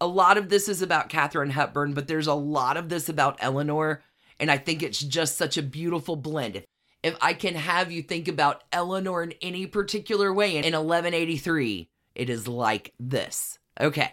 A 0.00 0.06
lot 0.06 0.38
of 0.38 0.50
this 0.50 0.68
is 0.68 0.82
about 0.82 1.08
Katharine 1.08 1.50
Hepburn, 1.50 1.94
but 1.94 2.06
there's 2.06 2.28
a 2.28 2.34
lot 2.34 2.76
of 2.76 2.88
this 2.88 3.08
about 3.08 3.38
Eleanor, 3.40 4.04
and 4.38 4.52
I 4.52 4.58
think 4.58 4.84
it's 4.84 5.00
just 5.00 5.36
such 5.36 5.58
a 5.58 5.64
beautiful 5.64 6.14
blend. 6.14 6.54
If, 6.54 6.66
if 7.02 7.16
I 7.20 7.34
can 7.34 7.56
have 7.56 7.90
you 7.90 8.02
think 8.02 8.28
about 8.28 8.62
Eleanor 8.70 9.24
in 9.24 9.34
any 9.42 9.66
particular 9.66 10.32
way 10.32 10.50
in 10.50 10.62
1183, 10.62 11.90
it 12.14 12.30
is 12.30 12.46
like 12.46 12.94
this. 13.00 13.58
Okay. 13.80 14.12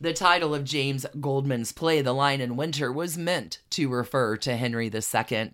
The 0.00 0.12
title 0.12 0.56
of 0.56 0.64
James 0.64 1.06
Goldman's 1.20 1.70
play, 1.70 2.02
The 2.02 2.12
Lion 2.12 2.40
in 2.40 2.56
Winter, 2.56 2.90
was 2.90 3.16
meant 3.16 3.60
to 3.70 3.88
refer 3.88 4.36
to 4.38 4.56
Henry 4.56 4.86
II. 4.92 5.50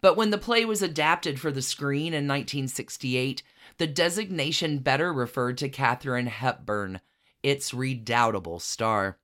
But 0.00 0.16
when 0.16 0.30
the 0.30 0.38
play 0.38 0.64
was 0.64 0.82
adapted 0.82 1.38
for 1.38 1.50
the 1.50 1.62
screen 1.62 2.14
in 2.14 2.26
1968, 2.26 3.42
the 3.78 3.86
designation 3.86 4.78
better 4.78 5.12
referred 5.12 5.58
to 5.58 5.68
Katharine 5.68 6.26
Hepburn, 6.26 7.00
its 7.42 7.74
redoubtable 7.74 8.58
star. 8.58 9.18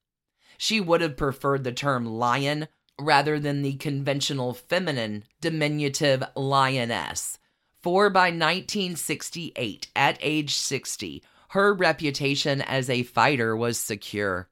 She 0.59 0.81
would 0.81 1.01
have 1.01 1.17
preferred 1.17 1.65
the 1.65 1.73
term 1.73 2.07
lion 2.07 2.69
rather 2.99 3.39
than 3.39 3.63
the 3.63 3.75
conventional 3.75 4.55
feminine 4.55 5.25
diminutive 5.41 6.23
lioness. 6.35 7.39
For 7.83 8.11
by 8.11 8.29
1968, 8.29 9.89
at 9.95 10.19
age 10.21 10.55
60, 10.55 11.23
her 11.51 11.75
reputation 11.75 12.61
as 12.61 12.91
a 12.91 13.03
fighter 13.03 13.57
was 13.57 13.79
secure. 13.79 14.49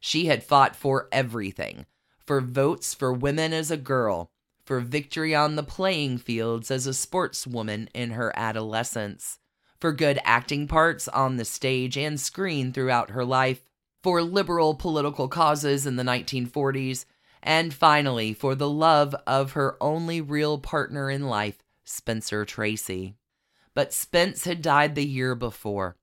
She 0.00 0.26
had 0.26 0.42
fought 0.42 0.74
for 0.74 1.08
everything 1.12 1.86
for 2.26 2.40
votes 2.40 2.94
for 2.94 3.12
women 3.12 3.52
as 3.52 3.70
a 3.70 3.76
girl, 3.76 4.30
for 4.64 4.80
victory 4.80 5.34
on 5.34 5.56
the 5.56 5.62
playing 5.62 6.18
fields 6.18 6.70
as 6.70 6.86
a 6.86 6.90
sportswoman 6.90 7.88
in 7.94 8.12
her 8.12 8.32
adolescence, 8.36 9.38
for 9.80 9.92
good 9.92 10.18
acting 10.24 10.68
parts 10.68 11.08
on 11.08 11.36
the 11.36 11.44
stage 11.44 11.96
and 11.96 12.20
screen 12.20 12.72
throughout 12.72 13.10
her 13.10 13.24
life, 13.24 13.64
for 14.02 14.22
liberal 14.22 14.74
political 14.74 15.28
causes 15.28 15.86
in 15.86 15.96
the 15.96 16.02
1940s, 16.02 17.04
and 17.42 17.74
finally 17.74 18.32
for 18.32 18.54
the 18.54 18.70
love 18.70 19.14
of 19.26 19.52
her 19.52 19.76
only 19.80 20.20
real 20.20 20.58
partner 20.58 21.10
in 21.10 21.26
life, 21.26 21.58
Spencer 21.84 22.44
Tracy. 22.44 23.16
But 23.74 23.92
Spence 23.92 24.44
had 24.44 24.62
died 24.62 24.94
the 24.94 25.06
year 25.06 25.34
before, 25.34 25.96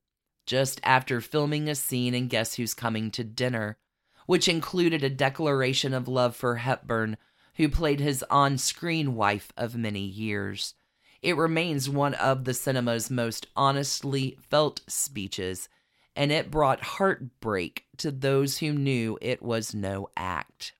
just 0.44 0.80
after 0.82 1.20
filming 1.20 1.68
a 1.68 1.74
scene 1.74 2.14
in 2.14 2.28
Guess 2.28 2.54
Who's 2.54 2.74
Coming 2.74 3.10
to 3.12 3.24
Dinner, 3.24 3.78
which 4.26 4.48
included 4.48 5.02
a 5.02 5.10
declaration 5.10 5.94
of 5.94 6.08
love 6.08 6.36
for 6.36 6.56
Hepburn, 6.56 7.16
who 7.60 7.68
played 7.68 8.00
his 8.00 8.24
on 8.30 8.56
screen 8.56 9.14
wife 9.14 9.52
of 9.54 9.76
many 9.76 10.00
years. 10.00 10.72
It 11.20 11.36
remains 11.36 11.90
one 11.90 12.14
of 12.14 12.44
the 12.44 12.54
cinema's 12.54 13.10
most 13.10 13.48
honestly 13.54 14.38
felt 14.48 14.80
speeches, 14.88 15.68
and 16.16 16.32
it 16.32 16.50
brought 16.50 16.82
heartbreak 16.82 17.84
to 17.98 18.10
those 18.10 18.58
who 18.58 18.72
knew 18.72 19.18
it 19.20 19.42
was 19.42 19.74
no 19.74 20.08
act. 20.16 20.72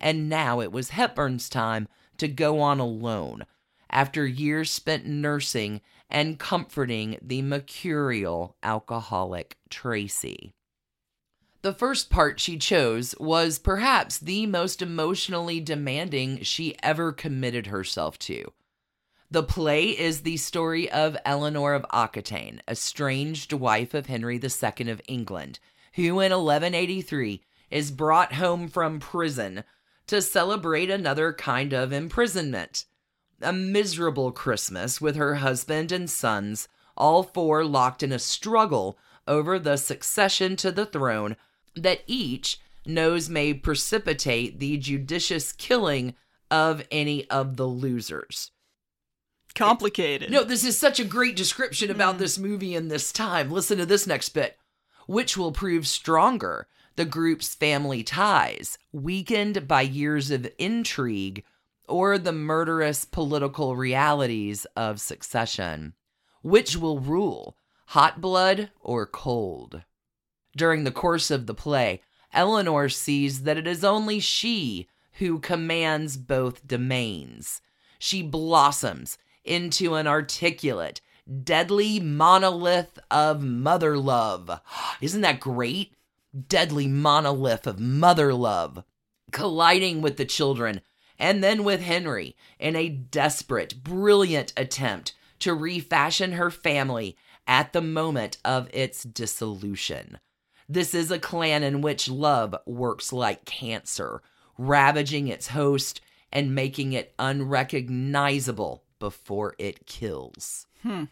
And 0.00 0.30
now 0.30 0.62
it 0.62 0.72
was 0.72 0.88
Hepburn's 0.88 1.50
time 1.50 1.86
to 2.16 2.28
go 2.28 2.60
on 2.60 2.80
alone 2.80 3.44
after 3.90 4.26
years 4.26 4.70
spent 4.70 5.04
nursing 5.04 5.82
and 6.08 6.38
comforting 6.38 7.18
the 7.20 7.42
mercurial 7.42 8.56
alcoholic 8.62 9.58
Tracy. 9.68 10.54
The 11.64 11.72
first 11.72 12.10
part 12.10 12.40
she 12.40 12.58
chose 12.58 13.14
was 13.18 13.58
perhaps 13.58 14.18
the 14.18 14.44
most 14.44 14.82
emotionally 14.82 15.60
demanding 15.60 16.42
she 16.42 16.76
ever 16.82 17.10
committed 17.10 17.68
herself 17.68 18.18
to. 18.18 18.52
The 19.30 19.44
play 19.44 19.98
is 19.98 20.20
the 20.20 20.36
story 20.36 20.90
of 20.90 21.16
Eleanor 21.24 21.72
of 21.72 21.86
Aquitaine, 21.90 22.60
estranged 22.68 23.54
wife 23.54 23.94
of 23.94 24.04
Henry 24.04 24.38
II 24.38 24.90
of 24.90 25.00
England, 25.08 25.58
who 25.94 26.20
in 26.20 26.32
1183 26.32 27.42
is 27.70 27.90
brought 27.90 28.34
home 28.34 28.68
from 28.68 29.00
prison 29.00 29.64
to 30.08 30.20
celebrate 30.20 30.90
another 30.90 31.32
kind 31.32 31.72
of 31.72 31.94
imprisonment. 31.94 32.84
A 33.40 33.54
miserable 33.54 34.32
Christmas 34.32 35.00
with 35.00 35.16
her 35.16 35.36
husband 35.36 35.92
and 35.92 36.10
sons, 36.10 36.68
all 36.94 37.22
four 37.22 37.64
locked 37.64 38.02
in 38.02 38.12
a 38.12 38.18
struggle 38.18 38.98
over 39.26 39.58
the 39.58 39.78
succession 39.78 40.56
to 40.56 40.70
the 40.70 40.84
throne 40.84 41.36
that 41.76 42.02
each 42.06 42.60
knows 42.86 43.28
may 43.28 43.54
precipitate 43.54 44.58
the 44.58 44.76
judicious 44.76 45.52
killing 45.52 46.14
of 46.50 46.86
any 46.90 47.28
of 47.30 47.56
the 47.56 47.66
losers. 47.66 48.50
Complicated. 49.54 50.30
No, 50.30 50.42
this 50.42 50.64
is 50.64 50.76
such 50.76 50.98
a 50.98 51.04
great 51.04 51.36
description 51.36 51.90
about 51.90 52.14
hmm. 52.14 52.20
this 52.20 52.38
movie 52.38 52.74
in 52.74 52.88
this 52.88 53.12
time. 53.12 53.50
Listen 53.50 53.78
to 53.78 53.86
this 53.86 54.06
next 54.06 54.30
bit. 54.30 54.58
Which 55.06 55.36
will 55.36 55.52
prove 55.52 55.86
stronger, 55.86 56.66
the 56.96 57.04
group's 57.04 57.54
family 57.54 58.02
ties, 58.02 58.78
weakened 58.92 59.68
by 59.68 59.82
years 59.82 60.30
of 60.30 60.50
intrigue, 60.58 61.44
or 61.86 62.18
the 62.18 62.32
murderous 62.32 63.04
political 63.04 63.76
realities 63.76 64.64
of 64.76 65.00
succession? 65.00 65.92
Which 66.42 66.76
will 66.76 67.00
rule, 67.00 67.56
hot 67.88 68.20
blood 68.20 68.70
or 68.80 69.06
cold? 69.06 69.82
During 70.56 70.84
the 70.84 70.90
course 70.90 71.30
of 71.30 71.46
the 71.46 71.54
play, 71.54 72.00
Eleanor 72.32 72.88
sees 72.88 73.42
that 73.42 73.56
it 73.56 73.66
is 73.66 73.84
only 73.84 74.20
she 74.20 74.88
who 75.14 75.38
commands 75.38 76.16
both 76.16 76.66
domains. 76.66 77.60
She 77.98 78.22
blossoms 78.22 79.18
into 79.44 79.94
an 79.94 80.06
articulate, 80.06 81.00
deadly 81.42 82.00
monolith 82.00 82.98
of 83.10 83.42
mother 83.42 83.96
love. 83.96 84.60
Isn't 85.00 85.22
that 85.22 85.40
great? 85.40 85.94
Deadly 86.48 86.88
monolith 86.88 87.66
of 87.66 87.78
mother 87.78 88.34
love, 88.34 88.84
colliding 89.30 90.02
with 90.02 90.16
the 90.16 90.24
children 90.24 90.80
and 91.18 91.44
then 91.44 91.62
with 91.62 91.80
Henry 91.80 92.36
in 92.58 92.74
a 92.74 92.88
desperate, 92.88 93.82
brilliant 93.84 94.52
attempt 94.56 95.14
to 95.38 95.54
refashion 95.54 96.32
her 96.32 96.50
family 96.50 97.16
at 97.46 97.72
the 97.72 97.82
moment 97.82 98.38
of 98.44 98.68
its 98.72 99.02
dissolution. 99.04 100.18
This 100.68 100.94
is 100.94 101.10
a 101.10 101.18
clan 101.18 101.62
in 101.62 101.80
which 101.80 102.08
love 102.08 102.54
works 102.66 103.12
like 103.12 103.44
cancer, 103.44 104.22
ravaging 104.56 105.28
its 105.28 105.48
host 105.48 106.00
and 106.32 106.54
making 106.54 106.92
it 106.92 107.14
unrecognizable 107.18 108.82
before 108.98 109.54
it 109.58 109.86
kills. 109.86 110.66
Hmm. 110.82 111.04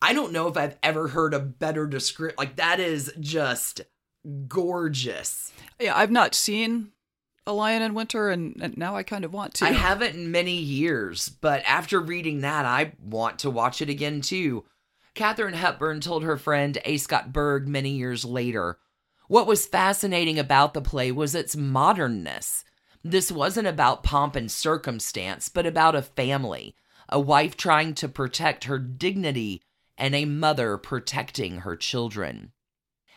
I 0.00 0.12
don't 0.12 0.32
know 0.32 0.46
if 0.46 0.56
I've 0.56 0.76
ever 0.82 1.08
heard 1.08 1.34
a 1.34 1.40
better 1.40 1.86
description. 1.86 2.36
Like, 2.38 2.56
that 2.56 2.78
is 2.78 3.12
just 3.18 3.80
gorgeous. 4.46 5.52
Yeah, 5.80 5.96
I've 5.96 6.12
not 6.12 6.34
seen 6.34 6.92
A 7.46 7.52
Lion 7.52 7.82
in 7.82 7.94
Winter, 7.94 8.30
and, 8.30 8.56
and 8.60 8.78
now 8.78 8.94
I 8.94 9.02
kind 9.02 9.24
of 9.24 9.32
want 9.32 9.54
to. 9.54 9.64
I 9.64 9.72
haven't 9.72 10.14
in 10.14 10.30
many 10.30 10.56
years, 10.56 11.28
but 11.28 11.62
after 11.66 11.98
reading 11.98 12.42
that, 12.42 12.64
I 12.64 12.92
want 13.02 13.40
to 13.40 13.50
watch 13.50 13.82
it 13.82 13.88
again 13.88 14.20
too. 14.20 14.64
Katharine 15.14 15.54
Hepburn 15.54 16.00
told 16.00 16.22
her 16.22 16.36
friend 16.36 16.78
A. 16.84 16.96
Scott 16.96 17.32
Berg 17.32 17.66
many 17.66 17.90
years 17.90 18.24
later 18.24 18.78
what 19.28 19.46
was 19.46 19.66
fascinating 19.66 20.38
about 20.38 20.72
the 20.72 20.80
play 20.80 21.12
was 21.12 21.34
its 21.34 21.54
modernness. 21.54 22.64
This 23.04 23.30
wasn't 23.30 23.68
about 23.68 24.02
pomp 24.02 24.34
and 24.34 24.50
circumstance, 24.50 25.50
but 25.50 25.66
about 25.66 25.94
a 25.94 26.02
family, 26.02 26.74
a 27.10 27.20
wife 27.20 27.54
trying 27.54 27.92
to 27.94 28.08
protect 28.08 28.64
her 28.64 28.78
dignity, 28.78 29.62
and 29.98 30.14
a 30.14 30.24
mother 30.24 30.78
protecting 30.78 31.58
her 31.58 31.76
children. 31.76 32.52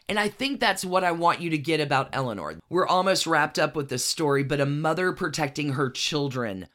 And 0.09 0.19
I 0.19 0.27
think 0.27 0.59
that's 0.59 0.83
what 0.83 1.05
I 1.05 1.13
want 1.13 1.39
you 1.39 1.49
to 1.51 1.57
get 1.57 1.79
about 1.79 2.09
Eleanor. 2.11 2.59
We're 2.69 2.87
almost 2.87 3.25
wrapped 3.25 3.57
up 3.57 3.75
with 3.75 3.87
this 3.87 4.03
story, 4.03 4.43
but 4.43 4.59
a 4.59 4.65
mother 4.65 5.13
protecting 5.13 5.73
her 5.73 5.89
children 5.89 6.67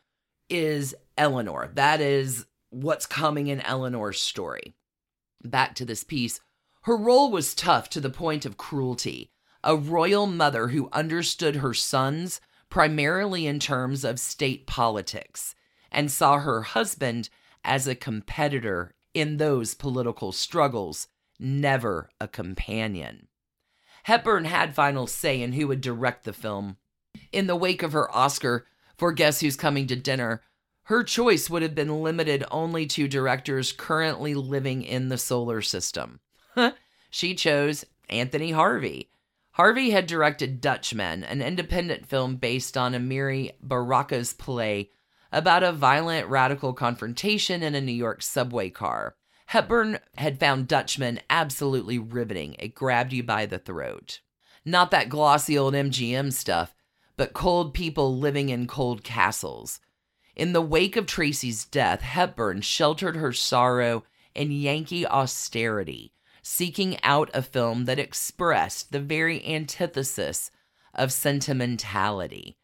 is 0.49 0.95
Eleanor. 1.19 1.71
That 1.75 2.01
is 2.01 2.47
what's 2.71 3.05
coming 3.05 3.49
in 3.49 3.61
Eleanor's 3.61 4.23
story 4.23 4.76
back 5.47 5.75
to 5.77 5.85
this 5.85 6.05
piece, 6.05 6.41
her 6.83 6.97
role 6.97 7.31
was 7.31 7.55
tough 7.55 7.89
to 7.91 8.01
the 8.01 8.11
point 8.11 8.45
of 8.45 8.57
cruelty. 8.57 9.31
A 9.65 9.77
royal 9.77 10.27
mother 10.27 10.69
who 10.69 10.89
understood 10.93 11.57
her 11.57 11.75
sons 11.75 12.41
primarily 12.71 13.47
in 13.47 13.59
terms 13.59 14.05
of 14.05 14.21
state 14.21 14.67
politics 14.67 15.55
and 15.91 16.11
saw 16.11 16.39
her 16.39 16.63
husband 16.63 17.29
as 17.65 17.89
a 17.89 17.95
competitor 17.95 18.95
in 19.15 19.39
those 19.39 19.75
political 19.75 20.31
struggles, 20.31 21.09
never 21.39 22.11
a 22.21 22.29
companion. 22.29 23.29
Hepburn 24.05 24.45
had 24.45 24.75
final 24.75 25.07
say 25.07 25.43
in 25.43 25.53
who 25.53 25.67
would 25.67 25.81
direct 25.81 26.25
the 26.25 26.33
film. 26.33 26.77
In 27.33 27.49
the 27.49 27.57
wake 27.57 27.83
of 27.83 27.93
her 27.93 28.15
Oscar 28.15 28.67
for 28.97 29.11
Guess 29.11 29.41
Who's 29.41 29.57
Coming 29.57 29.87
to 29.89 29.97
Dinner, 29.97 30.43
her 30.87 31.03
choice 31.03 31.51
would 31.51 31.63
have 31.63 31.75
been 31.75 32.03
limited 32.03 32.45
only 32.51 32.87
to 32.87 33.09
directors 33.09 33.73
currently 33.73 34.35
living 34.35 34.83
in 34.83 35.09
the 35.09 35.19
solar 35.19 35.61
system. 35.61 36.21
she 37.11 37.35
chose 37.35 37.85
Anthony 38.09 38.53
Harvey. 38.53 39.11
Harvey 39.53 39.91
had 39.91 40.07
directed 40.07 40.61
Dutchman, 40.61 41.25
an 41.25 41.43
independent 41.43 42.07
film 42.07 42.37
based 42.37 42.77
on 42.77 42.93
Amiri 42.93 43.53
Baraka's 43.61 44.33
play 44.33 44.91
about 45.33 45.65
a 45.65 45.73
violent 45.73 46.29
radical 46.29 46.73
confrontation 46.73 47.65
in 47.65 47.75
a 47.75 47.81
New 47.81 47.91
York 47.91 48.23
subway 48.23 48.71
car. 48.71 49.17
Hepburn 49.47 49.99
had 50.17 50.39
found 50.39 50.69
Dutchman 50.69 51.21
absolutely 51.29 51.99
riveting. 51.99 52.55
It 52.61 52.75
grabbed 52.77 53.13
you 53.13 53.25
by 53.25 53.47
the 53.47 53.59
throat. 53.59 54.21
Not 54.65 54.93
that 54.93 55.09
glossy 55.09 55.59
old 55.59 55.75
MGM 55.75 56.33
stuff, 56.33 56.77
but 57.17 57.33
cold 57.33 57.75
people 57.75 58.17
living 58.17 58.51
in 58.51 58.69
cold 58.69 59.03
castles. 59.03 59.81
In 60.37 60.53
the 60.53 60.61
wake 60.61 60.97
of 60.97 61.07
Tracy's 61.07 61.65
death, 61.65 62.03
Hepburn 62.03 62.61
sheltered 62.61 63.17
her 63.17 63.33
sorrow 63.33 64.05
in 64.35 64.53
Yankee 64.53 65.07
austerity, 65.07 66.13
seeking 66.43 67.03
out 67.03 67.31
a 67.33 67.41
film 67.41 67.87
that 67.87 67.99
expressed 67.99 68.93
the 68.93 69.01
very 69.01 69.45
antithesis 69.47 70.51
of 70.93 71.11
sentimentality. 71.11 72.59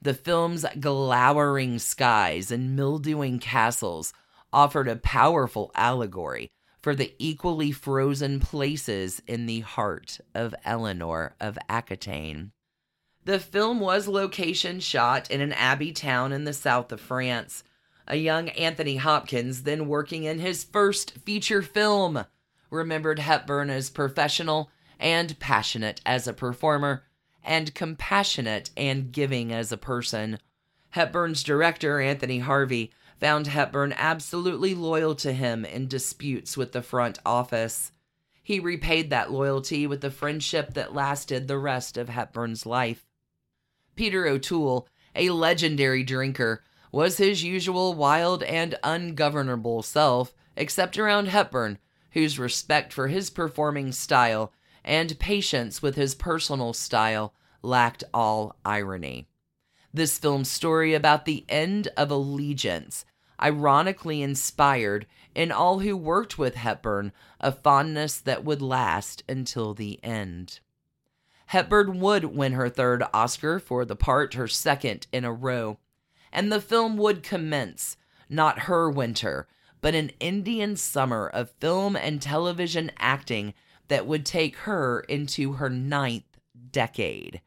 The 0.00 0.14
film's 0.14 0.64
glowering 0.80 1.78
skies 1.78 2.50
and 2.50 2.74
mildewing 2.74 3.38
castles 3.38 4.14
offered 4.50 4.88
a 4.88 4.96
powerful 4.96 5.70
allegory 5.74 6.50
for 6.80 6.94
the 6.94 7.14
equally 7.18 7.70
frozen 7.70 8.40
places 8.40 9.20
in 9.26 9.44
the 9.44 9.60
heart 9.60 10.20
of 10.34 10.54
Eleanor 10.64 11.36
of 11.38 11.58
Aquitaine. 11.68 12.52
The 13.24 13.38
film 13.38 13.80
was 13.80 14.08
location 14.08 14.80
shot 14.80 15.30
in 15.30 15.40
an 15.40 15.52
abbey 15.52 15.92
town 15.92 16.32
in 16.32 16.44
the 16.44 16.54
south 16.54 16.90
of 16.90 17.00
France. 17.00 17.62
A 18.08 18.16
young 18.16 18.48
Anthony 18.50 18.96
Hopkins, 18.96 19.64
then 19.64 19.88
working 19.88 20.24
in 20.24 20.38
his 20.38 20.64
first 20.64 21.12
feature 21.18 21.60
film, 21.60 22.24
remembered 22.70 23.18
Hepburn 23.18 23.68
as 23.68 23.90
professional 23.90 24.70
and 24.98 25.38
passionate 25.38 26.00
as 26.06 26.26
a 26.26 26.32
performer, 26.32 27.04
and 27.44 27.74
compassionate 27.74 28.70
and 28.76 29.12
giving 29.12 29.52
as 29.52 29.70
a 29.70 29.76
person. 29.76 30.38
Hepburn's 30.90 31.42
director, 31.42 32.00
Anthony 32.00 32.38
Harvey, 32.40 32.90
found 33.18 33.48
Hepburn 33.48 33.94
absolutely 33.96 34.74
loyal 34.74 35.14
to 35.16 35.32
him 35.32 35.64
in 35.66 35.88
disputes 35.88 36.56
with 36.56 36.72
the 36.72 36.82
front 36.82 37.18
office. 37.24 37.92
He 38.42 38.58
repaid 38.58 39.10
that 39.10 39.30
loyalty 39.30 39.86
with 39.86 40.02
a 40.04 40.10
friendship 40.10 40.74
that 40.74 40.94
lasted 40.94 41.46
the 41.46 41.58
rest 41.58 41.96
of 41.96 42.08
Hepburn's 42.08 42.64
life. 42.64 43.06
Peter 44.00 44.26
O'Toole, 44.26 44.88
a 45.14 45.28
legendary 45.28 46.02
drinker, 46.02 46.64
was 46.90 47.18
his 47.18 47.44
usual 47.44 47.92
wild 47.92 48.42
and 48.44 48.74
ungovernable 48.82 49.82
self, 49.82 50.32
except 50.56 50.98
around 50.98 51.28
Hepburn, 51.28 51.76
whose 52.12 52.38
respect 52.38 52.94
for 52.94 53.08
his 53.08 53.28
performing 53.28 53.92
style 53.92 54.54
and 54.82 55.18
patience 55.18 55.82
with 55.82 55.96
his 55.96 56.14
personal 56.14 56.72
style 56.72 57.34
lacked 57.60 58.02
all 58.14 58.56
irony. 58.64 59.28
This 59.92 60.16
film's 60.16 60.50
story 60.50 60.94
about 60.94 61.26
the 61.26 61.44
end 61.46 61.88
of 61.94 62.10
allegiance 62.10 63.04
ironically 63.38 64.22
inspired 64.22 65.04
in 65.34 65.52
all 65.52 65.80
who 65.80 65.94
worked 65.94 66.38
with 66.38 66.54
Hepburn 66.54 67.12
a 67.38 67.52
fondness 67.52 68.18
that 68.18 68.46
would 68.46 68.62
last 68.62 69.22
until 69.28 69.74
the 69.74 70.02
end. 70.02 70.60
Hepburn 71.50 71.98
would 71.98 72.26
win 72.26 72.52
her 72.52 72.68
third 72.68 73.02
Oscar 73.12 73.58
for 73.58 73.84
the 73.84 73.96
part, 73.96 74.34
her 74.34 74.46
second 74.46 75.08
in 75.10 75.24
a 75.24 75.32
row. 75.32 75.78
And 76.32 76.52
the 76.52 76.60
film 76.60 76.96
would 76.96 77.24
commence, 77.24 77.96
not 78.28 78.60
her 78.60 78.88
winter, 78.88 79.48
but 79.80 79.96
an 79.96 80.12
Indian 80.20 80.76
summer 80.76 81.26
of 81.26 81.50
film 81.58 81.96
and 81.96 82.22
television 82.22 82.92
acting 83.00 83.52
that 83.88 84.06
would 84.06 84.24
take 84.24 84.58
her 84.58 85.00
into 85.08 85.54
her 85.54 85.68
ninth 85.68 86.38
decade. 86.70 87.40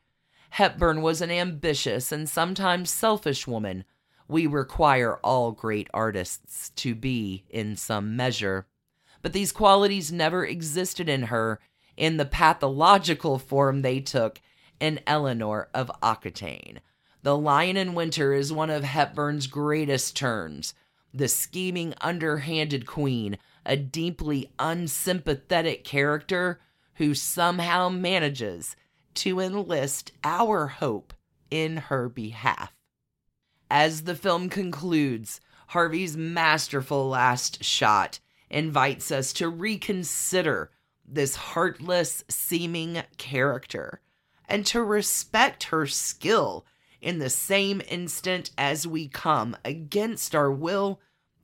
Hepburn 0.49 1.01
was 1.01 1.21
an 1.21 1.31
ambitious 1.31 2.11
and 2.11 2.27
sometimes 2.27 2.89
selfish 2.89 3.47
woman. 3.47 3.85
We 4.27 4.47
require 4.47 5.15
all 5.23 5.53
great 5.53 5.87
artists 5.93 6.71
to 6.71 6.93
be 6.93 7.45
in 7.49 7.77
some 7.77 8.17
measure. 8.17 8.67
But 9.21 9.31
these 9.31 9.53
qualities 9.53 10.11
never 10.11 10.45
existed 10.45 11.07
in 11.07 11.23
her 11.23 11.61
in 11.97 12.17
the 12.17 12.25
pathological 12.25 13.37
form 13.37 13.81
they 13.81 13.99
took 13.99 14.39
in 14.79 14.99
Eleanor 15.07 15.69
of 15.73 15.91
Aquitaine. 16.01 16.79
The 17.21 17.37
Lion 17.37 17.77
in 17.77 17.93
Winter 17.93 18.33
is 18.33 18.51
one 18.51 18.69
of 18.69 18.83
Hepburn's 18.83 19.47
greatest 19.47 20.15
turns. 20.15 20.73
The 21.13 21.27
scheming, 21.27 21.93
underhanded 22.01 22.85
queen, 22.85 23.37
a 23.65 23.77
deeply 23.77 24.51
unsympathetic 24.59 25.83
character 25.83 26.59
who 26.95 27.13
somehow 27.13 27.89
manages 27.89 28.75
to 29.15 29.39
enlist 29.39 30.11
our 30.23 30.67
hope 30.67 31.13
in 31.49 31.77
her 31.77 32.09
behalf. 32.09 32.73
As 33.69 34.03
the 34.03 34.15
film 34.15 34.49
concludes, 34.49 35.39
Harvey's 35.67 36.17
masterful 36.17 37.07
last 37.07 37.63
shot 37.63 38.19
invites 38.49 39.11
us 39.11 39.33
to 39.33 39.49
reconsider 39.49 40.71
this 41.05 41.35
heartless 41.35 42.23
seeming 42.29 43.03
character 43.17 44.01
and 44.47 44.65
to 44.67 44.83
respect 44.83 45.65
her 45.65 45.87
skill 45.87 46.65
in 47.01 47.19
the 47.19 47.29
same 47.29 47.81
instant 47.89 48.51
as 48.57 48.87
we 48.87 49.07
come 49.07 49.55
against 49.65 50.33
our 50.33 50.51
will 50.51 50.99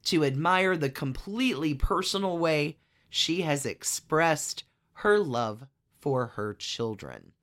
to 0.05 0.24
admire 0.24 0.78
the 0.78 0.89
completely 0.89 1.74
personal 1.74 2.38
way 2.38 2.78
she 3.10 3.41
has 3.41 3.66
expressed 3.66 4.64
her 4.93 5.20
love 5.20 5.66
for 5.99 6.28
her 6.28 6.53
children. 6.53 7.34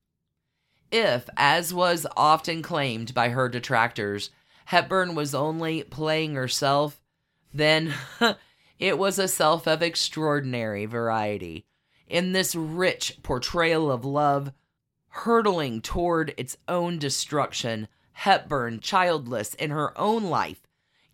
If, 0.91 1.29
as 1.37 1.75
was 1.75 2.07
often 2.17 2.63
claimed 2.63 3.13
by 3.13 3.31
her 3.31 3.49
detractors, 3.49 4.31
Hepburn 4.67 5.15
was 5.15 5.35
only 5.35 5.83
playing 5.83 6.35
herself, 6.35 7.01
then 7.53 7.95
it 8.79 8.99
was 8.99 9.19
a 9.19 9.29
self 9.29 9.67
of 9.67 9.83
extraordinary 9.83 10.87
variety. 10.87 11.67
In 12.07 12.33
this 12.33 12.55
rich 12.55 13.19
portrayal 13.23 13.91
of 13.91 14.05
love, 14.05 14.53
hurtling 15.09 15.81
toward 15.81 16.35
its 16.37 16.57
own 16.69 16.99
destruction, 16.99 17.89
Hepburn, 18.13 18.81
childless 18.81 19.55
in 19.55 19.71
her 19.71 19.99
own 19.99 20.25
life, 20.25 20.63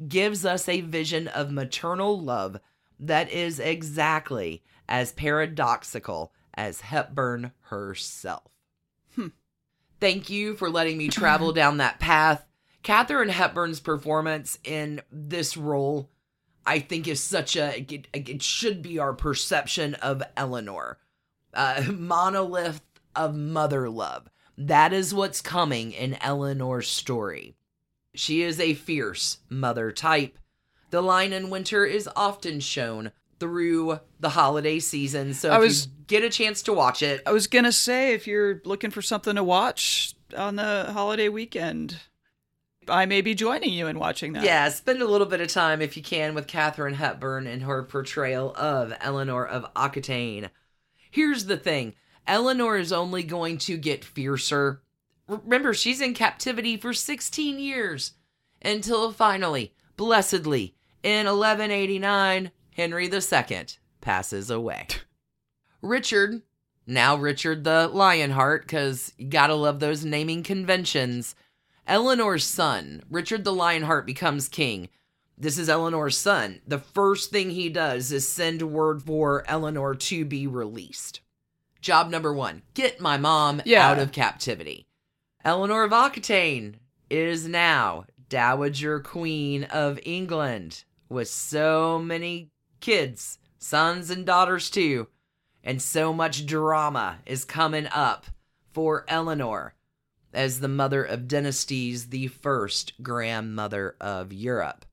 gives 0.06 0.44
us 0.44 0.68
a 0.68 0.80
vision 0.80 1.28
of 1.28 1.50
maternal 1.50 2.20
love 2.20 2.58
that 2.98 3.30
is 3.30 3.58
exactly 3.58 4.62
as 4.88 5.12
paradoxical 5.12 6.32
as 6.54 6.82
Hepburn 6.82 7.52
herself. 7.62 8.50
Hmm. 9.14 9.28
Thank 10.00 10.28
you 10.28 10.54
for 10.54 10.68
letting 10.68 10.98
me 10.98 11.08
travel 11.08 11.52
down 11.54 11.78
that 11.78 11.98
path. 11.98 12.44
Katharine 12.82 13.28
Hepburn's 13.28 13.80
performance 13.80 14.58
in 14.64 15.00
this 15.10 15.56
role, 15.56 16.10
I 16.66 16.78
think, 16.78 17.08
is 17.08 17.22
such 17.22 17.56
a. 17.56 17.80
It, 17.92 18.06
it 18.12 18.42
should 18.42 18.82
be 18.82 18.98
our 18.98 19.12
perception 19.12 19.94
of 19.96 20.22
Eleanor. 20.36 20.98
Uh, 21.52 21.84
monolith 21.92 22.80
of 23.14 23.34
mother 23.34 23.88
love. 23.90 24.28
That 24.56 24.92
is 24.92 25.12
what's 25.14 25.40
coming 25.40 25.92
in 25.92 26.14
Eleanor's 26.22 26.88
story. 26.88 27.56
She 28.14 28.42
is 28.42 28.60
a 28.60 28.74
fierce 28.74 29.38
mother 29.48 29.90
type. 29.92 30.38
The 30.90 31.00
Lion 31.00 31.32
in 31.32 31.48
Winter 31.50 31.84
is 31.86 32.08
often 32.14 32.60
shown 32.60 33.12
through 33.40 33.98
the 34.20 34.28
holiday 34.30 34.78
season. 34.78 35.34
So 35.34 35.50
I 35.50 35.58
was- 35.58 35.86
you 35.86 35.92
get 36.06 36.22
a 36.22 36.28
chance 36.30 36.62
to 36.62 36.72
watch 36.72 37.02
it, 37.02 37.22
I 37.26 37.32
was 37.32 37.46
gonna 37.46 37.72
say 37.72 38.12
if 38.12 38.26
you're 38.26 38.60
looking 38.64 38.90
for 38.90 39.00
something 39.02 39.34
to 39.36 39.42
watch 39.42 40.14
on 40.36 40.56
the 40.56 40.90
holiday 40.92 41.28
weekend, 41.30 41.98
I 42.88 43.06
may 43.06 43.20
be 43.20 43.34
joining 43.34 43.72
you 43.72 43.86
in 43.86 43.98
watching 43.98 44.32
that. 44.32 44.44
yeah, 44.44 44.68
spend 44.68 45.02
a 45.02 45.06
little 45.06 45.26
bit 45.26 45.40
of 45.40 45.48
time 45.48 45.80
if 45.80 45.96
you 45.96 46.02
can 46.02 46.34
with 46.34 46.46
Katharine 46.46 46.94
Hepburn 46.94 47.46
and 47.46 47.62
her 47.62 47.82
portrayal 47.82 48.54
of 48.56 48.92
Eleanor 49.00 49.46
of 49.46 49.66
Aquitaine. 49.76 50.50
Here's 51.10 51.46
the 51.46 51.56
thing 51.56 51.94
Eleanor 52.26 52.76
is 52.76 52.92
only 52.92 53.22
going 53.22 53.58
to 53.58 53.76
get 53.76 54.04
fiercer. 54.04 54.82
Remember, 55.28 55.72
she's 55.72 56.00
in 56.00 56.14
captivity 56.14 56.76
for 56.76 56.92
16 56.92 57.58
years 57.58 58.12
until 58.60 59.12
finally, 59.12 59.74
blessedly, 59.96 60.74
in 61.02 61.26
1189, 61.26 62.50
Henry 62.76 63.10
II 63.12 63.66
passes 64.00 64.50
away. 64.50 64.86
Richard, 65.82 66.42
now 66.86 67.16
Richard 67.16 67.64
the 67.64 67.88
Lionheart, 67.88 68.62
because 68.62 69.12
you 69.16 69.28
gotta 69.28 69.54
love 69.54 69.80
those 69.80 70.04
naming 70.04 70.42
conventions. 70.42 71.34
Eleanor's 71.86 72.44
son, 72.44 73.02
Richard 73.10 73.44
the 73.44 73.52
Lionheart, 73.52 74.06
becomes 74.06 74.48
king. 74.48 74.88
This 75.36 75.58
is 75.58 75.68
Eleanor's 75.68 76.16
son. 76.16 76.60
The 76.66 76.78
first 76.78 77.30
thing 77.30 77.50
he 77.50 77.68
does 77.68 78.12
is 78.12 78.28
send 78.30 78.62
word 78.62 79.02
for 79.02 79.44
Eleanor 79.48 79.94
to 79.94 80.24
be 80.24 80.46
released. 80.46 81.20
Job 81.80 82.08
number 82.10 82.32
one 82.32 82.62
get 82.74 83.00
my 83.00 83.16
mom 83.16 83.60
Yeah. 83.64 83.88
out 83.88 83.98
of 83.98 84.12
captivity. 84.12 84.86
Eleanor 85.44 85.82
of 85.82 85.92
Aquitaine 85.92 86.78
is 87.10 87.48
now 87.48 88.04
Dowager 88.28 89.00
Queen 89.00 89.64
of 89.64 89.98
England 90.04 90.84
with 91.08 91.28
so 91.28 91.98
many 91.98 92.50
kids, 92.80 93.38
sons 93.58 94.08
and 94.10 94.24
daughters 94.24 94.70
too. 94.70 95.08
And 95.64 95.82
so 95.82 96.12
much 96.12 96.46
drama 96.46 97.18
is 97.26 97.44
coming 97.44 97.88
up 97.88 98.26
for 98.72 99.04
Eleanor 99.08 99.74
as 100.34 100.60
the 100.60 100.68
mother 100.68 101.02
of 101.02 101.28
dynasties, 101.28 102.08
the 102.08 102.28
first 102.28 102.92
grandmother 103.02 103.96
of 104.00 104.32
Europe. 104.32 104.84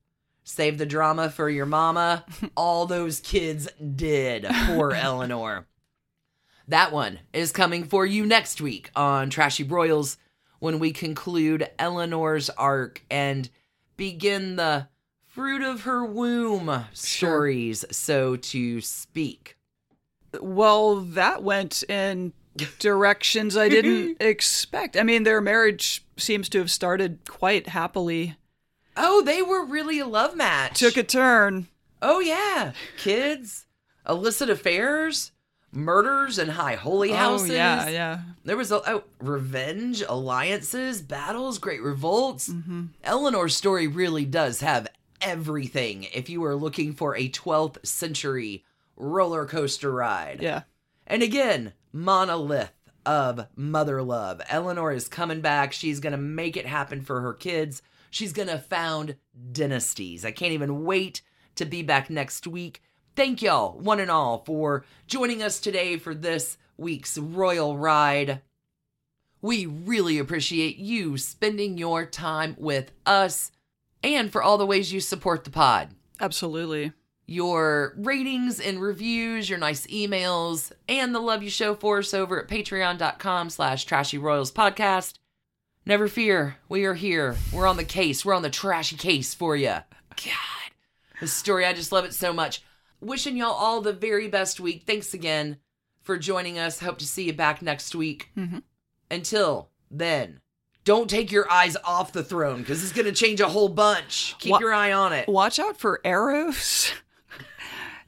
Save 0.43 0.77
the 0.77 0.85
drama 0.85 1.29
for 1.29 1.49
your 1.49 1.65
mama. 1.65 2.25
All 2.57 2.85
those 2.85 3.19
kids 3.19 3.67
did 3.95 4.47
for 4.67 4.91
Eleanor. 4.95 5.67
That 6.67 6.91
one 6.91 7.19
is 7.33 7.51
coming 7.51 7.83
for 7.83 8.05
you 8.05 8.25
next 8.25 8.61
week 8.61 8.91
on 8.95 9.29
Trashy 9.29 9.63
Royals 9.63 10.17
when 10.59 10.79
we 10.79 10.91
conclude 10.91 11.69
Eleanor's 11.79 12.49
arc 12.51 13.03
and 13.09 13.49
begin 13.97 14.55
the 14.55 14.87
fruit 15.25 15.61
of 15.61 15.81
her 15.81 16.05
womb 16.05 16.85
stories, 16.93 17.85
so 17.91 18.35
to 18.35 18.81
speak. 18.81 19.57
Well, 20.41 20.97
that 20.97 21.43
went 21.43 21.83
in 21.89 22.33
directions 22.79 23.55
I 23.57 23.69
didn't 23.69 24.17
expect. 24.21 24.97
I 24.97 25.03
mean, 25.03 25.23
their 25.23 25.41
marriage 25.41 26.03
seems 26.17 26.49
to 26.49 26.59
have 26.59 26.71
started 26.71 27.19
quite 27.27 27.67
happily. 27.69 28.35
Oh, 28.97 29.21
they 29.21 29.41
were 29.41 29.65
really 29.65 29.99
a 29.99 30.07
love 30.07 30.35
match. 30.35 30.79
Took 30.79 30.97
a 30.97 31.03
turn. 31.03 31.67
Oh 32.01 32.19
yeah, 32.19 32.71
kids, 32.97 33.65
illicit 34.07 34.49
affairs, 34.49 35.31
murders 35.71 36.37
and 36.39 36.51
high 36.51 36.75
holy 36.75 37.11
houses. 37.11 37.51
Oh, 37.51 37.53
yeah, 37.53 37.87
yeah. 37.89 38.19
There 38.43 38.57
was 38.57 38.71
a 38.71 38.81
oh, 38.89 39.03
revenge, 39.19 40.01
alliances, 40.07 41.01
battles, 41.01 41.59
great 41.59 41.81
revolts. 41.81 42.49
Mm-hmm. 42.49 42.85
Eleanor's 43.03 43.55
story 43.55 43.87
really 43.87 44.25
does 44.25 44.61
have 44.61 44.87
everything. 45.21 46.07
If 46.13 46.29
you 46.29 46.43
are 46.45 46.55
looking 46.55 46.93
for 46.93 47.15
a 47.15 47.29
12th 47.29 47.85
century 47.85 48.63
roller 48.95 49.45
coaster 49.45 49.91
ride, 49.91 50.39
Yeah. 50.41 50.63
and 51.07 51.21
again, 51.21 51.73
monolith 51.91 52.73
of 53.05 53.47
mother 53.55 54.01
love. 54.01 54.41
Eleanor 54.49 54.91
is 54.91 55.07
coming 55.07 55.41
back. 55.41 55.73
She's 55.73 55.99
going 55.99 56.11
to 56.11 56.17
make 56.17 56.57
it 56.57 56.65
happen 56.65 57.01
for 57.01 57.21
her 57.21 57.33
kids. 57.33 57.81
She's 58.09 58.33
going 58.33 58.47
to 58.47 58.57
found 58.57 59.15
dynasties. 59.51 60.25
I 60.25 60.31
can't 60.31 60.53
even 60.53 60.83
wait 60.83 61.21
to 61.55 61.65
be 61.65 61.81
back 61.81 62.09
next 62.09 62.47
week. 62.47 62.81
Thank 63.15 63.41
y'all, 63.41 63.77
one 63.79 63.99
and 63.99 64.11
all, 64.11 64.43
for 64.45 64.85
joining 65.07 65.43
us 65.43 65.59
today 65.59 65.97
for 65.97 66.15
this 66.15 66.57
week's 66.77 67.17
Royal 67.17 67.77
Ride. 67.77 68.41
We 69.41 69.65
really 69.65 70.19
appreciate 70.19 70.77
you 70.77 71.17
spending 71.17 71.77
your 71.77 72.05
time 72.05 72.55
with 72.59 72.91
us 73.05 73.51
and 74.03 74.31
for 74.31 74.41
all 74.41 74.57
the 74.57 74.65
ways 74.65 74.93
you 74.93 74.99
support 74.99 75.43
the 75.43 75.49
pod 75.49 75.89
Absolutely. 76.19 76.91
Your 77.29 77.93
ratings 77.95 78.59
and 78.59 78.81
reviews, 78.81 79.47
your 79.47 79.59
nice 79.59 79.85
emails, 79.87 80.71
and 80.87 81.13
the 81.13 81.19
love 81.19 81.43
you 81.43 81.49
show 81.51 81.75
for 81.75 81.99
us 81.99 82.11
over 82.13 82.41
at 82.41 82.47
patreon.com 82.47 83.51
slash 83.51 83.85
trashy 83.85 84.17
royals 84.17 84.51
podcast. 84.51 85.19
Never 85.85 86.07
fear, 86.07 86.57
we 86.67 86.85
are 86.85 86.95
here. 86.95 87.35
We're 87.53 87.67
on 87.67 87.77
the 87.77 87.83
case. 87.83 88.25
We're 88.25 88.33
on 88.33 88.41
the 88.41 88.49
trashy 88.49 88.95
case 88.95 89.35
for 89.35 89.55
you. 89.55 89.67
God, 89.69 90.71
this 91.21 91.31
story, 91.31 91.65
I 91.65 91.73
just 91.73 91.91
love 91.91 92.03
it 92.05 92.15
so 92.15 92.33
much. 92.33 92.63
Wishing 92.99 93.37
y'all 93.37 93.51
all 93.53 93.81
the 93.81 93.93
very 93.93 94.27
best 94.27 94.59
week. 94.59 94.83
Thanks 94.87 95.13
again 95.13 95.57
for 96.01 96.17
joining 96.17 96.57
us. 96.57 96.79
Hope 96.79 96.97
to 96.97 97.05
see 97.05 97.25
you 97.25 97.33
back 97.33 97.61
next 97.61 97.93
week. 97.93 98.29
Mhm. 98.35 98.63
Until 99.11 99.69
then, 99.91 100.41
don't 100.83 101.09
take 101.09 101.31
your 101.31 101.49
eyes 101.51 101.77
off 101.83 102.11
the 102.11 102.23
throne 102.23 102.61
because 102.61 102.83
it's 102.83 102.91
going 102.93 103.05
to 103.05 103.11
change 103.11 103.39
a 103.39 103.49
whole 103.49 103.69
bunch. 103.69 104.35
Keep 104.39 104.53
Wha- 104.53 104.59
your 104.59 104.73
eye 104.73 104.91
on 104.93 105.13
it. 105.13 105.27
Watch 105.29 105.59
out 105.59 105.77
for 105.77 106.01
arrows. 106.03 106.91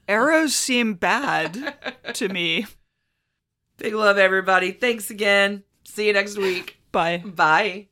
arrows 0.08 0.56
seem 0.56 0.96
bad 0.96 1.76
to 2.14 2.30
me. 2.30 2.68
Big 3.78 3.94
love, 3.94 4.18
everybody. 4.18 4.72
Thanks 4.72 5.10
again. 5.10 5.64
See 5.84 6.08
you 6.08 6.14
next 6.14 6.38
week. 6.38 6.78
Bye. 6.92 7.24
Bye. 7.26 7.91